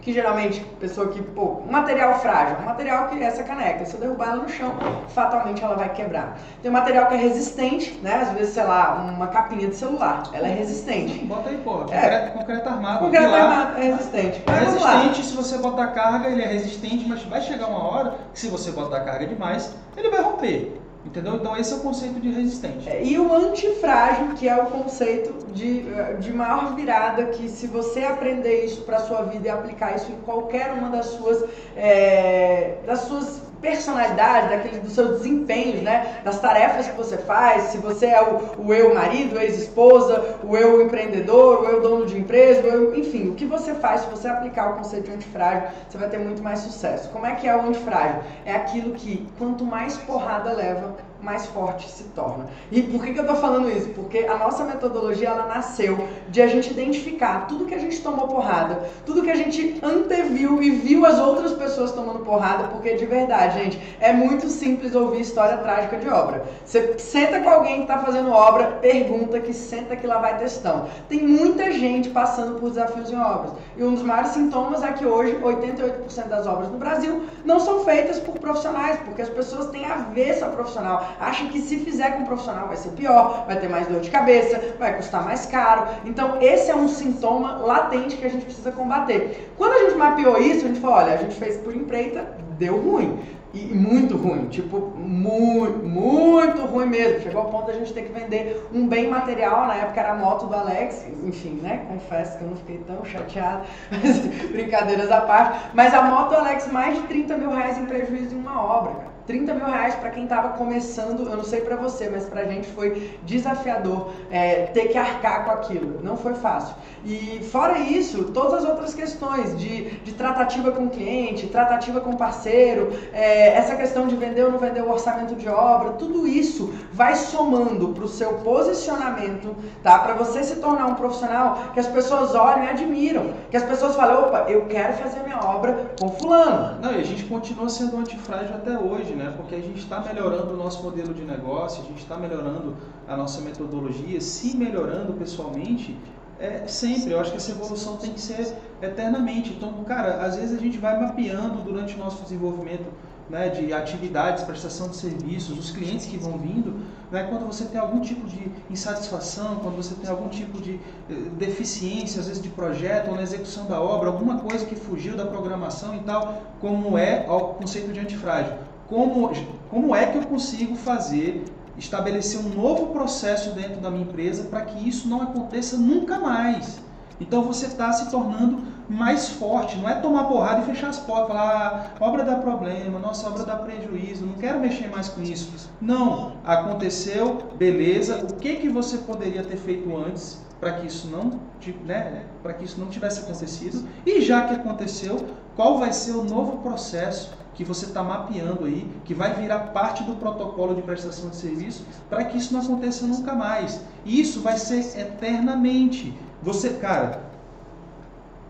que 0.00 0.12
geralmente, 0.12 0.60
pessoa 0.80 1.08
que, 1.08 1.20
pô, 1.20 1.60
um 1.66 1.70
material 1.70 2.18
frágil, 2.20 2.56
um 2.62 2.64
material 2.64 3.08
que 3.08 3.22
é 3.22 3.24
essa 3.24 3.42
caneca, 3.42 3.84
se 3.84 3.94
eu 3.94 4.00
derrubar 4.00 4.28
ela 4.28 4.42
no 4.42 4.48
chão, 4.48 4.72
fatalmente 5.08 5.62
ela 5.62 5.74
vai 5.74 5.92
quebrar. 5.92 6.38
Tem 6.62 6.70
um 6.70 6.74
material 6.74 7.06
que 7.06 7.14
é 7.14 7.18
resistente, 7.18 7.98
né? 8.02 8.14
Às 8.22 8.30
vezes, 8.32 8.54
sei 8.54 8.62
lá, 8.64 8.94
uma 8.94 9.26
capinha 9.26 9.68
de 9.68 9.76
celular, 9.76 10.22
ela 10.32 10.48
é 10.48 10.52
resistente. 10.52 11.18
Bota 11.26 11.50
aí, 11.50 11.58
pô, 11.58 11.80
concreto, 11.80 12.26
é. 12.26 12.30
concreto 12.30 12.68
armado. 12.68 12.98
Concreto 13.00 13.34
armado 13.34 13.78
é 13.78 13.82
resistente. 13.82 14.42
É 14.46 14.64
resistente, 14.64 15.26
se 15.26 15.36
você 15.36 15.58
botar 15.58 15.88
carga, 15.88 16.28
ele 16.28 16.42
é 16.42 16.46
resistente, 16.46 17.06
mas 17.06 17.22
vai 17.24 17.42
chegar 17.42 17.66
uma 17.66 17.84
hora 17.84 18.14
que 18.32 18.40
se 18.40 18.48
você 18.48 18.70
botar 18.70 19.00
carga 19.00 19.26
demais, 19.26 19.74
ele 19.96 20.08
vai 20.08 20.22
romper. 20.22 20.80
Entendeu? 21.08 21.36
Então 21.36 21.56
esse 21.56 21.72
é 21.72 21.76
o 21.76 21.80
conceito 21.80 22.20
de 22.20 22.30
resistente. 22.30 22.86
É, 22.86 23.02
e 23.02 23.18
o 23.18 23.34
antifrágil, 23.34 24.34
que 24.34 24.46
é 24.46 24.54
o 24.62 24.66
conceito 24.66 25.46
de, 25.52 25.84
de 26.20 26.32
maior 26.32 26.74
virada, 26.74 27.24
que 27.26 27.48
se 27.48 27.66
você 27.66 28.04
aprender 28.04 28.66
isso 28.66 28.82
para 28.82 28.98
sua 29.00 29.22
vida 29.22 29.48
e 29.48 29.50
aplicar 29.50 29.96
isso 29.96 30.12
em 30.12 30.16
qualquer 30.20 30.70
uma 30.72 30.90
das 30.90 31.06
suas, 31.06 31.44
é, 31.74 32.76
das 32.86 33.00
suas 33.00 33.47
personalidade, 33.60 34.48
daquele, 34.48 34.80
dos 34.80 34.92
seus 34.92 35.18
desempenhos, 35.18 35.82
né? 35.82 36.20
Das 36.24 36.40
tarefas 36.40 36.88
que 36.88 36.96
você 36.96 37.16
faz, 37.18 37.64
se 37.64 37.78
você 37.78 38.06
é 38.06 38.22
o, 38.22 38.66
o 38.66 38.74
eu 38.74 38.94
marido, 38.94 39.38
ex-esposa, 39.38 40.38
o 40.42 40.56
eu 40.56 40.82
empreendedor, 40.82 41.62
o 41.62 41.64
eu 41.66 41.80
dono 41.80 42.06
de 42.06 42.18
empresa, 42.18 42.60
eu, 42.60 42.96
enfim, 42.96 43.28
o 43.28 43.34
que 43.34 43.44
você 43.44 43.74
faz, 43.74 44.02
se 44.02 44.10
você 44.10 44.28
aplicar 44.28 44.70
o 44.70 44.76
conceito 44.76 45.06
de 45.06 45.12
antifrágil, 45.12 45.68
você 45.88 45.98
vai 45.98 46.08
ter 46.08 46.18
muito 46.18 46.42
mais 46.42 46.60
sucesso. 46.60 47.08
Como 47.10 47.26
é 47.26 47.34
que 47.34 47.48
é 47.48 47.56
o 47.56 47.62
antifrágil? 47.62 48.20
É 48.44 48.52
aquilo 48.54 48.94
que 48.94 49.26
quanto 49.38 49.64
mais 49.64 49.96
porrada 49.98 50.52
leva, 50.52 50.96
mais 51.22 51.46
forte 51.46 51.88
se 51.88 52.04
torna. 52.04 52.46
E 52.70 52.82
por 52.82 53.02
que, 53.02 53.12
que 53.12 53.18
eu 53.18 53.24
estou 53.24 53.36
falando 53.36 53.70
isso? 53.70 53.88
Porque 53.90 54.18
a 54.18 54.36
nossa 54.36 54.64
metodologia 54.64 55.28
ela 55.28 55.46
nasceu 55.46 56.08
de 56.28 56.40
a 56.40 56.46
gente 56.46 56.70
identificar 56.70 57.46
tudo 57.46 57.66
que 57.66 57.74
a 57.74 57.78
gente 57.78 58.00
tomou 58.00 58.28
porrada, 58.28 58.88
tudo 59.04 59.22
que 59.22 59.30
a 59.30 59.34
gente 59.34 59.78
anteviu 59.82 60.62
e 60.62 60.70
viu 60.70 61.04
as 61.04 61.18
outras 61.18 61.52
pessoas 61.52 61.92
tomando 61.92 62.20
porrada, 62.20 62.68
porque 62.68 62.94
de 62.94 63.06
verdade, 63.06 63.62
gente, 63.62 63.96
é 64.00 64.12
muito 64.12 64.48
simples 64.48 64.94
ouvir 64.94 65.20
história 65.20 65.56
trágica 65.58 65.96
de 65.96 66.08
obra. 66.08 66.44
Você 66.64 66.98
senta 66.98 67.40
com 67.40 67.50
alguém 67.50 67.76
que 67.76 67.82
está 67.82 67.98
fazendo 67.98 68.30
obra, 68.30 68.78
pergunta 68.80 69.40
que 69.40 69.52
senta 69.52 69.96
que 69.96 70.06
lá 70.06 70.18
vai 70.18 70.38
textão. 70.38 70.86
Tem 71.08 71.20
muita 71.26 71.72
gente 71.72 72.10
passando 72.10 72.60
por 72.60 72.70
desafios 72.70 73.10
em 73.10 73.18
obras. 73.18 73.52
E 73.76 73.82
um 73.82 73.94
dos 73.94 74.02
maiores 74.02 74.30
sintomas 74.30 74.82
é 74.82 74.92
que 74.92 75.04
hoje 75.04 75.36
88% 75.36 76.28
das 76.28 76.46
obras 76.46 76.70
no 76.70 76.78
Brasil 76.78 77.22
não 77.44 77.58
são 77.58 77.84
feitas 77.84 78.18
por 78.20 78.38
profissionais, 78.38 78.98
porque 79.04 79.22
as 79.22 79.28
pessoas 79.28 79.68
têm 79.68 79.84
avesso 79.84 80.44
a 80.44 80.48
profissional 80.48 81.07
acham 81.20 81.48
que 81.48 81.60
se 81.60 81.78
fizer 81.78 82.12
com 82.12 82.22
um 82.22 82.26
profissional 82.26 82.68
vai 82.68 82.76
ser 82.76 82.90
pior, 82.90 83.44
vai 83.46 83.58
ter 83.58 83.68
mais 83.68 83.86
dor 83.86 84.00
de 84.00 84.10
cabeça, 84.10 84.74
vai 84.78 84.96
custar 84.96 85.24
mais 85.24 85.46
caro. 85.46 85.86
Então, 86.04 86.40
esse 86.40 86.70
é 86.70 86.76
um 86.76 86.88
sintoma 86.88 87.56
latente 87.58 88.16
que 88.16 88.26
a 88.26 88.30
gente 88.30 88.44
precisa 88.44 88.72
combater. 88.72 89.52
Quando 89.56 89.72
a 89.72 89.78
gente 89.78 89.96
mapeou 89.96 90.38
isso, 90.40 90.64
a 90.64 90.68
gente 90.68 90.80
falou: 90.80 90.96
olha, 90.96 91.14
a 91.14 91.16
gente 91.16 91.34
fez 91.34 91.56
por 91.58 91.74
empreita, 91.74 92.26
deu 92.58 92.76
ruim. 92.76 93.18
E 93.54 93.60
muito 93.60 94.14
ruim, 94.14 94.46
tipo, 94.48 94.78
muito, 94.94 95.78
muito 95.78 96.66
ruim 96.66 96.86
mesmo. 96.86 97.22
Chegou 97.22 97.40
ao 97.40 97.50
ponto 97.50 97.64
de 97.64 97.70
a 97.70 97.74
gente 97.76 97.94
ter 97.94 98.02
que 98.02 98.12
vender 98.12 98.62
um 98.74 98.86
bem 98.86 99.08
material, 99.08 99.66
na 99.66 99.74
época 99.74 100.00
era 100.00 100.12
a 100.12 100.14
moto 100.14 100.46
do 100.46 100.54
Alex, 100.54 101.06
enfim, 101.24 101.58
né? 101.62 101.86
Confesso 101.88 102.36
que 102.36 102.44
eu 102.44 102.50
não 102.50 102.56
fiquei 102.56 102.78
tão 102.86 103.02
chateado, 103.06 103.62
brincadeiras 104.52 105.10
à 105.10 105.22
parte. 105.22 105.70
Mas 105.72 105.94
a 105.94 106.02
moto 106.02 106.28
do 106.28 106.36
Alex, 106.36 106.70
mais 106.70 106.96
de 106.96 107.02
30 107.04 107.38
mil 107.38 107.50
reais 107.50 107.78
em 107.78 107.86
prejuízo 107.86 108.34
em 108.34 108.38
uma 108.38 108.62
obra, 108.62 108.92
cara. 108.92 109.07
30 109.28 109.52
mil 109.52 109.66
reais 109.66 109.94
para 109.94 110.08
quem 110.08 110.24
estava 110.24 110.56
começando, 110.56 111.28
eu 111.28 111.36
não 111.36 111.44
sei 111.44 111.60
para 111.60 111.76
você, 111.76 112.08
mas 112.08 112.24
para 112.24 112.40
a 112.40 112.44
gente 112.46 112.66
foi 112.68 113.10
desafiador 113.24 114.10
é, 114.30 114.62
ter 114.72 114.88
que 114.88 114.96
arcar 114.96 115.44
com 115.44 115.50
aquilo. 115.50 116.00
Não 116.02 116.16
foi 116.16 116.32
fácil. 116.32 116.74
E 117.04 117.40
fora 117.52 117.78
isso, 117.78 118.24
todas 118.32 118.54
as 118.54 118.64
outras 118.64 118.94
questões 118.94 119.56
de, 119.58 119.90
de 120.00 120.12
tratativa 120.14 120.72
com 120.72 120.88
cliente, 120.88 121.46
tratativa 121.46 122.00
com 122.00 122.14
parceiro, 122.14 122.90
é, 123.12 123.48
essa 123.48 123.76
questão 123.76 124.06
de 124.06 124.16
vender 124.16 124.44
ou 124.44 124.50
não 124.50 124.58
vender 124.58 124.80
o 124.80 124.90
orçamento 124.90 125.34
de 125.36 125.46
obra, 125.46 125.90
tudo 125.92 126.26
isso 126.26 126.72
vai 126.90 127.14
somando 127.14 127.88
para 127.88 128.04
o 128.04 128.08
seu 128.08 128.32
posicionamento, 128.38 129.54
tá? 129.82 129.98
Para 129.98 130.14
você 130.14 130.42
se 130.42 130.56
tornar 130.56 130.86
um 130.86 130.94
profissional 130.94 131.70
que 131.74 131.80
as 131.80 131.86
pessoas 131.86 132.34
olham 132.34 132.64
e 132.64 132.68
admiram, 132.70 133.34
que 133.50 133.58
as 133.58 133.64
pessoas 133.64 133.94
falam, 133.94 134.22
opa, 134.22 134.46
eu 134.48 134.64
quero 134.66 134.94
fazer 134.94 135.20
minha 135.20 135.38
obra 135.38 135.92
com 136.00 136.08
fulano. 136.12 136.80
Não, 136.80 136.92
e 136.92 137.00
a 137.00 137.04
gente 137.04 137.24
continua 137.24 137.68
sendo 137.68 137.98
antifrágil 137.98 138.54
até 138.54 138.78
hoje, 138.78 139.17
né? 139.18 139.34
Porque 139.36 139.54
a 139.54 139.60
gente 139.60 139.80
está 139.80 140.00
melhorando 140.00 140.54
o 140.54 140.56
nosso 140.56 140.82
modelo 140.82 141.12
de 141.12 141.22
negócio, 141.22 141.82
a 141.82 141.86
gente 141.86 141.98
está 142.00 142.16
melhorando 142.16 142.74
a 143.06 143.16
nossa 143.16 143.40
metodologia, 143.40 144.20
se 144.20 144.56
melhorando 144.56 145.12
pessoalmente 145.14 145.94
é, 146.38 146.66
sempre. 146.66 147.12
Eu 147.12 147.20
acho 147.20 147.32
que 147.32 147.36
essa 147.36 147.50
evolução 147.50 147.96
tem 147.96 148.12
que 148.12 148.20
ser 148.20 148.56
eternamente. 148.80 149.52
Então, 149.52 149.72
cara, 149.84 150.24
às 150.24 150.36
vezes 150.36 150.56
a 150.56 150.60
gente 150.60 150.78
vai 150.78 150.98
mapeando 150.98 151.62
durante 151.62 151.96
o 151.96 151.98
nosso 151.98 152.22
desenvolvimento 152.22 152.86
né, 153.28 153.48
de 153.48 153.72
atividades, 153.72 154.44
prestação 154.44 154.88
de 154.88 154.96
serviços, 154.96 155.58
os 155.58 155.70
clientes 155.70 156.06
que 156.06 156.16
vão 156.16 156.38
vindo, 156.38 156.80
né, 157.10 157.26
quando 157.28 157.46
você 157.46 157.64
tem 157.66 157.78
algum 157.78 158.00
tipo 158.00 158.26
de 158.26 158.50
insatisfação, 158.70 159.56
quando 159.56 159.76
você 159.76 159.94
tem 159.94 160.08
algum 160.08 160.28
tipo 160.28 160.60
de 160.60 160.80
eh, 161.10 161.14
deficiência, 161.36 162.20
às 162.20 162.28
vezes 162.28 162.42
de 162.42 162.48
projeto 162.48 163.10
ou 163.10 163.16
na 163.16 163.22
execução 163.22 163.66
da 163.66 163.80
obra, 163.80 164.08
alguma 164.08 164.38
coisa 164.38 164.64
que 164.64 164.74
fugiu 164.74 165.16
da 165.16 165.26
programação 165.26 165.94
e 165.94 166.00
tal, 166.00 166.42
como 166.60 166.96
é 166.96 167.26
o 167.28 167.40
conceito 167.54 167.92
de 167.92 168.00
antifrágil. 168.00 168.54
Como, 168.88 169.30
como 169.70 169.94
é 169.94 170.06
que 170.06 170.18
eu 170.18 170.22
consigo 170.22 170.74
fazer 170.74 171.44
estabelecer 171.78 172.40
um 172.40 172.48
novo 172.48 172.88
processo 172.88 173.50
dentro 173.50 173.80
da 173.80 173.90
minha 173.90 174.02
empresa 174.02 174.44
para 174.44 174.62
que 174.62 174.88
isso 174.88 175.08
não 175.08 175.22
aconteça 175.22 175.76
nunca 175.76 176.18
mais. 176.18 176.80
Então 177.20 177.42
você 177.42 177.66
está 177.66 177.92
se 177.92 178.10
tornando 178.10 178.62
mais 178.88 179.28
forte, 179.28 179.76
não 179.76 179.88
é 179.88 179.94
tomar 179.96 180.24
porrada 180.24 180.62
e 180.62 180.64
fechar 180.64 180.88
as 180.88 180.98
portas, 180.98 181.28
falar, 181.28 181.94
ah, 182.00 182.04
obra 182.04 182.24
dá 182.24 182.36
problema, 182.36 182.98
nossa 182.98 183.26
obra 183.28 183.44
dá 183.44 183.56
prejuízo, 183.56 184.24
não 184.24 184.34
quero 184.34 184.60
mexer 184.60 184.88
mais 184.88 185.08
com 185.08 185.20
isso. 185.20 185.70
Não, 185.80 186.34
aconteceu, 186.44 187.38
beleza, 187.56 188.24
o 188.24 188.34
que, 188.36 188.56
que 188.56 188.68
você 188.68 188.98
poderia 188.98 189.42
ter 189.42 189.56
feito 189.56 189.94
antes 189.96 190.42
para 190.60 190.72
que 190.74 190.86
isso 190.86 191.08
não, 191.08 191.40
né, 191.84 192.24
para 192.42 192.54
que 192.54 192.64
isso 192.64 192.80
não 192.80 192.86
tivesse 192.86 193.20
acontecido? 193.20 193.86
E 194.06 194.20
já 194.20 194.46
que 194.46 194.54
aconteceu, 194.54 195.16
qual 195.54 195.78
vai 195.78 195.92
ser 195.92 196.12
o 196.12 196.24
novo 196.24 196.58
processo 196.58 197.32
que 197.58 197.64
você 197.64 197.86
está 197.86 198.04
mapeando 198.04 198.66
aí, 198.66 198.88
que 199.04 199.12
vai 199.12 199.34
virar 199.34 199.58
parte 199.72 200.04
do 200.04 200.14
protocolo 200.14 200.76
de 200.76 200.82
prestação 200.82 201.28
de 201.28 201.34
serviço, 201.34 201.84
para 202.08 202.22
que 202.22 202.38
isso 202.38 202.54
não 202.54 202.60
aconteça 202.60 203.04
nunca 203.04 203.34
mais. 203.34 203.80
E 204.04 204.20
isso 204.20 204.40
vai 204.40 204.56
ser 204.56 204.96
eternamente. 204.96 206.16
Você, 206.40 206.74
cara, 206.74 207.20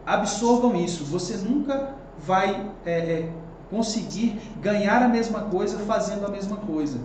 absorvam 0.04 0.76
isso. 0.76 1.04
Você 1.04 1.38
nunca 1.38 1.94
vai 2.18 2.70
é, 2.84 2.90
é, 2.90 3.32
conseguir 3.70 4.38
ganhar 4.60 5.02
a 5.02 5.08
mesma 5.08 5.40
coisa 5.44 5.78
fazendo 5.78 6.26
a 6.26 6.28
mesma 6.28 6.58
coisa. 6.58 6.98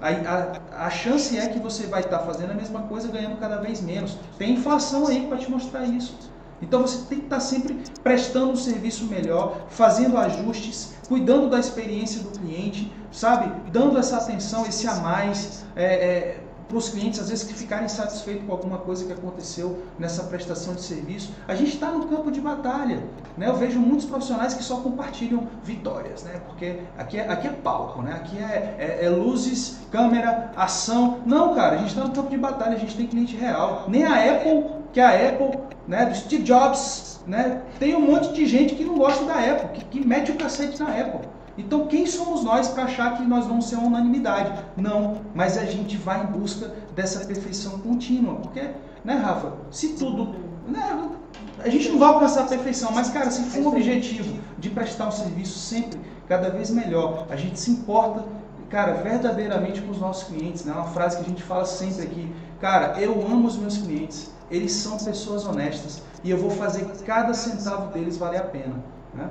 A, 0.00 0.08
a, 0.08 0.86
a 0.86 0.88
chance 0.88 1.36
é 1.36 1.46
que 1.46 1.58
você 1.58 1.86
vai 1.88 2.00
estar 2.00 2.20
tá 2.20 2.24
fazendo 2.24 2.52
a 2.52 2.54
mesma 2.54 2.84
coisa 2.84 3.08
ganhando 3.08 3.38
cada 3.38 3.58
vez 3.58 3.82
menos. 3.82 4.16
Tem 4.38 4.54
inflação 4.54 5.06
aí 5.06 5.26
para 5.26 5.36
te 5.36 5.50
mostrar 5.50 5.84
isso. 5.84 6.16
Então 6.62 6.82
você 6.82 7.04
tem 7.08 7.18
que 7.18 7.24
estar 7.24 7.40
sempre 7.40 7.78
prestando 8.02 8.52
um 8.52 8.56
serviço 8.56 9.04
melhor, 9.04 9.66
fazendo 9.68 10.16
ajustes, 10.18 10.94
cuidando 11.08 11.48
da 11.48 11.58
experiência 11.58 12.22
do 12.22 12.38
cliente, 12.38 12.92
sabe? 13.10 13.52
Dando 13.70 13.98
essa 13.98 14.18
atenção, 14.18 14.66
esse 14.66 14.86
a 14.86 14.94
mais. 14.96 15.64
É, 15.74 15.84
é, 15.84 16.40
para 16.70 16.78
os 16.78 16.88
clientes, 16.88 17.18
às 17.18 17.28
vezes, 17.28 17.44
que 17.44 17.52
ficarem 17.52 17.88
satisfeitos 17.88 18.46
com 18.46 18.52
alguma 18.52 18.78
coisa 18.78 19.04
que 19.04 19.12
aconteceu 19.12 19.82
nessa 19.98 20.22
prestação 20.22 20.72
de 20.72 20.82
serviço. 20.82 21.32
A 21.48 21.54
gente 21.56 21.74
está 21.74 21.90
no 21.90 22.06
campo 22.06 22.30
de 22.30 22.40
batalha. 22.40 23.02
Né? 23.36 23.48
Eu 23.48 23.56
vejo 23.56 23.80
muitos 23.80 24.06
profissionais 24.06 24.54
que 24.54 24.62
só 24.62 24.76
compartilham 24.76 25.48
vitórias, 25.64 26.22
né? 26.22 26.40
porque 26.46 26.78
aqui 26.96 27.18
é, 27.18 27.28
aqui 27.28 27.48
é 27.48 27.50
palco, 27.50 28.02
né? 28.02 28.12
aqui 28.12 28.38
é, 28.38 28.76
é, 28.78 29.04
é 29.04 29.08
luzes, 29.10 29.78
câmera, 29.90 30.52
ação. 30.56 31.18
Não, 31.26 31.54
cara, 31.54 31.74
a 31.74 31.78
gente 31.78 31.88
está 31.88 32.04
no 32.04 32.12
campo 32.12 32.30
de 32.30 32.38
batalha, 32.38 32.76
a 32.76 32.78
gente 32.78 32.96
tem 32.96 33.06
cliente 33.06 33.34
real. 33.34 33.86
Nem 33.88 34.04
a 34.04 34.36
Apple, 34.36 34.64
que 34.92 35.00
a 35.00 35.28
Apple, 35.28 35.58
né, 35.86 36.06
do 36.06 36.16
Steve 36.16 36.42
Jobs, 36.42 37.20
né, 37.26 37.62
tem 37.78 37.94
um 37.94 38.00
monte 38.00 38.32
de 38.32 38.46
gente 38.46 38.74
que 38.74 38.84
não 38.84 38.98
gosta 38.98 39.24
da 39.24 39.34
Apple, 39.34 39.78
que, 39.78 39.84
que 39.84 40.06
mete 40.06 40.32
o 40.32 40.36
cacete 40.36 40.80
na 40.80 40.88
Apple. 40.88 41.28
Então, 41.58 41.86
quem 41.86 42.06
somos 42.06 42.42
nós 42.42 42.68
para 42.68 42.84
achar 42.84 43.16
que 43.16 43.22
nós 43.22 43.46
vamos 43.46 43.68
ser 43.68 43.76
uma 43.76 43.88
unanimidade? 43.88 44.52
Não, 44.76 45.18
mas 45.34 45.58
a 45.58 45.64
gente 45.64 45.96
vai 45.96 46.22
em 46.22 46.26
busca 46.26 46.72
dessa 46.94 47.24
perfeição 47.26 47.78
contínua. 47.80 48.36
Porque, 48.36 48.62
né, 49.04 49.14
Rafa? 49.14 49.52
Se 49.70 49.90
tudo. 49.90 50.34
né, 50.66 51.10
a 51.62 51.68
gente 51.68 51.90
não 51.90 51.98
vai 51.98 52.08
alcançar 52.08 52.44
a 52.44 52.46
perfeição, 52.46 52.90
mas, 52.92 53.10
cara, 53.10 53.30
se 53.30 53.42
for 53.42 53.60
um 53.60 53.68
objetivo 53.68 54.38
de 54.58 54.70
prestar 54.70 55.08
um 55.08 55.10
serviço 55.10 55.58
sempre 55.58 56.00
cada 56.26 56.48
vez 56.48 56.70
melhor, 56.70 57.26
a 57.28 57.36
gente 57.36 57.60
se 57.60 57.70
importa, 57.70 58.24
cara, 58.70 58.94
verdadeiramente 58.94 59.82
com 59.82 59.90
os 59.90 59.98
nossos 59.98 60.28
clientes, 60.28 60.64
né? 60.64 60.72
Uma 60.72 60.84
frase 60.84 61.18
que 61.18 61.24
a 61.24 61.28
gente 61.28 61.42
fala 61.42 61.66
sempre 61.66 62.04
aqui, 62.04 62.32
cara, 62.60 62.98
eu 62.98 63.20
amo 63.26 63.46
os 63.46 63.58
meus 63.58 63.76
clientes, 63.76 64.30
eles 64.50 64.72
são 64.72 64.98
pessoas 64.98 65.46
honestas 65.46 66.02
e 66.24 66.30
eu 66.30 66.36
vou 66.36 66.50
fazer 66.50 66.86
cada 67.06 67.32
centavo 67.32 67.92
deles 67.92 68.16
valer 68.16 68.40
a 68.40 68.44
pena, 68.44 68.74
né? 69.14 69.30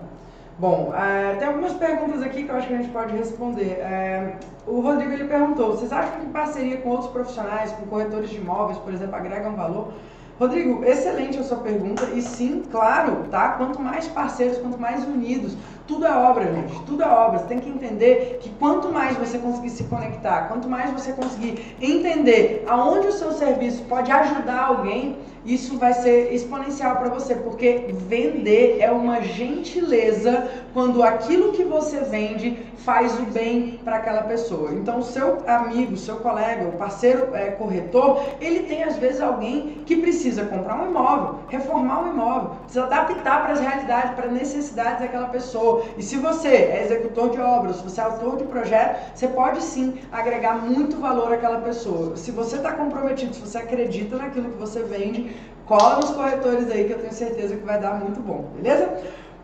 Bom, 0.57 0.93
é, 0.93 1.35
tem 1.35 1.47
algumas 1.47 1.73
perguntas 1.73 2.21
aqui 2.21 2.43
que 2.43 2.49
eu 2.49 2.55
acho 2.55 2.67
que 2.67 2.73
a 2.73 2.77
gente 2.77 2.89
pode 2.89 3.15
responder. 3.15 3.79
É, 3.79 4.35
o 4.67 4.81
Rodrigo 4.81 5.13
ele 5.13 5.23
perguntou: 5.23 5.71
vocês 5.71 5.91
acham 5.93 6.19
que 6.19 6.25
parceria 6.27 6.77
com 6.77 6.89
outros 6.89 7.09
profissionais, 7.11 7.71
com 7.71 7.85
corretores 7.85 8.29
de 8.29 8.37
imóveis, 8.37 8.77
por 8.79 8.93
exemplo, 8.93 9.15
agregam 9.15 9.55
valor? 9.55 9.93
Rodrigo, 10.37 10.83
excelente 10.83 11.37
a 11.37 11.43
sua 11.43 11.57
pergunta 11.57 12.05
e 12.13 12.21
sim, 12.21 12.63
claro, 12.71 13.25
tá? 13.29 13.53
Quanto 13.53 13.81
mais 13.81 14.07
parceiros, 14.07 14.57
quanto 14.57 14.77
mais 14.77 15.05
unidos, 15.05 15.55
tudo 15.89 16.05
é 16.05 16.15
obra, 16.15 16.53
gente, 16.53 16.79
tudo 16.83 17.01
é 17.01 17.07
obra. 17.07 17.39
Você 17.39 17.45
tem 17.45 17.59
que 17.59 17.67
entender 17.67 18.37
que 18.39 18.49
quanto 18.59 18.89
mais 18.89 19.17
você 19.17 19.39
conseguir 19.39 19.71
se 19.71 19.83
conectar, 19.85 20.47
quanto 20.47 20.69
mais 20.69 20.91
você 20.91 21.11
conseguir 21.13 21.75
entender 21.81 22.63
aonde 22.67 23.07
o 23.07 23.11
seu 23.11 23.31
serviço 23.31 23.83
pode 23.85 24.11
ajudar 24.11 24.65
alguém, 24.65 25.17
isso 25.43 25.77
vai 25.79 25.93
ser 25.93 26.33
exponencial 26.33 26.97
para 26.97 27.09
você, 27.09 27.33
porque 27.33 27.87
vender 28.07 28.77
é 28.79 28.91
uma 28.91 29.21
gentileza 29.21 30.47
quando 30.73 31.01
aquilo 31.01 31.53
que 31.53 31.63
você 31.63 32.01
vende 32.01 32.69
faz 32.77 33.17
o 33.19 33.23
bem 33.23 33.79
para 33.83 33.97
aquela 33.97 34.23
pessoa. 34.23 34.71
Então, 34.73 35.01
seu 35.01 35.39
amigo, 35.47 35.97
seu 35.97 36.17
colega, 36.17 36.67
o 36.67 36.73
parceiro 36.73 37.35
é, 37.35 37.51
corretor, 37.51 38.21
ele 38.39 38.61
tem 38.63 38.83
às 38.83 38.97
vezes 38.97 39.21
alguém 39.21 39.83
que 39.85 39.97
precisa 39.97 40.45
comprar 40.45 40.81
um 40.81 40.89
imóvel, 40.89 41.39
reformar 41.49 42.03
um 42.03 42.13
imóvel, 42.13 42.51
precisa 42.63 42.85
adaptar 42.85 43.43
para 43.43 43.53
as 43.53 43.59
realidades, 43.59 44.15
para 44.15 44.27
necessidades 44.27 45.01
daquela 45.01 45.27
pessoa. 45.27 45.78
E 45.97 46.03
se 46.03 46.17
você 46.17 46.47
é 46.47 46.83
executor 46.85 47.29
de 47.29 47.39
obras, 47.39 47.77
se 47.77 47.83
você 47.83 48.01
é 48.01 48.03
autor 48.03 48.37
de 48.37 48.45
projeto, 48.45 49.15
você 49.15 49.27
pode 49.27 49.61
sim 49.61 49.99
agregar 50.11 50.55
muito 50.55 50.97
valor 50.97 51.33
àquela 51.33 51.61
pessoa. 51.61 52.15
Se 52.15 52.31
você 52.31 52.57
está 52.57 52.71
comprometido, 52.73 53.33
se 53.33 53.41
você 53.41 53.57
acredita 53.57 54.17
naquilo 54.17 54.51
que 54.51 54.57
você 54.57 54.83
vende, 54.83 55.35
cola 55.65 55.97
nos 55.97 56.11
corretores 56.11 56.69
aí 56.71 56.85
que 56.85 56.93
eu 56.93 56.99
tenho 56.99 57.13
certeza 57.13 57.55
que 57.55 57.65
vai 57.65 57.79
dar 57.79 57.93
muito 57.93 58.19
bom, 58.19 58.49
beleza? 58.55 58.89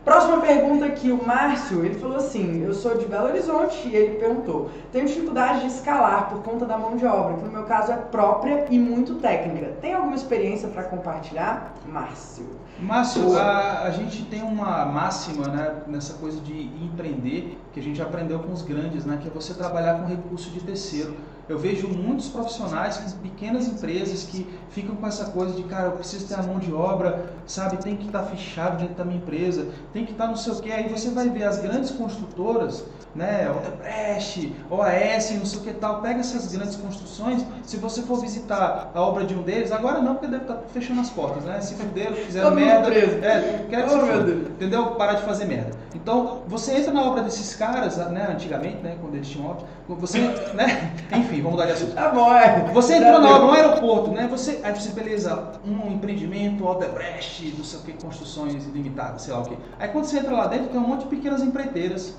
Próxima 0.05 0.39
pergunta 0.39 0.85
aqui, 0.85 1.11
o 1.11 1.25
Márcio, 1.25 1.83
ele 1.83 1.95
falou 1.95 2.17
assim, 2.17 2.63
eu 2.63 2.75
sou 2.75 2.95
de 2.95 3.07
Belo 3.07 3.25
Horizonte 3.25 3.87
e 3.87 3.95
ele 3.95 4.19
perguntou, 4.19 4.69
tenho 4.91 5.07
dificuldade 5.07 5.61
de 5.61 5.67
escalar 5.67 6.29
por 6.29 6.43
conta 6.43 6.63
da 6.63 6.77
mão 6.77 6.95
de 6.95 7.07
obra, 7.07 7.37
que 7.37 7.43
no 7.43 7.51
meu 7.51 7.63
caso 7.63 7.91
é 7.91 7.95
própria 7.95 8.67
e 8.69 8.77
muito 8.77 9.15
técnica. 9.15 9.73
Tem 9.81 9.95
alguma 9.95 10.15
experiência 10.15 10.69
para 10.69 10.83
compartilhar? 10.83 11.73
Márcio. 11.87 12.45
Márcio, 12.79 13.37
a, 13.37 13.83
a, 13.83 13.91
gente 13.91 14.23
tem 14.23 14.41
uma 14.41 14.85
máxima 14.85 15.47
né, 15.47 15.83
nessa 15.87 16.15
coisa 16.15 16.41
de 16.41 16.63
empreender, 16.83 17.57
que 17.73 17.79
a 17.79 17.83
gente 17.83 18.01
aprendeu 18.01 18.39
com 18.39 18.51
os 18.51 18.61
grandes, 18.61 19.05
né, 19.05 19.17
que 19.21 19.27
é 19.27 19.31
você 19.31 19.53
trabalhar 19.53 19.99
com 19.99 20.05
recurso 20.05 20.49
de 20.49 20.59
terceiro. 20.59 21.15
Eu 21.47 21.59
vejo 21.59 21.87
muitos 21.87 22.27
profissionais, 22.29 22.97
pequenas 23.21 23.67
empresas 23.67 24.23
que 24.23 24.47
ficam 24.71 24.95
com 24.95 25.05
essa 25.05 25.25
coisa 25.25 25.53
de, 25.53 25.63
cara, 25.63 25.85
eu 25.85 25.91
preciso 25.91 26.27
ter 26.27 26.33
a 26.33 26.41
mão 26.41 26.57
de 26.57 26.73
obra, 26.73 27.29
sabe, 27.45 27.77
tem 27.77 27.95
que 27.95 28.07
estar 28.07 28.23
tá 28.23 28.25
fechado 28.25 28.79
dentro 28.79 28.95
da 28.95 29.05
minha 29.05 29.17
empresa, 29.17 29.67
tem 29.93 30.05
que 30.05 30.11
estar 30.11 30.25
tá 30.25 30.29
não 30.31 30.37
sei 30.37 30.53
o 30.53 30.59
que. 30.59 30.71
Aí 30.71 30.89
você 30.89 31.11
vai 31.11 31.29
ver 31.29 31.43
as 31.43 31.59
grandes 31.59 31.91
construtoras, 31.91 32.83
né, 33.13 33.49
Odebrecht, 33.49 34.55
OAS, 34.69 35.31
não 35.31 35.45
sei 35.45 35.59
o 35.59 35.63
que 35.63 35.73
tal, 35.73 36.01
pega 36.01 36.19
essas 36.19 36.51
grandes 36.51 36.75
construções, 36.75 37.45
se 37.63 37.77
você 37.77 38.01
for 38.01 38.19
visitar 38.19 38.91
a 38.93 39.01
obra 39.01 39.23
de 39.23 39.35
um 39.35 39.43
deles, 39.43 39.71
agora 39.71 40.01
não, 40.01 40.15
porque 40.15 40.27
deve 40.27 40.43
estar 40.43 40.55
tá 40.55 40.63
fechando 40.73 41.01
as 41.01 41.09
portas, 41.11 41.43
né, 41.43 41.61
se 41.61 41.75
fuderam, 41.75 42.15
fizeram 42.15 42.51
merda, 42.55 42.93
é, 42.93 43.65
quer 43.69 43.87
que 43.87 43.93
oh, 43.93 44.51
entendeu? 44.51 44.95
Parar 44.95 45.13
de 45.13 45.23
fazer 45.23 45.45
merda. 45.45 45.84
Então, 45.95 46.41
você 46.47 46.75
entra 46.75 46.91
na 46.91 47.01
obra 47.03 47.23
desses 47.23 47.55
caras, 47.55 47.97
né, 47.97 48.27
antigamente, 48.29 48.77
né, 48.77 48.97
quando 48.99 49.15
eles 49.15 49.27
tinham 49.27 49.49
obra, 49.49 49.65
você, 49.87 50.19
né, 50.53 50.93
enfim, 51.13 51.37
vamos 51.37 51.53
mudar 51.53 51.65
de 51.65 51.71
assunto. 51.71 51.93
Tá 51.93 52.09
bom, 52.09 52.33
é. 52.33 52.69
Você 52.73 52.95
entrou 52.97 53.21
na 53.21 53.29
obra, 53.29 53.47
no 53.47 53.53
aeroporto, 53.53 54.11
né? 54.11 54.27
Você, 54.29 54.59
aí 54.63 54.73
você, 54.73 54.91
beleza, 54.91 55.53
um 55.65 55.93
empreendimento, 55.93 56.67
Odebrecht, 56.67 57.55
não 57.57 57.63
sei 57.63 57.79
o 57.79 57.83
que, 57.83 57.93
construções 57.93 58.65
ilimitadas, 58.65 59.21
sei 59.21 59.33
lá 59.33 59.39
o 59.39 59.45
que. 59.45 59.57
Aí 59.79 59.87
quando 59.89 60.05
você 60.05 60.19
entra 60.19 60.35
lá 60.35 60.47
dentro, 60.47 60.67
tem 60.67 60.79
um 60.79 60.87
monte 60.87 61.03
de 61.03 61.07
pequenas 61.07 61.41
empreiteiras. 61.41 62.15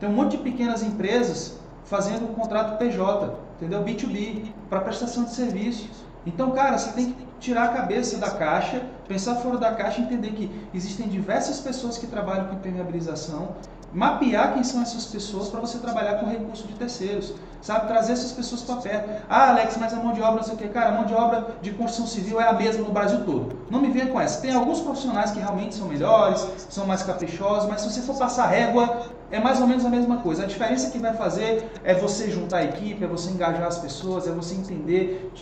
Tem 0.00 0.08
um 0.08 0.12
monte 0.12 0.32
de 0.32 0.38
pequenas 0.38 0.82
empresas 0.82 1.60
fazendo 1.84 2.24
um 2.24 2.34
contrato 2.34 2.76
PJ, 2.76 3.34
entendeu? 3.56 3.84
B2B, 3.84 4.46
para 4.68 4.80
prestação 4.80 5.24
de 5.24 5.30
serviços. 5.30 6.02
Então, 6.26 6.50
cara, 6.52 6.78
você 6.78 6.92
tem 6.92 7.12
que 7.12 7.26
tirar 7.40 7.64
a 7.64 7.68
cabeça 7.68 8.18
da 8.18 8.30
caixa, 8.30 8.82
pensar 9.08 9.34
fora 9.36 9.58
da 9.58 9.72
caixa 9.72 10.00
entender 10.00 10.30
que 10.30 10.68
existem 10.72 11.08
diversas 11.08 11.58
pessoas 11.58 11.98
que 11.98 12.06
trabalham 12.06 12.46
com 12.46 12.54
impermeabilização, 12.54 13.56
mapear 13.92 14.54
quem 14.54 14.64
são 14.64 14.80
essas 14.80 15.06
pessoas 15.06 15.48
para 15.48 15.60
você 15.60 15.78
trabalhar 15.78 16.14
com 16.14 16.26
recurso 16.26 16.66
de 16.66 16.74
terceiros, 16.74 17.34
sabe? 17.60 17.88
Trazer 17.88 18.12
essas 18.12 18.32
pessoas 18.32 18.62
para 18.62 18.76
perto. 18.76 19.24
Ah, 19.28 19.50
Alex, 19.50 19.76
mas 19.76 19.92
a 19.92 19.96
mão 19.96 20.12
de 20.12 20.22
obra 20.22 20.36
não 20.36 20.42
sei 20.42 20.54
o 20.54 20.56
que. 20.56 20.68
Cara, 20.68 20.90
a 20.90 20.92
mão 20.92 21.04
de 21.04 21.14
obra 21.14 21.56
de 21.60 21.72
construção 21.72 22.06
civil 22.06 22.40
é 22.40 22.48
a 22.48 22.52
mesma 22.52 22.84
no 22.84 22.92
Brasil 22.92 23.24
todo. 23.24 23.58
Não 23.68 23.80
me 23.80 23.90
venha 23.90 24.06
com 24.06 24.20
essa. 24.20 24.40
Tem 24.40 24.54
alguns 24.54 24.80
profissionais 24.80 25.30
que 25.32 25.40
realmente 25.40 25.74
são 25.74 25.88
melhores, 25.88 26.46
são 26.70 26.86
mais 26.86 27.02
caprichosos, 27.02 27.68
mas 27.68 27.82
se 27.82 27.92
você 27.92 28.00
for 28.00 28.16
passar 28.16 28.46
régua, 28.46 29.08
é 29.32 29.40
mais 29.40 29.60
ou 29.60 29.66
menos 29.66 29.84
a 29.84 29.88
mesma 29.88 30.18
coisa. 30.18 30.44
A 30.44 30.46
diferença 30.46 30.90
que 30.90 30.98
vai 30.98 31.14
fazer 31.14 31.70
é 31.82 31.94
você 31.94 32.30
juntar 32.30 32.58
a 32.58 32.64
equipe, 32.64 33.02
é 33.02 33.06
você 33.06 33.30
engajar 33.30 33.66
as 33.66 33.78
pessoas, 33.78 34.28
é 34.28 34.30
você 34.30 34.54
entender, 34.54 35.32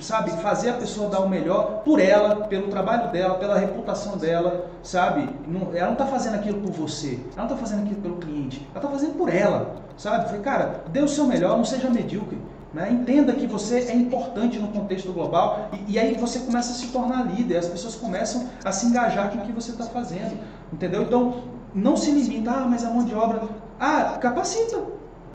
sabe, 0.00 0.30
fazer 0.42 0.70
a 0.70 0.74
pessoa 0.74 1.08
dar 1.08 1.20
o 1.20 1.28
melhor 1.28 1.82
por 1.82 1.98
ela, 1.98 2.44
pelo 2.44 2.68
trabalho 2.68 3.10
dela, 3.10 3.34
pela 3.36 3.58
reputação 3.58 4.18
dela, 4.18 4.70
sabe? 4.82 5.28
ela 5.74 5.86
não 5.86 5.92
está 5.94 6.06
fazendo 6.06 6.34
aquilo 6.34 6.60
por 6.60 6.72
você, 6.72 7.18
ela 7.32 7.44
não 7.48 7.54
está 7.54 7.56
fazendo 7.56 7.84
aquilo 7.84 8.02
pelo 8.02 8.16
cliente, 8.16 8.68
ela 8.74 8.84
está 8.84 8.88
fazendo 8.88 9.16
por 9.16 9.34
ela, 9.34 9.76
sabe? 9.96 10.26
Falei, 10.26 10.42
cara, 10.42 10.84
dê 10.88 11.00
o 11.00 11.08
seu 11.08 11.26
melhor, 11.26 11.56
não 11.56 11.64
seja 11.64 11.88
medíocre. 11.88 12.38
Né? 12.72 12.90
Entenda 12.92 13.32
que 13.32 13.46
você 13.46 13.78
é 13.88 13.94
importante 13.94 14.58
no 14.58 14.68
contexto 14.68 15.10
global 15.10 15.70
e, 15.72 15.94
e, 15.94 15.98
aí 15.98 16.14
você 16.18 16.40
começa 16.40 16.70
a 16.70 16.74
se 16.74 16.88
tornar 16.88 17.22
líder, 17.22 17.56
as 17.56 17.66
pessoas 17.66 17.94
começam 17.94 18.46
a 18.62 18.70
se 18.70 18.84
engajar 18.84 19.30
com 19.30 19.38
o 19.38 19.40
que 19.40 19.52
você 19.52 19.70
está 19.70 19.84
fazendo, 19.84 20.38
entendeu? 20.70 21.02
Então, 21.02 21.57
não 21.78 21.96
se 21.96 22.10
limita, 22.10 22.50
ah, 22.50 22.66
mas 22.68 22.84
a 22.84 22.90
mão 22.90 23.04
de 23.04 23.14
obra. 23.14 23.42
Ah, 23.78 24.18
capacita. 24.20 24.82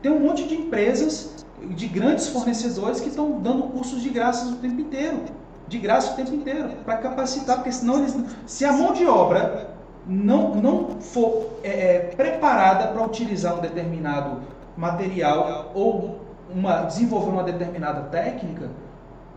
Tem 0.01 0.11
um 0.11 0.19
monte 0.19 0.43
de 0.45 0.55
empresas, 0.55 1.45
de 1.61 1.87
grandes 1.87 2.27
fornecedores 2.27 2.99
que 2.99 3.07
estão 3.07 3.39
dando 3.39 3.63
cursos 3.63 4.01
de 4.01 4.09
graça 4.09 4.45
o 4.47 4.55
tempo 4.55 4.81
inteiro. 4.81 5.21
De 5.67 5.77
graça 5.77 6.11
o 6.11 6.15
tempo 6.15 6.35
inteiro, 6.35 6.69
para 6.83 6.97
capacitar, 6.97 7.57
porque 7.57 7.71
senão 7.71 7.99
eles. 7.99 8.15
Se 8.45 8.65
a 8.65 8.73
mão 8.73 8.91
de 8.91 9.05
obra 9.05 9.69
não, 10.05 10.55
não 10.55 10.99
for 10.99 11.59
é, 11.63 11.69
é, 11.69 11.99
preparada 12.15 12.87
para 12.89 13.03
utilizar 13.03 13.57
um 13.57 13.61
determinado 13.61 14.41
material 14.75 15.71
ou 15.73 16.19
uma, 16.53 16.83
desenvolver 16.83 17.29
uma 17.29 17.43
determinada 17.43 18.01
técnica, 18.01 18.69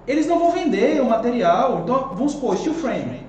eles 0.07 0.26
não 0.26 0.40
vão 0.40 0.50
vender 0.50 1.00
o 1.00 1.04
material. 1.04 1.82
Então, 1.84 2.11
vamos 2.14 2.32
supor, 2.32 2.57
steel 2.57 2.74
frame. 2.74 3.24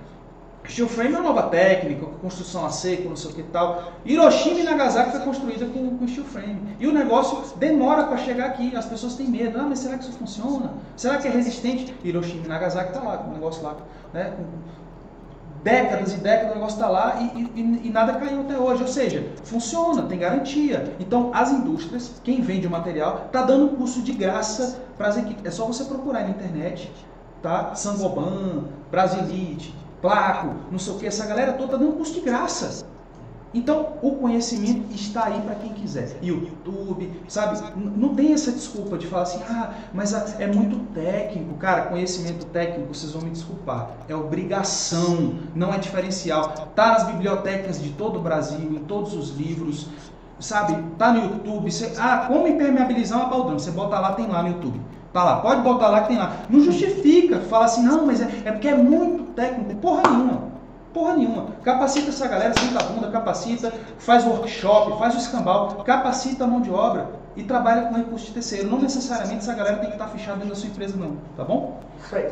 Steel 0.67 0.87
frame 0.87 1.13
é 1.13 1.19
uma 1.19 1.29
nova 1.29 1.43
técnica, 1.43 2.05
construção 2.21 2.65
a 2.65 2.69
seco, 2.69 3.07
não 3.07 3.15
sei 3.15 3.31
o 3.31 3.33
que 3.33 3.43
tal. 3.43 3.93
Hiroshima 4.05 4.59
e 4.59 4.63
Nagasaki 4.63 5.11
foi 5.11 5.21
construída 5.21 5.65
com, 5.65 5.97
com 5.97 6.07
steel 6.07 6.25
frame. 6.25 6.75
E 6.79 6.85
o 6.85 6.91
negócio 6.91 7.57
demora 7.57 8.03
para 8.03 8.17
chegar 8.17 8.47
aqui. 8.47 8.75
As 8.75 8.85
pessoas 8.85 9.15
têm 9.15 9.27
medo. 9.27 9.57
Ah, 9.59 9.65
mas 9.67 9.79
será 9.79 9.97
que 9.97 10.03
isso 10.03 10.13
funciona? 10.13 10.73
Será 10.95 11.17
que 11.17 11.27
é 11.27 11.31
resistente? 11.31 11.95
Hiroshima 12.03 12.45
e 12.45 12.47
Nagasaki 12.49 12.89
está 12.89 13.01
lá, 13.01 13.25
o 13.27 13.33
negócio 13.33 13.63
lá. 13.63 13.77
Né? 14.13 14.33
décadas 15.63 16.13
e 16.13 16.17
décadas 16.17 16.51
o 16.51 16.55
negócio 16.55 16.75
está 16.75 16.87
lá 16.87 17.17
e, 17.19 17.41
e, 17.55 17.87
e, 17.87 17.89
nada 17.89 18.13
caiu 18.13 18.41
até 18.41 18.57
hoje. 18.57 18.83
Ou 18.83 18.87
seja, 18.87 19.27
funciona, 19.43 20.03
tem 20.03 20.17
garantia. 20.17 20.95
Então, 20.99 21.31
as 21.33 21.51
indústrias, 21.51 22.21
quem 22.23 22.41
vende 22.41 22.67
o 22.67 22.69
material, 22.69 23.23
está 23.27 23.41
dando 23.41 23.75
curso 23.75 24.01
de 24.01 24.13
graça 24.13 24.81
para 24.97 25.07
as 25.07 25.17
equipes. 25.17 25.43
É 25.45 25.51
só 25.51 25.65
você 25.65 25.83
procurar 25.83 26.21
na 26.21 26.29
internet, 26.29 26.91
tá? 27.41 27.75
Sangoban, 27.75 28.65
Brasilite, 28.89 29.75
Placo, 30.01 30.53
não 30.71 30.77
sei 30.77 30.93
o 30.93 30.97
que, 30.97 31.07
essa 31.07 31.25
galera 31.25 31.53
toda 31.53 31.77
dando 31.77 31.93
curso 31.93 32.13
de 32.13 32.21
graça. 32.21 32.85
Então, 33.53 33.93
o 34.01 34.11
conhecimento 34.11 34.93
está 34.93 35.25
aí 35.25 35.41
para 35.41 35.55
quem 35.55 35.71
quiser. 35.71 36.17
E 36.21 36.31
o 36.31 36.41
YouTube, 36.41 37.11
sabe? 37.27 37.59
Não 37.75 38.13
tem 38.13 38.33
essa 38.33 38.51
desculpa 38.51 38.97
de 38.97 39.07
falar 39.07 39.23
assim, 39.23 39.41
ah, 39.49 39.73
mas 39.93 40.13
é 40.39 40.47
muito 40.47 40.77
técnico. 40.93 41.55
Cara, 41.55 41.83
conhecimento 41.83 42.45
técnico, 42.47 42.93
vocês 42.93 43.13
vão 43.13 43.21
me 43.21 43.29
desculpar. 43.29 43.91
É 44.07 44.15
obrigação, 44.15 45.39
não 45.55 45.73
é 45.73 45.77
diferencial. 45.77 46.49
Tá 46.75 46.91
nas 46.91 47.05
bibliotecas 47.05 47.81
de 47.81 47.89
todo 47.91 48.19
o 48.19 48.21
Brasil, 48.21 48.59
em 48.59 48.83
todos 48.83 49.13
os 49.13 49.35
livros, 49.35 49.87
sabe? 50.39 50.77
Tá 50.97 51.13
no 51.13 51.23
YouTube. 51.23 51.71
Ah, 51.97 52.25
como 52.27 52.47
impermeabilizar 52.47 53.17
uma 53.17 53.29
baldão? 53.29 53.57
Você 53.57 53.71
bota 53.71 53.97
lá, 53.99 54.11
tem 54.11 54.27
lá 54.27 54.43
no 54.43 54.49
YouTube. 54.49 54.79
Tá 55.17 55.23
lá, 55.23 55.37
pode 55.37 55.61
botar 55.61 55.87
lá 55.87 56.01
que 56.01 56.09
tem 56.09 56.17
lá. 56.19 56.31
Não 56.47 56.59
justifica, 56.61 57.39
fala 57.39 57.65
assim, 57.65 57.81
não, 57.81 58.05
mas 58.05 58.21
é, 58.21 58.29
é 58.45 58.51
porque 58.51 58.67
é 58.67 58.75
muito 58.75 59.23
técnico. 59.31 59.73
Porra 59.81 60.03
nenhuma. 60.11 60.43
Porra 60.93 61.15
nenhuma. 61.15 61.47
Capacita 61.63 62.09
essa 62.09 62.27
galera, 62.27 62.53
senta 62.53 62.79
a 62.79 62.83
bunda, 62.83 63.09
capacita, 63.09 63.73
faz 63.97 64.23
workshop, 64.23 64.99
faz 64.99 65.15
o 65.15 65.17
escambau, 65.17 65.69
capacita 65.83 66.43
a 66.43 66.47
mão 66.47 66.61
de 66.61 66.69
obra 66.69 67.09
e 67.35 67.41
trabalha 67.41 67.87
com 67.87 67.95
recurso 67.95 68.27
de 68.27 68.33
terceiro. 68.33 68.69
Não 68.69 68.79
necessariamente 68.79 69.39
essa 69.39 69.55
galera 69.55 69.77
tem 69.77 69.87
que 69.89 69.95
estar 69.95 70.07
fechada 70.09 70.35
dentro 70.35 70.49
da 70.49 70.55
sua 70.55 70.69
empresa, 70.69 70.95
não. 70.95 71.17
Tá 71.35 71.43
bom? 71.43 71.79
Isso 72.05 72.15
aí. 72.15 72.31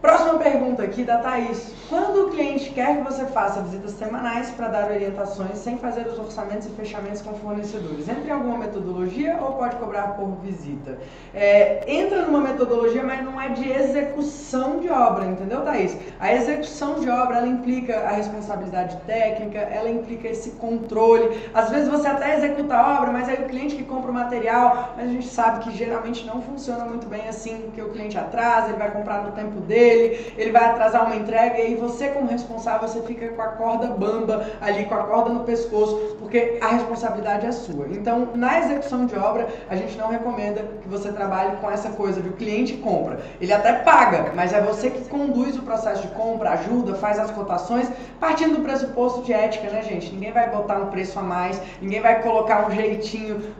Próxima 0.00 0.38
pergunta 0.38 0.82
aqui 0.82 1.04
da 1.04 1.18
Thaís. 1.18 1.74
Quando 1.90 2.28
o 2.28 2.30
cliente 2.30 2.70
quer 2.70 2.96
que 2.96 3.02
você 3.02 3.26
faça 3.26 3.60
visitas 3.60 3.90
semanais 3.90 4.50
para 4.50 4.68
dar 4.68 4.90
orientações 4.90 5.58
sem 5.58 5.76
fazer 5.76 6.06
os 6.06 6.18
orçamentos 6.18 6.68
e 6.68 6.70
fechamentos 6.70 7.20
com 7.20 7.34
fornecedores, 7.34 8.08
entra 8.08 8.28
em 8.28 8.30
alguma 8.30 8.56
metodologia 8.56 9.36
ou 9.42 9.52
pode 9.52 9.76
cobrar 9.76 10.14
por 10.14 10.26
visita? 10.42 10.96
É, 11.34 11.84
entra 11.86 12.22
numa 12.22 12.40
metodologia, 12.40 13.02
mas 13.02 13.22
não 13.22 13.38
é 13.38 13.50
de 13.50 13.70
execução 13.70 14.78
de 14.78 14.88
obra, 14.88 15.26
entendeu, 15.26 15.60
Thaís? 15.60 15.94
A 16.18 16.32
execução 16.32 16.94
de 16.94 17.10
obra, 17.10 17.36
ela 17.36 17.48
implica 17.48 17.98
a 17.98 18.12
responsabilidade 18.12 18.96
técnica, 19.06 19.58
ela 19.58 19.90
implica 19.90 20.28
esse 20.28 20.52
controle. 20.52 21.42
Às 21.52 21.68
vezes 21.68 21.90
você 21.90 22.08
até 22.08 22.36
executa 22.36 22.74
a 22.74 23.00
obra, 23.00 23.12
mas 23.12 23.28
aí 23.28 23.42
o 23.42 23.48
cliente 23.48 23.76
que 23.76 23.84
compra 23.84 24.10
o 24.10 24.14
material, 24.14 24.94
mas 24.96 25.10
a 25.10 25.12
gente 25.12 25.28
sabe 25.28 25.60
que 25.64 25.76
geralmente 25.76 26.24
não 26.24 26.40
funciona 26.40 26.86
muito 26.86 27.06
bem 27.06 27.28
assim, 27.28 27.58
porque 27.64 27.82
o 27.82 27.90
cliente 27.90 28.16
atrasa, 28.16 28.68
ele 28.68 28.78
vai 28.78 28.90
comprar 28.90 29.24
no 29.24 29.32
tempo 29.32 29.60
dele, 29.60 29.89
dele, 29.90 30.34
ele 30.36 30.52
vai 30.52 30.64
atrasar 30.64 31.06
uma 31.06 31.16
entrega 31.16 31.60
e 31.60 31.74
você 31.74 32.08
como 32.08 32.28
responsável, 32.28 32.88
você 32.88 33.02
fica 33.02 33.28
com 33.28 33.42
a 33.42 33.48
corda 33.48 33.88
bamba 33.88 34.46
ali, 34.60 34.84
com 34.84 34.94
a 34.94 35.04
corda 35.04 35.30
no 35.30 35.40
pescoço, 35.40 36.16
porque 36.18 36.58
a 36.60 36.68
responsabilidade 36.68 37.46
é 37.46 37.52
sua. 37.52 37.88
Então, 37.90 38.28
na 38.34 38.58
execução 38.60 39.06
de 39.06 39.16
obra, 39.16 39.48
a 39.68 39.76
gente 39.76 39.96
não 39.98 40.08
recomenda 40.08 40.62
que 40.82 40.88
você 40.88 41.12
trabalhe 41.12 41.56
com 41.56 41.70
essa 41.70 41.90
coisa 41.90 42.20
de 42.20 42.28
o 42.28 42.32
cliente 42.32 42.74
compra. 42.74 43.20
Ele 43.40 43.52
até 43.52 43.72
paga, 43.72 44.32
mas 44.34 44.52
é 44.52 44.60
você 44.60 44.90
que 44.90 45.08
conduz 45.08 45.56
o 45.56 45.62
processo 45.62 46.02
de 46.02 46.08
compra, 46.08 46.50
ajuda, 46.50 46.94
faz 46.94 47.18
as 47.18 47.30
cotações, 47.30 47.90
partindo 48.18 48.56
do 48.56 48.62
pressuposto 48.62 49.22
de 49.22 49.32
ética, 49.32 49.68
né, 49.70 49.82
gente? 49.82 50.12
Ninguém 50.12 50.32
vai 50.32 50.50
botar 50.50 50.76
um 50.78 50.86
preço 50.86 51.18
a 51.18 51.22
mais, 51.22 51.60
ninguém 51.80 52.00
vai 52.00 52.22
colocar 52.22 52.66
um 52.66 52.70
jeitinho. 52.70 53.54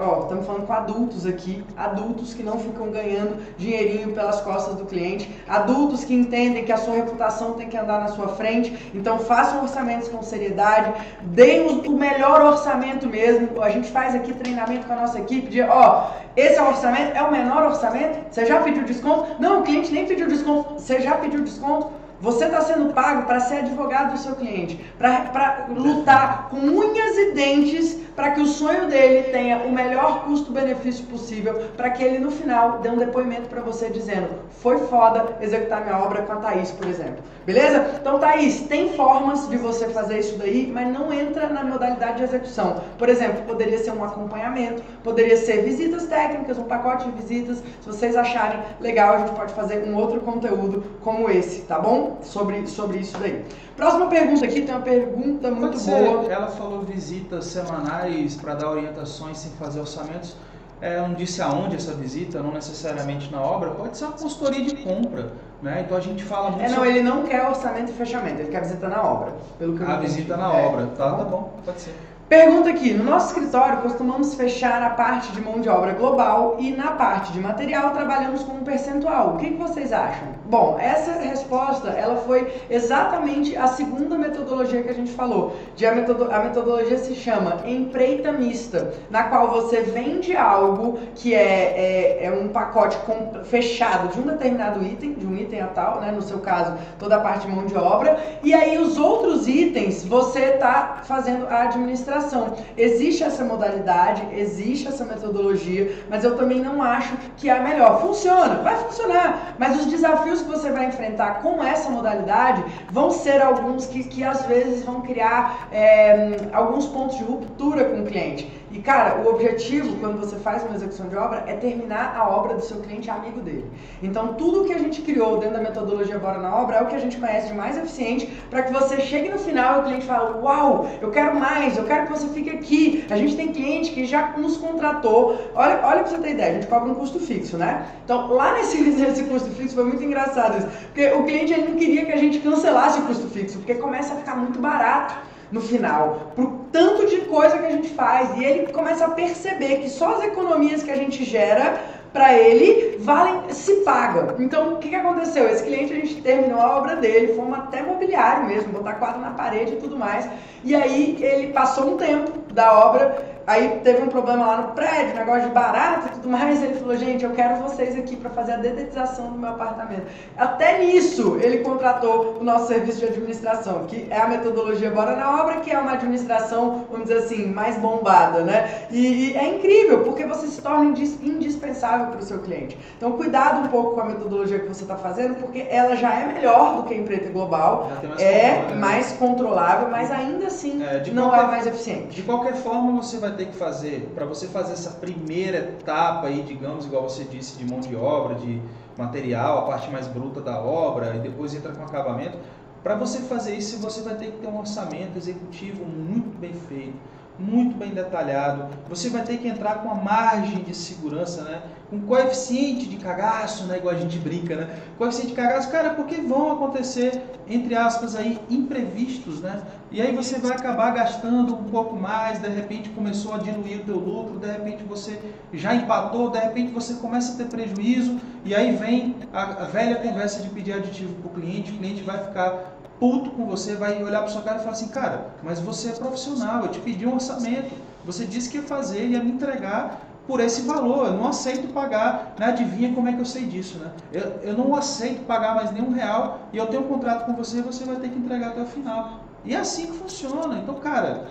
Ó, 0.00 0.22
estamos 0.22 0.46
falando 0.46 0.66
com 0.66 0.72
adultos 0.72 1.26
aqui, 1.26 1.64
adultos 1.76 2.32
que 2.32 2.42
não 2.42 2.58
ficam 2.58 2.90
ganhando 2.90 3.36
dinheirinho 3.58 4.12
pelas 4.12 4.40
costas 4.40 4.76
do 4.76 4.86
cliente, 4.86 5.30
adultos 5.48 5.65
que 6.04 6.14
entendem 6.14 6.64
que 6.64 6.72
a 6.72 6.76
sua 6.76 6.94
reputação 6.94 7.54
tem 7.54 7.68
que 7.68 7.76
andar 7.76 8.00
na 8.00 8.08
sua 8.08 8.28
frente. 8.28 8.90
Então 8.94 9.18
façam 9.18 9.62
orçamentos 9.62 10.08
com 10.08 10.22
seriedade, 10.22 10.92
deem 11.22 11.66
o 11.86 11.92
melhor 11.92 12.40
orçamento 12.42 13.06
mesmo. 13.06 13.62
A 13.62 13.70
gente 13.70 13.90
faz 13.90 14.14
aqui 14.14 14.32
treinamento 14.32 14.86
com 14.86 14.92
a 14.92 14.96
nossa 14.96 15.18
equipe 15.18 15.48
de, 15.48 15.62
ó, 15.62 16.10
esse 16.36 16.56
é 16.56 16.62
o 16.62 16.68
orçamento, 16.68 17.16
é 17.16 17.22
o 17.22 17.30
menor 17.30 17.64
orçamento? 17.64 18.18
Você 18.30 18.44
já 18.46 18.60
pediu 18.60 18.84
desconto? 18.84 19.36
Não, 19.40 19.60
o 19.60 19.62
cliente 19.62 19.92
nem 19.92 20.06
pediu 20.06 20.28
desconto. 20.28 20.74
Você 20.74 21.00
já 21.00 21.14
pediu 21.16 21.42
desconto? 21.42 21.90
Você 22.20 22.46
está 22.46 22.60
sendo 22.62 22.94
pago 22.94 23.26
para 23.26 23.40
ser 23.40 23.56
advogado 23.56 24.12
do 24.12 24.18
seu 24.18 24.34
cliente, 24.36 24.82
para 24.98 25.66
lutar 25.68 26.48
com 26.48 26.56
unhas 26.56 27.16
e 27.16 27.32
dentes 27.32 28.06
para 28.16 28.30
que 28.30 28.40
o 28.40 28.46
sonho 28.46 28.88
dele 28.88 29.24
tenha 29.24 29.58
o 29.58 29.70
melhor 29.70 30.24
custo-benefício 30.24 31.04
possível, 31.04 31.54
para 31.76 31.90
que 31.90 32.02
ele 32.02 32.18
no 32.18 32.30
final 32.30 32.78
dê 32.78 32.88
um 32.88 32.96
depoimento 32.96 33.48
para 33.48 33.60
você 33.60 33.90
dizendo: 33.90 34.28
foi 34.62 34.78
foda 34.78 35.36
executar 35.42 35.84
minha 35.84 35.98
obra 35.98 36.22
com 36.22 36.32
a 36.32 36.36
Thaís, 36.36 36.72
por 36.72 36.88
exemplo. 36.88 37.22
Beleza? 37.44 37.94
Então, 38.00 38.18
Thaís, 38.18 38.62
tem 38.62 38.94
formas 38.94 39.48
de 39.48 39.56
você 39.58 39.88
fazer 39.88 40.18
isso 40.18 40.36
daí, 40.36 40.68
mas 40.72 40.92
não 40.92 41.12
entra 41.12 41.48
na 41.48 41.62
modalidade 41.62 42.16
de 42.16 42.24
execução. 42.24 42.80
Por 42.98 43.08
exemplo, 43.08 43.42
poderia 43.42 43.78
ser 43.78 43.92
um 43.92 44.02
acompanhamento, 44.02 44.82
poderia 45.04 45.36
ser 45.36 45.62
visitas 45.62 46.06
técnicas, 46.06 46.58
um 46.58 46.64
pacote 46.64 47.04
de 47.04 47.22
visitas. 47.22 47.58
Se 47.58 47.86
vocês 47.86 48.16
acharem 48.16 48.60
legal, 48.80 49.14
a 49.14 49.18
gente 49.18 49.32
pode 49.32 49.52
fazer 49.52 49.86
um 49.86 49.94
outro 49.94 50.20
conteúdo 50.20 50.82
como 51.04 51.30
esse, 51.30 51.62
tá 51.62 51.78
bom? 51.78 52.05
Sobre, 52.22 52.66
sobre 52.66 52.98
isso 52.98 53.16
daí. 53.18 53.44
Próxima 53.76 54.06
pergunta 54.06 54.44
aqui, 54.44 54.62
tem 54.62 54.74
uma 54.74 54.82
pergunta 54.82 55.50
muito 55.50 55.78
boa. 55.80 56.32
Ela 56.32 56.48
falou 56.48 56.82
visitas 56.82 57.46
semanais 57.46 58.36
para 58.36 58.54
dar 58.54 58.70
orientações 58.70 59.38
sem 59.38 59.52
fazer 59.52 59.80
orçamentos. 59.80 60.36
É, 60.80 61.00
não 61.00 61.14
disse 61.14 61.40
aonde 61.40 61.76
essa 61.76 61.94
visita, 61.94 62.42
não 62.42 62.52
necessariamente 62.52 63.32
na 63.32 63.40
obra, 63.40 63.70
pode 63.70 63.96
ser 63.96 64.04
uma 64.04 64.12
consultoria 64.12 64.62
de 64.62 64.76
compra, 64.76 65.32
né? 65.62 65.82
Então 65.86 65.96
a 65.96 66.00
gente 66.00 66.22
fala 66.22 66.50
muito. 66.50 66.64
É, 66.64 66.68
não, 66.68 66.74
sobre... 66.74 66.90
ele 66.90 67.02
não 67.02 67.22
quer 67.22 67.48
orçamento 67.48 67.90
e 67.90 67.94
fechamento, 67.94 68.42
ele 68.42 68.50
quer 68.50 68.60
visita 68.60 68.86
na 68.86 69.02
obra. 69.02 69.32
Pelo 69.58 69.74
que 69.74 69.82
eu 69.82 69.90
a 69.90 69.96
visita 69.96 70.36
na 70.36 70.54
é, 70.54 70.66
obra, 70.66 70.86
tá, 70.88 71.12
tá 71.12 71.24
bom, 71.24 71.54
pode 71.64 71.80
ser. 71.80 71.94
Pergunta 72.28 72.68
aqui: 72.68 72.92
no 72.92 73.04
nosso 73.04 73.28
escritório 73.28 73.80
costumamos 73.82 74.34
fechar 74.34 74.82
a 74.82 74.90
parte 74.90 75.32
de 75.32 75.40
mão 75.40 75.60
de 75.60 75.68
obra 75.70 75.94
global 75.94 76.56
e 76.58 76.72
na 76.72 76.90
parte 76.90 77.32
de 77.32 77.40
material 77.40 77.92
trabalhamos 77.92 78.42
com 78.42 78.52
um 78.56 78.64
percentual. 78.64 79.34
O 79.34 79.36
que, 79.38 79.52
que 79.52 79.56
vocês 79.56 79.92
acham? 79.94 80.28
Bom, 80.48 80.76
essa 80.78 81.12
resposta 81.12 81.88
ela 81.88 82.16
foi 82.18 82.52
exatamente 82.70 83.56
a 83.56 83.66
segunda 83.66 84.16
metodologia 84.16 84.80
que 84.80 84.90
a 84.90 84.94
gente 84.94 85.10
falou. 85.10 85.56
De 85.74 85.84
a, 85.84 85.92
metodo, 85.92 86.28
a 86.30 86.38
metodologia 86.38 86.98
se 86.98 87.16
chama 87.16 87.62
empreita 87.66 88.30
mista, 88.30 88.94
na 89.10 89.24
qual 89.24 89.50
você 89.50 89.80
vende 89.80 90.36
algo 90.36 91.00
que 91.16 91.34
é, 91.34 91.40
é, 91.40 92.26
é 92.26 92.30
um 92.30 92.48
pacote 92.48 92.96
fechado 93.44 94.14
de 94.14 94.20
um 94.20 94.22
determinado 94.22 94.84
item, 94.84 95.14
de 95.14 95.26
um 95.26 95.36
item 95.36 95.60
a 95.60 95.66
tal, 95.66 96.00
né? 96.00 96.12
No 96.12 96.22
seu 96.22 96.38
caso, 96.38 96.74
toda 96.96 97.16
a 97.16 97.20
parte 97.20 97.48
de 97.48 97.52
mão 97.52 97.66
de 97.66 97.76
obra, 97.76 98.16
e 98.42 98.54
aí 98.54 98.78
os 98.78 98.98
outros 98.98 99.48
itens 99.48 100.04
você 100.04 100.40
está 100.40 101.00
fazendo 101.02 101.46
a 101.48 101.62
administração. 101.62 102.54
Existe 102.76 103.24
essa 103.24 103.44
modalidade, 103.44 104.22
existe 104.32 104.86
essa 104.86 105.04
metodologia, 105.04 106.04
mas 106.08 106.22
eu 106.22 106.36
também 106.36 106.60
não 106.60 106.80
acho 106.80 107.16
que 107.36 107.48
é 107.48 107.58
a 107.58 107.62
melhor. 107.62 108.00
Funciona, 108.00 108.62
vai 108.62 108.76
funcionar, 108.76 109.56
mas 109.58 109.80
os 109.80 109.86
desafios 109.86 110.35
que 110.42 110.48
você 110.48 110.70
vai 110.70 110.86
enfrentar 110.86 111.42
com 111.42 111.62
essa 111.62 111.90
modalidade 111.90 112.64
vão 112.90 113.10
ser 113.10 113.42
alguns 113.42 113.86
que, 113.86 114.04
que 114.04 114.24
às 114.24 114.44
vezes 114.46 114.84
vão 114.84 115.02
criar 115.02 115.68
é, 115.72 116.36
alguns 116.52 116.86
pontos 116.86 117.16
de 117.16 117.24
ruptura 117.24 117.84
com 117.84 118.02
o 118.02 118.06
cliente. 118.06 118.50
E 118.76 118.80
cara, 118.80 119.22
o 119.22 119.30
objetivo 119.30 119.96
quando 120.00 120.20
você 120.20 120.36
faz 120.36 120.62
uma 120.62 120.74
execução 120.74 121.08
de 121.08 121.16
obra 121.16 121.44
é 121.46 121.54
terminar 121.54 122.14
a 122.14 122.28
obra 122.28 122.52
do 122.56 122.60
seu 122.60 122.78
cliente 122.82 123.08
amigo 123.08 123.40
dele. 123.40 123.64
Então 124.02 124.34
tudo 124.34 124.66
que 124.66 124.72
a 124.74 124.78
gente 124.78 125.00
criou 125.00 125.38
dentro 125.38 125.56
da 125.56 125.62
metodologia 125.62 126.18
Bora 126.18 126.36
na 126.36 126.54
Obra 126.54 126.76
é 126.76 126.82
o 126.82 126.86
que 126.86 126.94
a 126.94 126.98
gente 126.98 127.16
conhece 127.16 127.46
de 127.46 127.54
mais 127.54 127.78
eficiente 127.78 128.26
para 128.50 128.64
que 128.64 128.72
você 128.74 129.00
chegue 129.00 129.30
no 129.30 129.38
final 129.38 129.78
e 129.78 129.80
o 129.80 129.84
cliente 129.84 130.04
fale: 130.04 130.40
Uau, 130.42 130.90
eu 131.00 131.10
quero 131.10 131.40
mais, 131.40 131.78
eu 131.78 131.84
quero 131.84 132.06
que 132.06 132.12
você 132.12 132.28
fique 132.28 132.50
aqui. 132.50 133.06
A 133.08 133.16
gente 133.16 133.34
tem 133.34 133.50
cliente 133.50 133.92
que 133.92 134.04
já 134.04 134.34
nos 134.36 134.58
contratou. 134.58 135.38
Olha, 135.54 135.80
olha 135.82 136.02
pra 136.02 136.10
você 136.10 136.18
ter 136.18 136.32
ideia, 136.32 136.50
a 136.50 136.54
gente 136.56 136.66
cobra 136.66 136.92
um 136.92 136.96
custo 136.96 137.18
fixo, 137.18 137.56
né? 137.56 137.86
Então 138.04 138.30
lá 138.34 138.52
nesse, 138.52 138.76
nesse 138.84 139.24
custo 139.24 139.48
fixo 139.52 139.74
foi 139.74 139.84
muito 139.84 140.04
engraçado 140.04 140.58
isso. 140.58 140.68
Porque 140.88 141.12
o 141.12 141.24
cliente 141.24 141.50
ele 141.50 141.68
não 141.68 141.76
queria 141.78 142.04
que 142.04 142.12
a 142.12 142.18
gente 142.18 142.40
cancelasse 142.40 143.00
o 143.00 143.06
custo 143.06 143.26
fixo, 143.28 143.56
porque 143.56 143.76
começa 143.76 144.12
a 144.12 144.18
ficar 144.18 144.36
muito 144.36 144.58
barato 144.58 145.14
no 145.50 145.60
final, 145.60 146.32
pro 146.34 146.66
tanto 146.72 147.06
de 147.06 147.22
coisa 147.22 147.58
que 147.58 147.66
a 147.66 147.70
gente 147.70 147.88
faz. 147.90 148.36
E 148.36 148.44
ele 148.44 148.72
começa 148.72 149.04
a 149.04 149.10
perceber 149.10 149.78
que 149.78 149.88
só 149.88 150.16
as 150.16 150.24
economias 150.24 150.82
que 150.82 150.90
a 150.90 150.96
gente 150.96 151.24
gera 151.24 151.80
para 152.12 152.32
ele 152.32 152.96
valem, 152.98 153.50
se 153.50 153.74
pagam. 153.84 154.36
Então, 154.38 154.74
o 154.74 154.76
que, 154.78 154.88
que 154.88 154.94
aconteceu? 154.94 155.48
Esse 155.48 155.62
cliente, 155.62 155.92
a 155.92 155.96
gente 155.96 156.22
terminou 156.22 156.60
a 156.60 156.78
obra 156.78 156.96
dele, 156.96 157.34
fomos 157.34 157.58
até 157.58 157.82
mobiliário 157.82 158.46
mesmo, 158.46 158.72
botar 158.72 158.94
quadro 158.94 159.20
na 159.20 159.32
parede 159.32 159.74
e 159.74 159.76
tudo 159.76 159.98
mais. 159.98 160.26
E 160.66 160.74
aí, 160.74 161.16
ele 161.20 161.52
passou 161.52 161.94
um 161.94 161.96
tempo 161.96 162.52
da 162.52 162.86
obra, 162.86 163.36
Aí 163.46 163.80
teve 163.84 164.02
um 164.02 164.08
problema 164.08 164.44
lá 164.44 164.56
no 164.62 164.68
prédio, 164.72 165.14
negócio 165.14 165.42
de 165.42 165.54
barato 165.54 166.08
e 166.08 166.10
tudo 166.14 166.28
mais. 166.28 166.60
Ele 166.60 166.74
falou: 166.74 166.96
gente, 166.96 167.24
eu 167.24 167.30
quero 167.30 167.62
vocês 167.62 167.96
aqui 167.96 168.16
para 168.16 168.28
fazer 168.30 168.54
a 168.54 168.56
dedetização 168.56 169.30
do 169.30 169.38
meu 169.38 169.50
apartamento. 169.50 170.06
Até 170.36 170.80
nisso, 170.80 171.38
ele 171.40 171.58
contratou 171.58 172.38
o 172.40 172.44
nosso 172.44 172.66
serviço 172.66 172.98
de 172.98 173.04
administração, 173.06 173.84
que 173.86 174.08
é 174.10 174.20
a 174.20 174.26
metodologia 174.26 174.90
Bora 174.90 175.14
na 175.14 175.42
Obra, 175.42 175.60
que 175.60 175.70
é 175.70 175.78
uma 175.78 175.92
administração, 175.92 176.86
vamos 176.90 177.06
dizer 177.06 177.20
assim, 177.20 177.46
mais 177.46 177.76
bombada, 177.78 178.40
né? 178.40 178.86
E, 178.90 179.30
e 179.30 179.36
é 179.36 179.54
incrível, 179.54 180.02
porque 180.02 180.26
você 180.26 180.48
se 180.48 180.60
torna 180.60 180.86
indispensável 180.86 182.06
para 182.06 182.18
o 182.18 182.22
seu 182.22 182.40
cliente. 182.40 182.76
Então, 182.96 183.12
cuidado 183.12 183.60
um 183.60 183.68
pouco 183.68 183.94
com 183.94 184.00
a 184.00 184.06
metodologia 184.06 184.58
que 184.58 184.66
você 184.66 184.82
está 184.82 184.96
fazendo, 184.96 185.36
porque 185.36 185.64
ela 185.70 185.94
já 185.94 186.12
é 186.12 186.26
melhor 186.26 186.78
do 186.78 186.82
que 186.82 186.94
a 186.94 186.96
empresa 186.96 187.30
global, 187.30 187.92
mais 188.02 188.20
é 188.20 188.64
né? 188.70 188.74
mais 188.74 189.12
controlável, 189.12 189.88
mas 189.88 190.10
ainda 190.10 190.48
assim 190.48 190.55
é, 190.64 191.10
não 191.12 191.28
qualquer, 191.28 191.44
é 191.44 191.46
mais 191.46 191.66
eficiente. 191.66 192.16
De 192.16 192.22
qualquer 192.22 192.54
forma, 192.54 192.92
você 193.00 193.18
vai 193.18 193.32
ter 193.32 193.46
que 193.46 193.56
fazer, 193.56 194.10
para 194.14 194.24
você 194.24 194.46
fazer 194.48 194.72
essa 194.72 194.90
primeira 194.92 195.58
etapa 195.58 196.28
aí, 196.28 196.42
digamos, 196.42 196.86
igual 196.86 197.02
você 197.02 197.24
disse, 197.24 197.58
de 197.58 197.70
mão 197.70 197.80
de 197.80 197.94
obra, 197.94 198.36
de 198.36 198.60
material, 198.96 199.58
a 199.58 199.62
parte 199.62 199.90
mais 199.90 200.06
bruta 200.06 200.40
da 200.40 200.60
obra, 200.60 201.16
e 201.16 201.18
depois 201.18 201.54
entra 201.54 201.72
com 201.72 201.82
acabamento, 201.82 202.38
para 202.82 202.94
você 202.94 203.18
fazer 203.20 203.56
isso, 203.56 203.78
você 203.78 204.00
vai 204.02 204.14
ter 204.14 204.30
que 204.30 204.38
ter 204.38 204.46
um 204.46 204.58
orçamento 204.58 205.18
executivo 205.18 205.84
muito 205.84 206.38
bem 206.38 206.54
feito 206.54 206.96
muito 207.38 207.76
bem 207.76 207.90
detalhado. 207.90 208.68
Você 208.88 209.10
vai 209.10 209.22
ter 209.22 209.38
que 209.38 209.48
entrar 209.48 209.82
com 209.82 209.90
a 209.90 209.94
margem 209.94 210.62
de 210.62 210.74
segurança, 210.74 211.42
né? 211.42 211.62
Com 211.90 212.00
coeficiente 212.00 212.86
de 212.86 212.96
cagaço, 212.96 213.64
né? 213.64 213.78
Igual 213.78 213.94
a 213.94 213.98
gente 213.98 214.18
brinca, 214.18 214.56
né? 214.56 214.82
Coeficiente 214.96 215.30
de 215.30 215.36
cagaço, 215.36 215.70
cara, 215.70 215.90
porque 215.90 216.16
vão 216.16 216.52
acontecer, 216.52 217.22
entre 217.46 217.74
aspas, 217.74 218.16
aí, 218.16 218.40
imprevistos, 218.48 219.40
né? 219.40 219.62
E 219.90 220.02
aí 220.02 220.14
você 220.14 220.38
vai 220.38 220.52
acabar 220.52 220.90
gastando 220.90 221.54
um 221.54 221.64
pouco 221.64 221.94
mais, 221.96 222.40
de 222.40 222.48
repente 222.48 222.88
começou 222.90 223.34
a 223.34 223.38
diluir 223.38 223.80
o 223.80 223.84
teu 223.84 223.96
lucro, 223.96 224.38
de 224.38 224.46
repente 224.46 224.82
você 224.82 225.20
já 225.52 225.74
empatou, 225.74 226.30
de 226.30 226.38
repente 226.38 226.72
você 226.72 226.94
começa 226.94 227.34
a 227.34 227.36
ter 227.36 227.48
prejuízo, 227.48 228.18
e 228.44 228.54
aí 228.54 228.74
vem 228.74 229.14
a, 229.32 229.44
velha 229.64 229.96
conversa 229.96 230.42
de 230.42 230.48
pedir 230.48 230.72
aditivo 230.72 231.14
para 231.14 231.30
o 231.30 231.34
cliente, 231.34 231.70
o 231.70 231.78
cliente 231.78 232.02
vai 232.02 232.18
ficar 232.18 232.76
puto 232.98 233.30
com 233.30 233.46
você, 233.46 233.76
vai 233.76 234.02
olhar 234.02 234.20
para 234.20 234.28
sua 234.28 234.42
cara 234.42 234.56
e 234.56 234.60
falar 234.60 234.72
assim, 234.72 234.88
cara, 234.88 235.28
mas 235.42 235.60
você 235.60 235.90
é 235.90 235.92
profissional, 235.92 236.62
eu 236.62 236.68
te 236.68 236.80
pedi 236.80 237.06
um 237.06 237.14
orçamento, 237.14 237.70
você 238.04 238.24
disse 238.24 238.50
que 238.50 238.56
ia 238.56 238.62
fazer, 238.64 239.06
ia 239.06 239.22
me 239.22 239.30
entregar 239.30 240.00
por 240.26 240.40
esse 240.40 240.62
valor. 240.62 241.06
Eu 241.06 241.12
não 241.14 241.28
aceito 241.28 241.72
pagar, 241.72 242.34
né? 242.38 242.46
adivinha 242.46 242.92
como 242.92 243.08
é 243.08 243.12
que 243.12 243.20
eu 243.20 243.24
sei 243.24 243.44
disso, 243.44 243.78
né? 243.78 243.90
Eu, 244.12 244.22
eu 244.42 244.54
não 244.54 244.74
aceito 244.74 245.24
pagar 245.24 245.54
mais 245.54 245.70
nenhum 245.70 245.92
real 245.92 246.40
e 246.52 246.56
eu 246.56 246.66
tenho 246.66 246.82
um 246.82 246.88
contrato 246.88 247.26
com 247.26 247.34
você 247.34 247.58
e 247.58 247.62
você 247.62 247.84
vai 247.84 247.96
ter 247.96 248.08
que 248.08 248.18
entregar 248.18 248.48
até 248.48 248.62
o 248.62 248.66
final. 248.66 249.25
E 249.46 249.54
é 249.54 249.58
assim 249.58 249.86
que 249.86 249.98
funciona. 249.98 250.58
Então, 250.58 250.74
cara, 250.74 251.28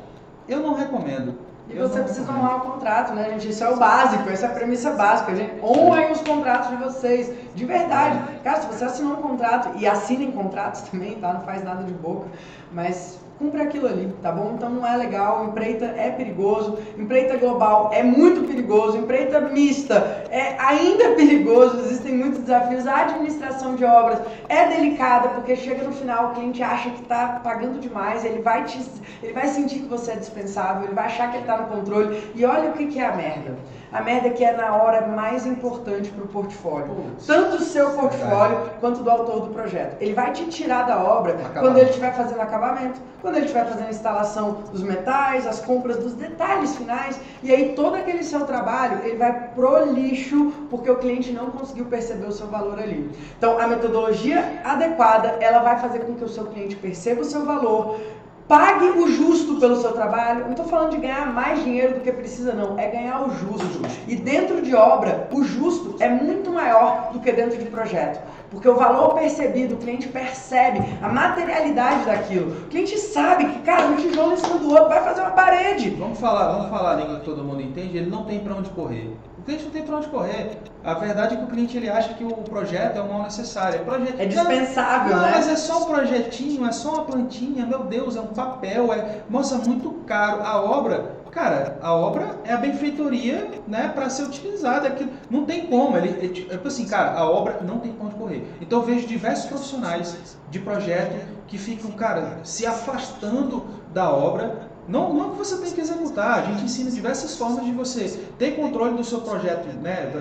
eu 0.47 0.61
não 0.61 0.74
recomendo. 0.74 1.36
E 1.68 1.74
você 1.74 2.01
precisa 2.01 2.32
honrar 2.32 2.57
o 2.57 2.72
contrato, 2.72 3.13
né, 3.13 3.32
gente? 3.32 3.49
Isso 3.49 3.63
é 3.63 3.70
o 3.70 3.78
básico, 3.78 4.30
essa 4.30 4.45
é 4.45 4.49
a 4.49 4.53
premissa 4.53 4.91
básica. 4.91 5.36
Gente, 5.36 5.63
honrem 5.63 6.11
os 6.11 6.22
contratos 6.22 6.70
de 6.70 6.76
vocês, 6.78 7.34
de 7.55 7.66
verdade. 7.66 8.20
Cara, 8.43 8.61
se 8.61 8.68
você 8.68 8.86
assinou 8.86 9.13
um 9.13 9.22
contrato, 9.22 9.72
e 9.78 9.88
assinem 9.88 10.32
contratos 10.32 10.82
também, 10.89 11.16
tá? 11.16 11.34
Não 11.34 11.41
faz 11.41 11.63
nada 11.63 11.84
de 11.84 11.93
boca, 11.93 12.28
mas 12.72 13.20
cumpre 13.38 13.62
aquilo 13.62 13.88
ali, 13.88 14.14
tá 14.22 14.32
bom? 14.32 14.54
Então 14.56 14.70
não 14.70 14.88
é 14.88 14.96
legal, 14.96 15.46
empreita 15.46 15.86
é 15.86 16.10
perigoso, 16.12 16.78
empreita 16.98 17.38
global 17.38 17.90
é 17.94 18.02
muito 18.02 18.48
perigoso, 18.48 18.98
empreita 18.98 19.42
mista 19.42 20.26
é 20.30 20.56
ainda 20.60 21.10
perigoso, 21.16 21.80
existem 21.80 22.16
muitos 22.16 22.40
desafios. 22.40 22.88
A 22.88 23.02
administração 23.02 23.76
de 23.76 23.84
obras 23.84 24.20
é 24.48 24.68
delicada 24.70 25.30
porque 25.30 25.56
chega 25.56 25.84
no 25.84 25.92
final 25.92 26.32
o 26.32 26.34
cliente 26.34 26.64
acha 26.64 26.90
que 26.90 27.02
está 27.02 27.40
pagando 27.44 27.80
demais, 27.80 28.24
ele 28.24 28.42
vai 28.42 28.64
te, 28.64 28.80
ele 29.22 29.34
vai 29.34 29.48
sentir 29.48 29.80
que 29.80 29.88
você 29.88 30.12
é 30.12 30.16
dispensável, 30.16 30.86
ele 30.86 30.96
vai 30.96 31.06
achar 31.06 31.30
que 31.30 31.38
ele 31.38 31.44
está 31.44 31.58
no 31.58 31.68
controle 31.68 32.32
e 32.34 32.46
olha 32.46 32.70
o 32.70 32.74
que, 32.74 32.88
que 32.88 33.00
é 33.00 33.06
a 33.06 33.16
merda 33.16 33.56
a 33.92 34.02
merda 34.02 34.30
que 34.30 34.44
é 34.44 34.56
na 34.56 34.76
hora 34.76 35.08
mais 35.08 35.46
importante 35.46 36.10
para 36.10 36.24
o 36.24 36.28
portfólio. 36.28 36.88
Putz. 36.88 37.26
Tanto 37.26 37.58
o 37.58 37.60
seu 37.62 37.92
portfólio 37.92 38.58
Verdade. 38.58 38.80
quanto 38.80 39.04
do 39.04 39.10
autor 39.10 39.42
do 39.42 39.54
projeto. 39.54 39.98
Ele 40.02 40.14
vai 40.14 40.32
te 40.32 40.46
tirar 40.46 40.84
da 40.84 41.02
obra 41.02 41.34
acabamento. 41.34 41.60
quando 41.60 41.78
ele 41.78 41.90
estiver 41.90 42.14
fazendo 42.14 42.42
acabamento, 42.42 43.00
quando 43.22 43.36
ele 43.36 43.46
estiver 43.46 43.66
fazendo 43.66 43.88
a 43.88 43.90
instalação 43.90 44.64
dos 44.72 44.84
metais, 44.84 45.48
as 45.48 45.60
compras 45.60 45.98
dos 45.98 46.14
detalhes 46.14 46.76
finais, 46.76 47.20
e 47.42 47.52
aí 47.52 47.74
todo 47.74 47.96
aquele 47.96 48.24
seu 48.24 48.46
trabalho 48.46 49.00
ele 49.04 49.18
vai 49.18 49.50
pro 49.56 49.92
lixo 49.92 50.52
porque 50.70 50.90
o 50.90 50.98
cliente 50.98 51.32
não 51.32 51.52
conseguiu 51.52 51.86
perceber 51.86 52.28
o 52.28 52.32
seu 52.32 52.48
valor 52.48 52.80
ali. 52.80 53.10
Então 53.38 53.60
a 53.60 53.68
metodologia 53.68 54.62
adequada 54.64 55.38
ela 55.40 55.60
vai 55.60 55.80
fazer 55.80 56.00
com 56.00 56.16
que 56.16 56.24
o 56.24 56.30
seu 56.30 56.46
cliente 56.46 56.76
perceba 56.76 57.22
o 57.22 57.26
seu 57.26 57.46
valor, 57.46 58.00
Pague 58.48 58.86
o 58.86 59.08
justo 59.08 59.56
pelo 59.56 59.76
seu 59.78 59.91
trabalho. 59.93 60.41
Não 60.41 60.52
estou 60.52 60.68
falando 60.68 60.91
de 60.91 60.98
ganhar 60.98 61.34
mais 61.34 61.64
dinheiro 61.64 61.96
do 61.96 62.02
que 62.02 62.12
precisa, 62.12 62.54
não. 62.54 62.78
É 62.78 62.88
ganhar 62.88 63.24
o 63.24 63.32
justo. 63.32 63.82
E 64.08 64.16
dentro 64.16 64.62
de 64.62 64.76
obra, 64.76 65.28
o 65.32 65.43
justo 65.43 65.96
é 66.00 66.08
muito 66.08 66.52
maior 66.52 67.10
do 67.12 67.20
que 67.20 67.32
dentro 67.32 67.58
de 67.58 67.66
projeto. 67.66 68.22
Porque 68.52 68.68
o 68.68 68.76
valor 68.76 69.16
percebido, 69.16 69.76
o 69.76 69.78
cliente 69.78 70.08
percebe 70.08 70.80
a 71.02 71.10
materialidade 71.10 72.06
daquilo. 72.06 72.52
O 72.52 72.68
cliente 72.68 72.98
sabe 72.98 73.46
que, 73.46 73.60
cara, 73.60 73.88
um 73.88 73.96
tijolo 73.96 74.34
em 74.34 74.38
cima 74.38 74.58
do 74.58 74.70
outro 74.70 74.89
vai 74.89 75.04
fazer 75.04 75.22
uma 75.22 75.32
parede. 75.32 75.89
Vamos 75.91 76.20
falar, 76.20 76.54
vamos 76.54 76.70
falar 76.70 76.91
a 76.91 76.96
língua 76.96 77.20
que 77.20 77.26
todo 77.26 77.43
mundo 77.43 77.62
entende. 77.62 77.98
Ele 77.98 78.10
não 78.10 78.24
tem 78.26 78.39
para 78.39 78.56
onde 78.56 78.70
correr 78.70 79.16
cliente 79.46 79.64
não 79.64 79.72
tem 79.72 79.84
para 79.84 79.98
onde 79.98 80.08
correr. 80.08 80.58
A 80.84 80.93
verdade 80.96 81.36
é 81.36 81.38
que 81.38 81.43
o 81.43 81.48
cliente 81.48 81.78
ele 81.78 81.89
acha 81.89 82.14
que 82.16 82.24
o 82.24 82.30
projeto 82.30 82.98
é 82.98 83.02
o 83.02 83.08
mal 83.08 83.24
necessário. 83.24 83.82
É, 84.18 84.24
é 84.24 84.26
dispensável, 84.26 85.16
não, 85.16 85.22
né? 85.22 85.32
Mas 85.36 85.48
é 85.48 85.56
só 85.56 85.84
um 85.84 85.86
projetinho, 85.86 86.66
é 86.66 86.72
só 86.72 86.96
uma 86.96 87.06
plantinha, 87.06 87.66
meu 87.66 87.84
Deus, 87.84 88.16
é 88.16 88.22
um 88.22 88.28
papel, 88.28 88.91
é, 88.91 89.22
nossa, 89.30 89.58
muito 89.58 89.91
caro. 90.06 90.41
A 90.43 90.62
obra, 90.62 91.16
cara, 91.36 91.78
a 91.82 91.94
obra 91.94 92.40
é 92.46 92.54
a 92.54 92.58
benfeitoria, 92.58 93.62
né, 93.68 93.92
para 93.94 94.10
ser 94.10 94.24
utilizada. 94.24 94.88
Aqui 94.88 95.08
não 95.30 95.46
tem 95.46 95.68
como. 95.68 95.98
Ele, 95.98 96.26
é, 96.26 96.30
tipo 96.30 96.68
assim, 96.68 96.88
cara, 96.88 97.12
a 97.12 97.30
obra 97.30 97.60
não 97.62 97.80
tem 97.80 97.94
onde 98.00 98.16
correr. 98.16 98.48
Então 98.62 98.80
eu 98.80 98.86
vejo 98.86 99.06
diversos 99.06 99.46
profissionais 99.46 100.38
de 100.50 100.60
projeto 100.60 101.14
que 101.46 101.58
ficam, 101.58 101.92
cara, 101.92 102.40
se 102.44 102.66
afastando 102.66 103.66
da 103.94 104.10
obra 104.10 104.74
não, 104.88 105.14
não 105.14 105.32
que 105.32 105.38
você 105.38 105.58
tem 105.58 105.72
que 105.72 105.82
executar, 105.82 106.40
a 106.40 106.42
gente 106.44 106.64
ensina 106.64 106.92
diversas 106.92 107.36
formas 107.36 107.66
de 107.66 107.72
você 107.72 108.08
ter 108.38 108.56
controle 108.56 108.96
do 108.96 109.04
seu 109.04 109.22
projeto, 109.22 109.68
né, 109.80 110.12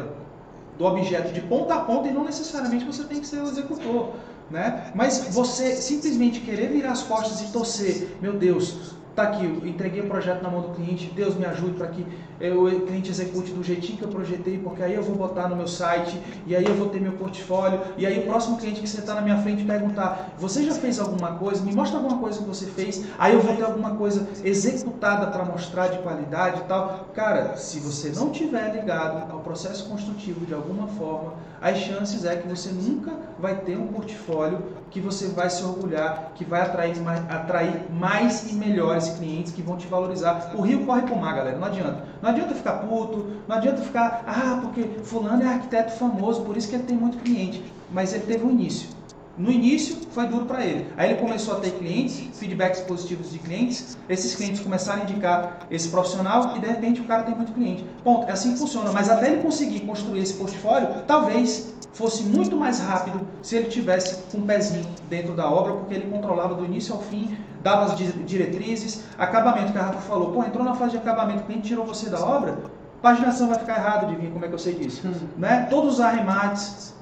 do 0.79 0.85
objeto 0.85 1.33
de 1.33 1.41
ponta 1.43 1.75
a 1.75 1.81
ponta 1.81 2.09
e 2.09 2.13
não 2.13 2.25
necessariamente 2.25 2.85
você 2.85 3.05
tem 3.05 3.21
que 3.21 3.27
ser 3.27 3.41
o 3.41 3.49
executor. 3.49 4.15
Né? 4.51 4.91
Mas 4.95 5.29
você 5.31 5.75
simplesmente 5.77 6.41
querer 6.41 6.69
virar 6.69 6.93
as 6.93 7.03
costas 7.03 7.41
e 7.41 7.53
torcer, 7.53 8.17
meu 8.21 8.35
Deus, 8.35 8.94
Tá 9.15 9.23
aqui, 9.23 9.45
entreguei 9.65 10.01
o 10.01 10.09
projeto 10.09 10.43
na 10.43 10.51
mão 10.51 10.61
do 10.61 10.71
cliente, 10.71 11.09
Deus 11.15 11.37
me 11.37 11.47
ajude 11.47 11.75
para 11.75 11.87
que 11.87 12.05
o 12.41 12.81
cliente 12.81 13.11
execute 13.11 13.53
do 13.53 13.63
jeitinho 13.63 13.97
que 13.97 14.05
eu 14.05 14.09
projetei, 14.09 14.59
porque 14.59 14.83
aí 14.83 14.93
eu 14.93 15.05
vou 15.05 15.15
botar 15.15 15.49
no 15.49 15.55
meu 15.55 15.69
site, 15.69 16.21
e 16.45 16.57
aí 16.57 16.65
eu 16.65 16.75
vou 16.75 16.89
ter 16.89 17.01
meu 17.01 17.13
portfólio, 17.13 17.81
e 17.97 18.05
aí 18.05 18.19
o 18.19 18.23
próximo 18.27 18.57
cliente 18.59 18.81
que 18.81 18.89
sentar 18.89 19.15
na 19.15 19.23
minha 19.23 19.39
frente 19.39 19.63
perguntar, 19.65 20.35
você 20.37 20.65
já 20.65 20.73
fez 20.75 20.99
alguma 20.99 21.37
coisa? 21.37 21.63
Me 21.63 21.73
mostra 21.73 21.97
alguma 21.99 22.19
coisa 22.19 22.41
que 22.41 22.45
você 22.45 22.67
fez, 22.67 23.05
aí 23.17 23.35
eu 23.35 23.41
vou 23.41 23.55
ter 23.55 23.63
alguma 23.63 23.95
coisa 23.95 24.27
executada 24.43 25.29
para 25.29 25.45
mostrar 25.45 25.87
de 25.87 25.99
qualidade 25.99 26.63
e 26.63 26.65
tal. 26.65 27.11
Cara, 27.15 27.57
se 27.57 27.79
você 27.79 28.09
não 28.09 28.31
tiver 28.31 28.73
ligado 28.75 29.31
ao 29.31 29.39
processo 29.41 29.89
construtivo 29.89 30.45
de 30.45 30.55
alguma 30.55 30.89
forma, 30.89 31.35
as 31.63 31.79
chances 31.79 32.25
é 32.25 32.35
que 32.35 32.49
você 32.49 32.71
nunca 32.71 33.13
vai 33.39 33.55
ter 33.61 33.79
um 33.79 33.87
portfólio 33.87 34.59
que 34.95 35.01
você 35.01 35.27
vai 35.27 35.51
se 35.51 35.61
orgulhar, 35.65 36.31
que 36.37 36.45
vai 36.45 36.61
atrair 36.61 36.97
mais, 37.01 37.29
atrair 37.29 37.91
mais 37.91 38.49
e 38.49 38.55
melhores 38.55 39.09
clientes 39.09 39.53
que 39.53 39.61
vão 39.61 39.77
te 39.77 39.89
valorizar. 39.89 40.53
O 40.55 40.61
rio 40.63 40.87
corre 40.87 41.03
pro 41.03 41.17
mar, 41.17 41.35
galera, 41.35 41.59
não 41.59 41.67
adianta. 41.67 42.05
Não 42.23 42.31
adianta 42.31 42.55
ficar 42.55 42.75
puto, 42.75 43.27
não 43.49 43.57
adianta 43.57 43.83
ficar, 43.83 44.23
ah, 44.25 44.61
porque 44.63 44.85
fulano 45.03 45.43
é 45.43 45.49
arquiteto 45.49 45.95
famoso, 45.95 46.43
por 46.43 46.57
isso 46.57 46.69
que 46.69 46.77
ele 46.77 46.85
tem 46.85 46.97
muito 46.97 47.19
cliente. 47.19 47.61
Mas 47.91 48.15
ele 48.15 48.25
teve 48.25 48.45
um 48.45 48.53
início. 48.53 48.89
No 49.37 49.51
início 49.51 49.97
foi 50.13 50.29
duro 50.29 50.47
para 50.47 50.65
ele. 50.65 50.87
Aí 50.97 51.11
ele 51.11 51.21
começou 51.21 51.57
a 51.57 51.61
ter 51.61 51.73
clientes, 51.73 52.39
feedbacks 52.39 52.83
positivos 52.83 53.33
de 53.33 53.41
clientes. 53.41 53.99
Esses 54.09 54.37
clientes 54.37 54.61
começaram 54.61 55.01
a 55.01 55.05
indicar 55.05 55.67
esse 55.71 55.89
profissional 55.89 56.57
e 56.57 56.61
de 56.61 56.67
repente 56.67 57.01
o 57.01 57.05
cara 57.05 57.25
tem 57.25 57.35
muito 57.35 57.53
cliente. 57.53 57.85
Ponto. 58.05 58.29
É 58.29 58.33
assim 58.33 58.53
que 58.53 58.61
funciona. 58.61 58.93
Mas 58.93 59.11
até 59.11 59.33
ele 59.33 59.43
conseguir 59.43 59.81
construir 59.81 60.21
esse 60.21 60.35
portfólio, 60.35 61.03
talvez 61.05 61.75
fosse 61.93 62.23
muito 62.23 62.57
mais 62.57 62.79
rápido 62.79 63.27
se 63.43 63.57
ele 63.57 63.69
tivesse 63.69 64.23
um 64.37 64.43
pezinho 64.43 64.87
dentro 65.09 65.35
da 65.35 65.51
obra, 65.51 65.75
porque 65.75 65.95
ele 65.95 66.11
controlava 66.11 66.55
do 66.55 66.65
início 66.65 66.95
ao 66.95 67.03
fim, 67.03 67.37
dava 67.63 67.85
as 67.87 67.97
diretrizes, 68.27 69.05
acabamento 69.19 69.73
que 69.73 69.79
a 69.79 69.83
Rafa 69.83 70.01
falou. 70.01 70.33
Pô, 70.33 70.45
entrou 70.45 70.65
na 70.65 70.75
fase 70.75 70.93
de 70.93 70.99
acabamento, 70.99 71.43
o 71.43 71.47
cliente 71.47 71.69
tirou 71.69 71.85
você 71.85 72.09
da 72.09 72.25
obra, 72.25 72.59
paginação 73.03 73.49
vai 73.49 73.59
ficar 73.59 73.79
errada, 73.79 74.07
adivinha 74.07 74.31
como 74.31 74.45
é 74.45 74.49
que 74.49 74.55
eu 74.55 74.59
sei 74.59 74.75
disso? 74.75 75.07
Hum. 75.07 75.29
Né? 75.37 75.67
Todos 75.71 75.95
os 75.95 76.01
arremates. 76.01 76.95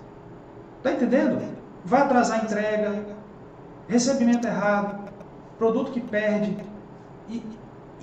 Tá 0.83 0.93
entendendo? 0.93 1.62
Vai 1.85 2.03
atrasar 2.03 2.41
a 2.41 2.45
entrega, 2.45 3.05
recebimento 3.89 4.47
errado, 4.47 5.11
produto 5.59 5.93
que 5.93 6.01
perde. 6.01 6.57
E, 7.29 7.43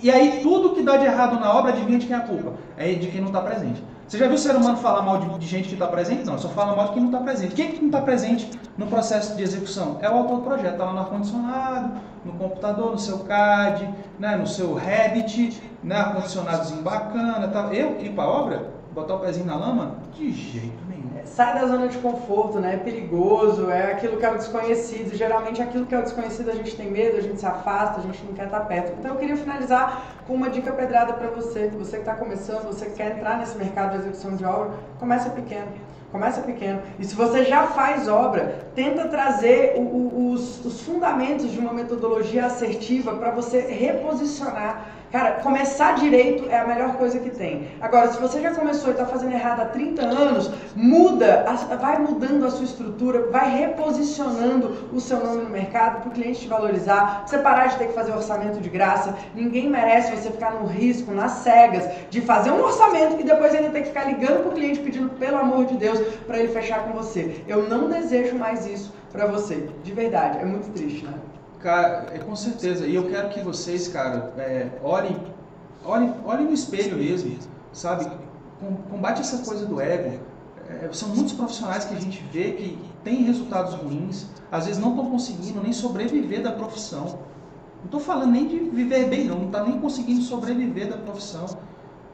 e 0.01 0.11
aí 0.11 0.39
tudo 0.41 0.75
que 0.75 0.81
dá 0.81 0.97
de 0.97 1.05
errado 1.05 1.39
na 1.39 1.53
obra, 1.53 1.71
adivinha 1.71 1.99
de 1.99 2.07
quem 2.07 2.15
é 2.15 2.19
a 2.19 2.23
culpa? 2.23 2.53
É 2.77 2.93
de 2.93 3.07
quem 3.07 3.21
não 3.21 3.27
está 3.27 3.41
presente. 3.41 3.83
Você 4.07 4.17
já 4.17 4.25
viu 4.25 4.35
o 4.35 4.39
ser 4.39 4.55
humano 4.55 4.77
falar 4.77 5.03
mal 5.03 5.19
de, 5.19 5.37
de 5.37 5.45
gente 5.45 5.67
que 5.67 5.75
está 5.75 5.85
presente? 5.85 6.25
Não, 6.25 6.37
só 6.37 6.49
fala 6.49 6.75
mal 6.75 6.87
de 6.87 6.93
quem 6.93 7.03
não 7.03 7.11
está 7.11 7.21
presente. 7.21 7.53
Quem 7.53 7.67
é 7.67 7.71
que 7.71 7.79
não 7.79 7.89
está 7.89 8.01
presente 8.01 8.49
no 8.75 8.87
processo 8.87 9.35
de 9.35 9.43
execução? 9.43 9.99
É 10.01 10.09
o 10.09 10.15
autor 10.15 10.37
do 10.37 10.41
projeto. 10.41 10.71
Está 10.71 10.85
lá 10.85 10.93
no 10.93 10.99
ar-condicionado, 10.99 12.01
no 12.25 12.33
computador, 12.33 12.91
no 12.91 12.97
seu 12.97 13.19
CAD, 13.19 13.87
né, 14.17 14.35
no 14.35 14.47
seu 14.47 14.73
Revit, 14.73 15.61
né, 15.83 15.95
ar-condicionadozinho 15.95 16.81
bacana. 16.81 17.47
Tá. 17.49 17.69
Eu 17.71 18.01
ir 18.01 18.09
para 18.13 18.23
a 18.23 18.27
obra, 18.27 18.71
botar 18.93 19.13
o 19.13 19.19
pezinho 19.19 19.45
na 19.45 19.55
lama? 19.55 19.97
De 20.15 20.31
jeito 20.31 20.88
sai 21.25 21.59
da 21.59 21.67
zona 21.67 21.87
de 21.87 21.97
conforto, 21.97 22.59
né? 22.59 22.75
É 22.75 22.77
perigoso, 22.77 23.69
é 23.69 23.91
aquilo 23.91 24.17
que 24.17 24.25
é 24.25 24.31
o 24.31 24.37
desconhecido. 24.37 25.15
Geralmente 25.15 25.61
aquilo 25.61 25.85
que 25.85 25.95
é 25.95 25.99
o 25.99 26.03
desconhecido 26.03 26.49
a 26.49 26.55
gente 26.55 26.75
tem 26.75 26.89
medo, 26.89 27.17
a 27.17 27.21
gente 27.21 27.39
se 27.39 27.45
afasta, 27.45 27.99
a 27.99 28.03
gente 28.03 28.23
não 28.23 28.33
quer 28.33 28.45
estar 28.45 28.61
perto. 28.61 28.93
Então 28.99 29.11
eu 29.11 29.17
queria 29.17 29.37
finalizar 29.37 30.03
com 30.27 30.33
uma 30.33 30.49
dica 30.49 30.71
pedrada 30.71 31.13
para 31.13 31.27
você, 31.27 31.67
você 31.69 31.97
que 31.97 32.03
está 32.03 32.15
começando, 32.15 32.65
você 32.65 32.85
que 32.85 32.95
quer 32.95 33.17
entrar 33.17 33.37
nesse 33.37 33.57
mercado 33.57 33.91
de 33.91 33.97
execução 33.99 34.35
de 34.35 34.45
obra, 34.45 34.71
começa 34.99 35.29
pequeno. 35.29 35.67
Começa 36.11 36.41
pequeno. 36.41 36.81
E 36.97 37.05
se 37.05 37.13
você 37.13 37.45
já 37.45 37.67
faz 37.67 38.07
obra, 38.07 38.65
tenta 38.73 39.07
trazer 39.07 39.75
o, 39.77 39.81
o, 39.81 40.31
os, 40.31 40.65
os 40.65 40.81
fundamentos 40.81 41.51
de 41.51 41.59
uma 41.59 41.71
metodologia 41.71 42.47
assertiva 42.47 43.13
para 43.13 43.29
você 43.29 43.59
reposicionar 43.59 44.88
Cara, 45.11 45.41
começar 45.41 45.95
direito 45.95 46.47
é 46.51 46.59
a 46.59 46.67
melhor 46.67 46.95
coisa 46.95 47.17
que 47.19 47.31
tem. 47.31 47.69
Agora, 47.81 48.11
se 48.11 48.21
você 48.21 48.39
já 48.41 48.53
começou 48.53 48.89
e 48.89 48.91
está 48.91 49.07
fazendo 49.07 49.33
errado 49.33 49.61
há 49.61 49.65
30 49.65 50.05
anos, 50.05 50.51
muda, 50.75 51.45
vai 51.81 51.97
mudando 51.97 52.45
a 52.45 52.51
sua 52.51 52.63
estrutura, 52.63 53.31
vai 53.31 53.49
reposicionando 53.57 54.87
o 54.93 54.99
seu 54.99 55.19
nome 55.25 55.43
no 55.45 55.49
mercado 55.49 56.01
para 56.01 56.09
o 56.09 56.13
cliente 56.13 56.41
te 56.41 56.47
valorizar, 56.47 57.23
você 57.25 57.39
parar 57.39 57.67
de 57.67 57.77
ter 57.77 57.87
que 57.87 57.93
fazer 57.93 58.11
orçamento 58.11 58.61
de 58.61 58.69
graça. 58.69 59.15
Ninguém 59.33 59.67
merece 59.67 60.15
você 60.15 60.29
ficar 60.29 60.51
no 60.51 60.67
risco, 60.67 61.11
nas 61.11 61.31
cegas, 61.31 61.89
de 62.11 62.21
fazer 62.21 62.51
um 62.51 62.61
orçamento 62.61 63.19
e 63.19 63.23
depois 63.23 63.55
ainda 63.55 63.71
ter 63.71 63.81
que 63.81 63.87
ficar 63.87 64.05
ligando 64.05 64.43
para 64.43 64.49
o 64.49 64.53
cliente 64.53 64.79
pedindo, 64.79 65.09
pelo 65.17 65.37
amor 65.37 65.65
de 65.65 65.75
Deus, 65.75 65.99
para 66.27 66.37
ele 66.37 66.49
fechar 66.49 66.83
com 66.83 66.93
você. 66.93 67.43
Eu 67.47 67.67
não 67.67 67.89
desejo 67.89 68.37
mais 68.37 68.67
isso 68.67 68.93
para 69.11 69.25
você. 69.25 69.69
De 69.83 69.91
verdade, 69.91 70.37
é 70.37 70.45
muito 70.45 70.71
triste, 70.71 71.03
né? 71.03 71.13
Cara, 71.59 72.07
é 72.13 72.19
com 72.19 72.35
certeza. 72.35 72.87
E 72.87 72.95
eu 72.95 73.09
quero 73.09 73.29
que 73.29 73.41
vocês, 73.41 73.87
cara, 73.89 74.33
é, 74.37 74.69
olhem, 74.81 75.17
olhem, 75.83 76.15
olhem 76.25 76.45
no 76.45 76.53
espelho 76.53 76.97
mesmo, 76.97 77.37
sabe? 77.73 78.09
Combate 78.89 79.21
essa 79.21 79.39
coisa 79.39 79.65
do 79.65 79.79
ego. 79.81 80.19
É, 80.69 80.89
são 80.93 81.09
muitos 81.09 81.33
profissionais 81.33 81.83
que 81.83 81.95
a 81.95 81.99
gente 81.99 82.23
vê 82.31 82.51
que 82.51 82.79
têm 83.03 83.23
resultados 83.23 83.73
ruins, 83.73 84.27
às 84.51 84.67
vezes 84.67 84.81
não 84.81 84.91
estão 84.91 85.09
conseguindo 85.09 85.61
nem 85.61 85.73
sobreviver 85.73 86.41
da 86.41 86.51
profissão. 86.51 87.19
Não 87.79 87.85
estou 87.85 87.99
falando 87.99 88.31
nem 88.31 88.47
de 88.47 88.59
viver 88.59 89.09
bem, 89.09 89.25
não, 89.25 89.39
não 89.39 89.45
está 89.47 89.63
nem 89.63 89.79
conseguindo 89.79 90.21
sobreviver 90.21 90.89
da 90.89 90.97
profissão. 90.97 91.45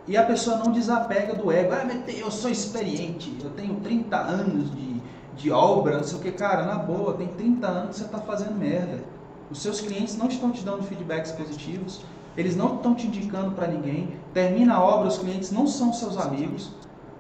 E 0.08 0.16
a 0.16 0.24
pessoa 0.24 0.58
não 0.58 0.72
desapega 0.72 1.34
do 1.34 1.52
ego. 1.52 1.74
Ah, 1.74 1.86
eu 2.10 2.32
sou 2.32 2.50
experiente, 2.50 3.36
eu 3.44 3.50
tenho 3.52 3.76
30 3.76 4.16
anos 4.16 4.72
de, 4.72 5.02
de 5.36 5.52
obra, 5.52 5.98
não 5.98 6.04
sei 6.04 6.18
o 6.18 6.22
que. 6.22 6.32
Cara, 6.32 6.66
na 6.66 6.76
boa, 6.76 7.14
tem 7.14 7.28
30 7.28 7.68
anos 7.68 7.90
que 7.90 7.96
você 7.98 8.06
está 8.06 8.20
fazendo 8.20 8.58
merda. 8.58 9.15
Os 9.52 9.62
seus 9.62 9.80
clientes 9.80 10.18
não 10.18 10.28
estão 10.28 10.52
te 10.52 10.64
dando 10.64 10.84
feedbacks 10.84 11.32
positivos, 11.32 12.02
eles 12.36 12.56
não 12.56 12.76
estão 12.76 12.96
te 12.96 13.08
indicando 13.08 13.52
para 13.52 13.68
ninguém. 13.68 14.18
Termina 14.34 14.76
a 14.76 14.84
obra, 14.84 15.08
os 15.08 15.18
clientes 15.18 15.52
não 15.52 15.68
são 15.68 15.94
seus 15.94 16.18
amigos. 16.18 16.72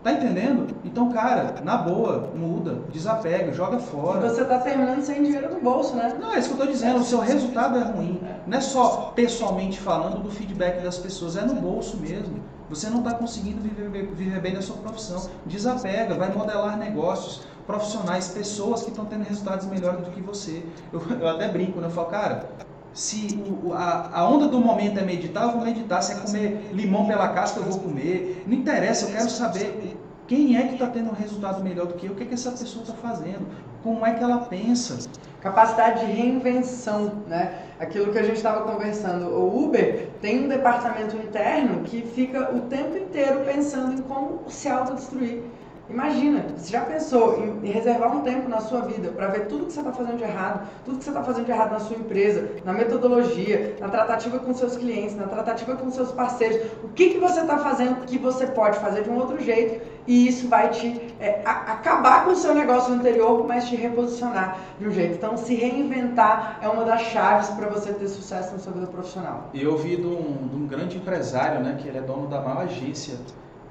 Tá 0.03 0.11
entendendo? 0.11 0.67
Então, 0.83 1.11
cara, 1.11 1.55
na 1.63 1.77
boa, 1.77 2.29
muda, 2.35 2.81
desapega, 2.91 3.51
joga 3.51 3.79
fora. 3.79 4.27
E 4.27 4.29
você 4.29 4.45
tá 4.45 4.59
terminando 4.59 5.01
sem 5.01 5.23
dinheiro 5.23 5.51
no 5.51 5.59
bolso, 5.59 5.95
né? 5.95 6.15
Não, 6.19 6.31
é 6.31 6.37
isso 6.37 6.49
que 6.49 6.61
eu 6.61 6.65
tô 6.65 6.71
dizendo, 6.71 6.99
o 6.99 7.03
seu 7.03 7.19
resultado 7.19 7.79
é 7.79 7.83
ruim. 7.83 8.21
Não 8.45 8.55
é 8.55 8.61
só 8.61 9.13
pessoalmente 9.15 9.79
falando 9.79 10.21
do 10.21 10.29
feedback 10.29 10.83
das 10.83 10.99
pessoas, 10.99 11.35
é 11.35 11.41
no 11.43 11.55
bolso 11.55 11.97
mesmo. 11.97 12.39
Você 12.69 12.87
não 12.87 12.99
está 12.99 13.15
conseguindo 13.15 13.61
viver, 13.61 14.07
viver 14.13 14.39
bem 14.41 14.53
da 14.53 14.61
sua 14.61 14.77
profissão. 14.77 15.27
Desapega, 15.45 16.13
vai 16.13 16.31
modelar 16.31 16.77
negócios 16.77 17.41
profissionais, 17.65 18.29
pessoas 18.29 18.83
que 18.83 18.89
estão 18.89 19.05
tendo 19.05 19.23
resultados 19.23 19.65
melhores 19.67 20.05
do 20.05 20.11
que 20.11 20.21
você. 20.21 20.63
Eu, 20.91 21.01
eu 21.19 21.27
até 21.27 21.47
brinco, 21.47 21.79
né? 21.79 21.87
Eu 21.87 21.91
falo, 21.91 22.07
cara, 22.07 22.49
se 22.93 23.37
o, 23.63 23.73
a, 23.73 24.09
a, 24.13 24.29
onda 24.29 24.47
do 24.47 24.59
momento 24.59 24.99
é 24.99 25.03
meditar, 25.03 25.43
eu 25.43 25.51
vou 25.51 25.61
meditar. 25.61 26.01
Se 26.01 26.13
é 26.13 26.15
comer 26.15 26.69
limão 26.71 27.05
pela 27.05 27.27
casca, 27.29 27.59
eu 27.59 27.65
vou 27.65 27.79
comer. 27.79 28.43
Não 28.47 28.55
interessa, 28.55 29.05
eu 29.05 29.11
quero 29.11 29.29
saber 29.29 29.97
quem 30.27 30.57
é 30.57 30.67
que 30.67 30.73
está 30.73 30.87
tendo 30.87 31.09
um 31.09 31.13
resultado 31.13 31.63
melhor 31.63 31.85
do 31.85 31.93
que 31.95 32.07
eu, 32.07 32.13
o 32.13 32.15
que, 32.15 32.23
é 32.23 32.25
que 32.25 32.33
essa 32.33 32.51
pessoa 32.51 32.83
está 32.83 32.95
fazendo, 32.95 33.45
como 33.83 34.05
é 34.05 34.13
que 34.13 34.23
ela 34.23 34.39
pensa. 34.39 35.07
Capacidade 35.41 36.05
de 36.05 36.11
reinvenção, 36.11 37.21
né? 37.27 37.65
Aquilo 37.79 38.11
que 38.11 38.17
a 38.17 38.23
gente 38.23 38.37
estava 38.37 38.63
conversando. 38.63 39.27
O 39.27 39.65
Uber 39.65 40.09
tem 40.21 40.45
um 40.45 40.47
departamento 40.47 41.15
interno 41.17 41.83
que 41.83 42.01
fica 42.01 42.55
o 42.55 42.61
tempo 42.61 42.97
inteiro 42.97 43.41
pensando 43.45 43.93
em 43.93 44.01
como 44.01 44.49
se 44.49 44.67
autodestruir. 44.67 45.43
Imagina, 45.89 46.45
você 46.57 46.71
já 46.71 46.81
pensou 46.81 47.37
em, 47.63 47.69
reservar 47.69 48.15
um 48.15 48.21
tempo 48.21 48.49
na 48.49 48.59
sua 48.59 48.81
vida 48.81 49.09
para 49.09 49.27
ver 49.27 49.45
tudo 49.47 49.67
que 49.67 49.73
você 49.73 49.79
está 49.79 49.91
fazendo 49.91 50.17
de 50.17 50.23
errado, 50.23 50.67
tudo 50.83 50.97
que 50.97 51.03
você 51.03 51.09
está 51.11 51.23
fazendo 51.23 51.45
de 51.45 51.51
errado 51.51 51.71
na 51.71 51.79
sua 51.79 51.95
empresa, 51.95 52.49
na 52.63 52.73
metodologia, 52.73 53.75
na 53.79 53.87
tratativa 53.87 54.39
com 54.39 54.53
seus 54.53 54.75
clientes, 54.75 55.15
na 55.15 55.27
tratativa 55.27 55.75
com 55.75 55.91
seus 55.91 56.11
parceiros, 56.11 56.71
o 56.83 56.89
que, 56.89 57.11
que 57.11 57.19
você 57.19 57.41
está 57.41 57.59
fazendo 57.59 58.05
que 58.05 58.17
você 58.17 58.47
pode 58.47 58.79
fazer 58.79 59.03
de 59.03 59.09
um 59.09 59.17
outro 59.17 59.39
jeito 59.39 59.79
e 60.07 60.27
isso 60.27 60.47
vai 60.47 60.69
te 60.69 61.13
é, 61.19 61.41
a, 61.45 61.73
acabar 61.73 62.25
com 62.25 62.31
o 62.31 62.35
seu 62.35 62.53
negócio 62.53 62.93
anterior, 62.93 63.45
mas 63.47 63.67
te 63.67 63.75
reposicionar 63.75 64.59
de 64.79 64.87
um 64.87 64.91
jeito. 64.91 65.15
Então, 65.15 65.37
se 65.37 65.53
reinventar 65.53 66.59
é 66.61 66.67
uma 66.67 66.83
das 66.83 67.01
chaves 67.01 67.49
para 67.49 67.67
você 67.67 67.93
ter 67.93 68.07
sucesso 68.07 68.53
na 68.53 68.59
sua 68.59 68.73
vida 68.73 68.87
profissional. 68.87 69.49
Eu 69.53 69.71
ouvi 69.73 69.97
de 69.97 70.05
um, 70.05 70.47
de 70.47 70.55
um 70.55 70.67
grande 70.67 70.97
empresário, 70.97 71.61
né, 71.61 71.77
que 71.79 71.87
ele 71.87 71.97
é 71.97 72.01
dono 72.01 72.27
da 72.27 72.41
maior 72.41 72.63
agência 72.63 73.15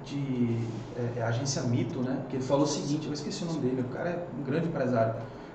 de 0.04 0.58
é, 0.96 1.20
é, 1.20 1.22
agência 1.22 1.62
Mito, 1.62 2.00
né? 2.00 2.22
Que 2.28 2.36
ele 2.36 2.44
falou 2.44 2.64
o 2.64 2.68
seguinte, 2.68 3.06
eu 3.06 3.12
esqueci 3.12 3.44
o 3.44 3.46
nome 3.46 3.60
dele, 3.60 3.80
o 3.82 3.94
cara 3.94 4.10
é 4.10 4.26
um 4.38 4.42
grande 4.42 4.66
empresário. 4.66 5.14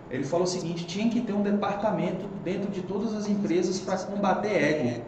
Ele 0.10 0.24
falou 0.24 0.45
o 0.45 0.50
seguinte, 0.50 0.86
tinha 0.86 1.10
que 1.10 1.22
ter 1.22 1.34
um 1.34 1.43
departamento 1.43 2.26
dentro 2.43 2.72
de 2.72 2.82
todas 2.82 3.14
as 3.14 3.28
empresas 3.28 3.80
para 3.80 3.97
combater 3.97 4.50
ego. 4.50 5.04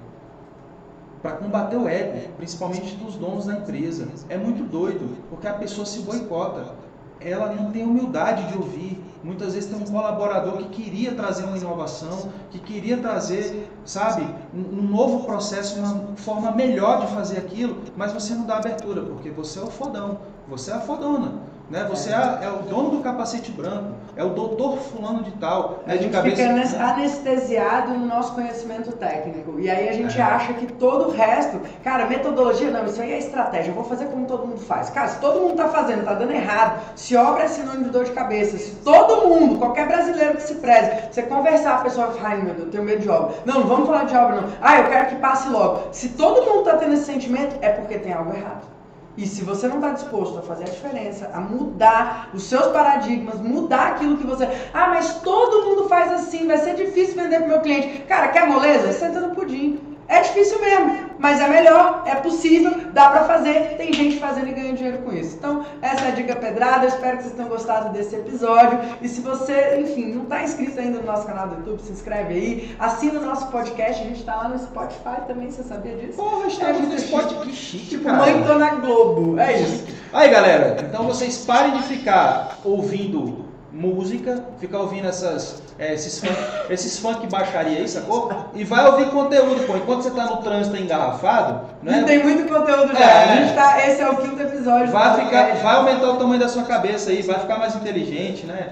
Para 1.21 1.31
combater 1.33 1.75
o 1.75 1.87
ego, 1.87 2.29
principalmente 2.37 2.95
dos 2.95 3.15
donos 3.15 3.45
da 3.45 3.55
empresa. 3.55 4.07
É 4.29 4.37
muito 4.37 4.63
doido, 4.63 5.17
porque 5.29 5.47
a 5.47 5.53
pessoa 5.53 5.85
se 5.85 5.99
boicota. 5.99 6.75
Ela 7.19 7.53
não 7.53 7.71
tem 7.71 7.83
humildade 7.83 8.47
de 8.51 8.57
ouvir, 8.57 9.03
Muitas 9.23 9.53
vezes 9.53 9.69
tem 9.69 9.79
um 9.79 9.85
colaborador 9.85 10.57
que 10.57 10.83
queria 10.83 11.13
trazer 11.13 11.43
uma 11.43 11.57
inovação, 11.57 12.31
que 12.49 12.57
queria 12.57 12.97
trazer, 12.97 13.71
sabe, 13.85 14.27
um 14.53 14.81
novo 14.81 15.25
processo, 15.25 15.79
uma 15.79 16.15
forma 16.17 16.51
melhor 16.51 17.05
de 17.05 17.13
fazer 17.13 17.37
aquilo, 17.37 17.77
mas 17.95 18.11
você 18.11 18.33
não 18.33 18.45
dá 18.45 18.57
abertura, 18.57 19.03
porque 19.03 19.29
você 19.29 19.59
é 19.59 19.61
o 19.61 19.67
fodão, 19.67 20.19
você 20.47 20.71
é 20.71 20.75
a 20.75 20.79
fodona. 20.79 21.50
Né? 21.71 21.87
Você 21.89 22.09
é, 22.09 22.39
é, 22.43 22.49
o 22.49 22.63
dono 22.63 22.89
do 22.89 22.99
capacete 22.99 23.49
branco, 23.49 23.93
é 24.17 24.23
o 24.25 24.31
doutor 24.31 24.77
fulano 24.77 25.23
de 25.23 25.31
tal. 25.31 25.79
A 25.87 25.95
gente 25.95 26.11
cabeça... 26.11 26.67
fica 26.67 26.83
anestesiado 26.83 27.93
no 27.93 28.05
nosso 28.05 28.35
conhecimento 28.35 28.91
técnico. 28.91 29.57
E 29.57 29.69
aí 29.69 29.87
a 29.87 29.93
gente 29.93 30.19
é. 30.19 30.21
acha 30.21 30.51
que 30.53 30.65
todo 30.73 31.07
o 31.07 31.11
resto, 31.11 31.61
cara, 31.81 32.07
metodologia, 32.07 32.69
não, 32.69 32.85
isso 32.85 33.01
aí 33.01 33.13
é 33.13 33.19
estratégia, 33.19 33.71
eu 33.71 33.75
vou 33.75 33.85
fazer 33.85 34.07
como 34.07 34.25
todo 34.25 34.45
mundo 34.45 34.59
faz. 34.59 34.89
Cara, 34.89 35.07
se 35.07 35.19
todo 35.21 35.39
mundo 35.39 35.55
tá 35.55 35.69
fazendo, 35.69 36.03
tá 36.03 36.13
dando 36.13 36.33
errado, 36.33 36.81
se 36.93 37.15
obra 37.15 37.43
é 37.43 37.47
sinônimo 37.47 37.85
de 37.85 37.89
dor 37.91 38.03
de 38.03 38.11
cabeça, 38.11 38.57
se 38.57 38.75
todo 38.83 39.29
mundo, 39.29 39.57
qualquer 39.57 39.87
brasileiro 39.87 40.35
que 40.35 40.43
se 40.43 40.55
preze, 40.55 40.91
você 41.09 41.23
conversar, 41.23 41.75
a 41.75 41.83
pessoa 41.83 42.07
fala, 42.07 42.31
ai 42.31 42.41
meu 42.41 42.53
Deus, 42.53 42.65
eu 42.65 42.71
tenho 42.71 42.83
medo 42.83 42.99
de 42.99 43.09
obra. 43.09 43.33
Não, 43.45 43.61
não 43.61 43.67
vamos 43.67 43.87
falar 43.87 44.03
de 44.03 44.15
obra 44.17 44.41
não. 44.41 44.49
Ah, 44.61 44.77
eu 44.77 44.89
quero 44.89 45.07
que 45.07 45.15
passe 45.15 45.47
logo. 45.47 45.93
Se 45.93 46.09
todo 46.09 46.45
mundo 46.45 46.65
tá 46.65 46.75
tendo 46.75 46.95
esse 46.95 47.05
sentimento, 47.05 47.55
é 47.61 47.69
porque 47.69 47.97
tem 47.97 48.11
algo 48.11 48.35
errado. 48.35 48.80
E 49.17 49.27
se 49.27 49.43
você 49.43 49.67
não 49.67 49.75
está 49.77 49.91
disposto 49.91 50.39
a 50.39 50.41
fazer 50.41 50.63
a 50.63 50.69
diferença, 50.69 51.29
a 51.33 51.39
mudar 51.41 52.29
os 52.33 52.43
seus 52.43 52.67
paradigmas, 52.67 53.39
mudar 53.39 53.87
aquilo 53.89 54.17
que 54.17 54.25
você. 54.25 54.47
Ah, 54.73 54.87
mas 54.87 55.15
todo 55.21 55.65
mundo 55.65 55.89
faz 55.89 56.11
assim, 56.11 56.47
vai 56.47 56.57
ser 56.57 56.75
difícil 56.75 57.15
vender 57.15 57.37
para 57.37 57.45
o 57.45 57.49
meu 57.49 57.61
cliente. 57.61 58.03
Cara, 58.03 58.29
quer 58.29 58.47
moleza? 58.47 58.93
Senta 58.93 59.19
no 59.19 59.35
pudim. 59.35 59.90
É 60.11 60.19
difícil 60.19 60.59
mesmo, 60.59 61.11
mas 61.17 61.39
é 61.39 61.47
melhor, 61.47 62.03
é 62.05 62.15
possível, 62.15 62.71
dá 62.91 63.09
para 63.11 63.23
fazer, 63.23 63.77
tem 63.77 63.93
gente 63.93 64.19
fazendo 64.19 64.49
e 64.49 64.51
ganhando 64.51 64.75
dinheiro 64.75 64.97
com 64.97 65.13
isso. 65.13 65.37
Então, 65.37 65.65
essa 65.81 66.03
é 66.03 66.07
a 66.09 66.11
dica 66.11 66.35
pedrada, 66.35 66.83
eu 66.83 66.89
espero 66.89 67.15
que 67.15 67.23
vocês 67.23 67.35
tenham 67.35 67.47
gostado 67.47 67.93
desse 67.93 68.13
episódio. 68.17 68.77
E 69.01 69.07
se 69.07 69.21
você, 69.21 69.79
enfim, 69.79 70.13
não 70.13 70.23
está 70.23 70.43
inscrito 70.43 70.77
ainda 70.81 70.99
no 70.99 71.05
nosso 71.05 71.25
canal 71.25 71.47
do 71.47 71.55
YouTube, 71.55 71.81
se 71.81 71.93
inscreve 71.93 72.33
aí, 72.33 72.75
assina 72.77 73.21
o 73.21 73.25
nosso 73.25 73.47
podcast, 73.47 74.01
a 74.01 74.05
gente 74.05 74.19
está 74.19 74.35
lá 74.35 74.49
no 74.49 74.59
Spotify 74.59 75.21
também, 75.25 75.49
você 75.49 75.63
sabia 75.63 75.95
disso? 75.95 76.17
Porra, 76.17 76.47
estamos 76.47 76.81
é, 76.81 76.85
no 76.87 76.99
Spotify, 76.99 77.49
que 77.49 77.55
chique, 77.55 77.87
Tipo, 77.91 78.03
cara. 78.03 78.17
mãe 78.17 78.43
tô 78.43 78.55
na 78.55 78.69
Globo, 78.75 79.39
é 79.39 79.61
isso. 79.61 79.85
Aí, 80.11 80.29
galera, 80.29 80.75
então 80.81 81.05
vocês 81.05 81.45
parem 81.45 81.71
de 81.77 81.83
ficar 81.83 82.57
ouvindo 82.65 83.45
música, 83.71 84.43
ficar 84.59 84.79
ouvindo 84.79 85.07
essas, 85.07 85.63
é, 85.79 85.93
esses, 85.93 86.19
funk, 86.19 86.35
esses 86.69 86.99
funk 86.99 87.27
baixaria 87.27 87.77
aí, 87.77 87.87
sacou? 87.87 88.29
E 88.53 88.63
vai 88.63 88.85
ouvir 88.85 89.09
conteúdo, 89.09 89.65
pô. 89.65 89.77
Enquanto 89.77 90.01
você 90.01 90.11
tá 90.11 90.25
no 90.25 90.37
trânsito 90.37 90.75
engarrafado, 90.75 91.67
né? 91.81 92.03
tem 92.05 92.21
muito 92.21 92.51
conteúdo 92.51 92.93
já. 92.93 92.99
É, 92.99 93.23
a 93.23 93.35
gente 93.35 93.55
tá, 93.55 93.87
esse 93.87 94.01
é 94.01 94.09
o 94.09 94.17
quinto 94.17 94.41
episódio. 94.41 94.91
Vai, 94.91 95.23
ficar, 95.23 95.55
vai 95.55 95.75
aumentar 95.75 96.09
o 96.11 96.17
tamanho 96.17 96.39
da 96.39 96.49
sua 96.49 96.63
cabeça 96.63 97.11
aí, 97.11 97.21
vai 97.21 97.39
ficar 97.39 97.57
mais 97.57 97.75
inteligente, 97.75 98.45
né? 98.45 98.71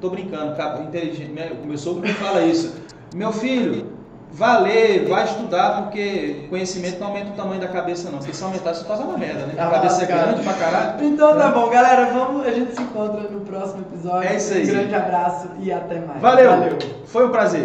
Tô 0.00 0.10
brincando, 0.10 0.54
inteligente. 0.82 1.32
Meu 1.64 1.78
sogro 1.78 2.02
me 2.02 2.12
fala 2.12 2.42
isso. 2.42 2.74
Meu 3.14 3.32
filho, 3.32 3.92
Ler, 4.62 5.08
vai 5.08 5.24
estudar, 5.24 5.82
porque 5.82 6.46
conhecimento 6.50 7.00
não 7.00 7.08
aumenta 7.08 7.30
o 7.30 7.34
tamanho 7.34 7.60
da 7.60 7.68
cabeça, 7.68 8.10
não. 8.10 8.18
Porque 8.18 8.34
se 8.34 8.44
aumentar, 8.44 8.74
você 8.74 8.84
tava 8.84 9.04
na 9.04 9.16
merda, 9.16 9.46
né? 9.46 9.54
A 9.56 9.66
ah, 9.66 9.70
cabeça 9.70 10.02
é 10.02 10.06
grande 10.06 10.42
pra 10.42 10.52
caralho. 10.52 11.04
Então 11.04 11.36
tá 11.38 11.48
bom, 11.48 11.70
galera. 11.70 12.10
Vamos, 12.12 12.46
a 12.46 12.50
gente 12.50 12.74
se 12.74 12.82
encontra 12.82 13.22
no 13.22 13.40
próximo 13.40 13.82
episódio. 13.82 14.28
É 14.28 14.36
isso 14.36 14.52
aí. 14.52 14.64
Um 14.64 14.66
grande 14.66 14.94
abraço 14.94 15.48
e 15.58 15.72
até 15.72 16.00
mais. 16.00 16.20
Valeu. 16.20 16.50
Valeu. 16.50 16.78
Foi 17.06 17.26
um 17.26 17.30
prazer. 17.30 17.62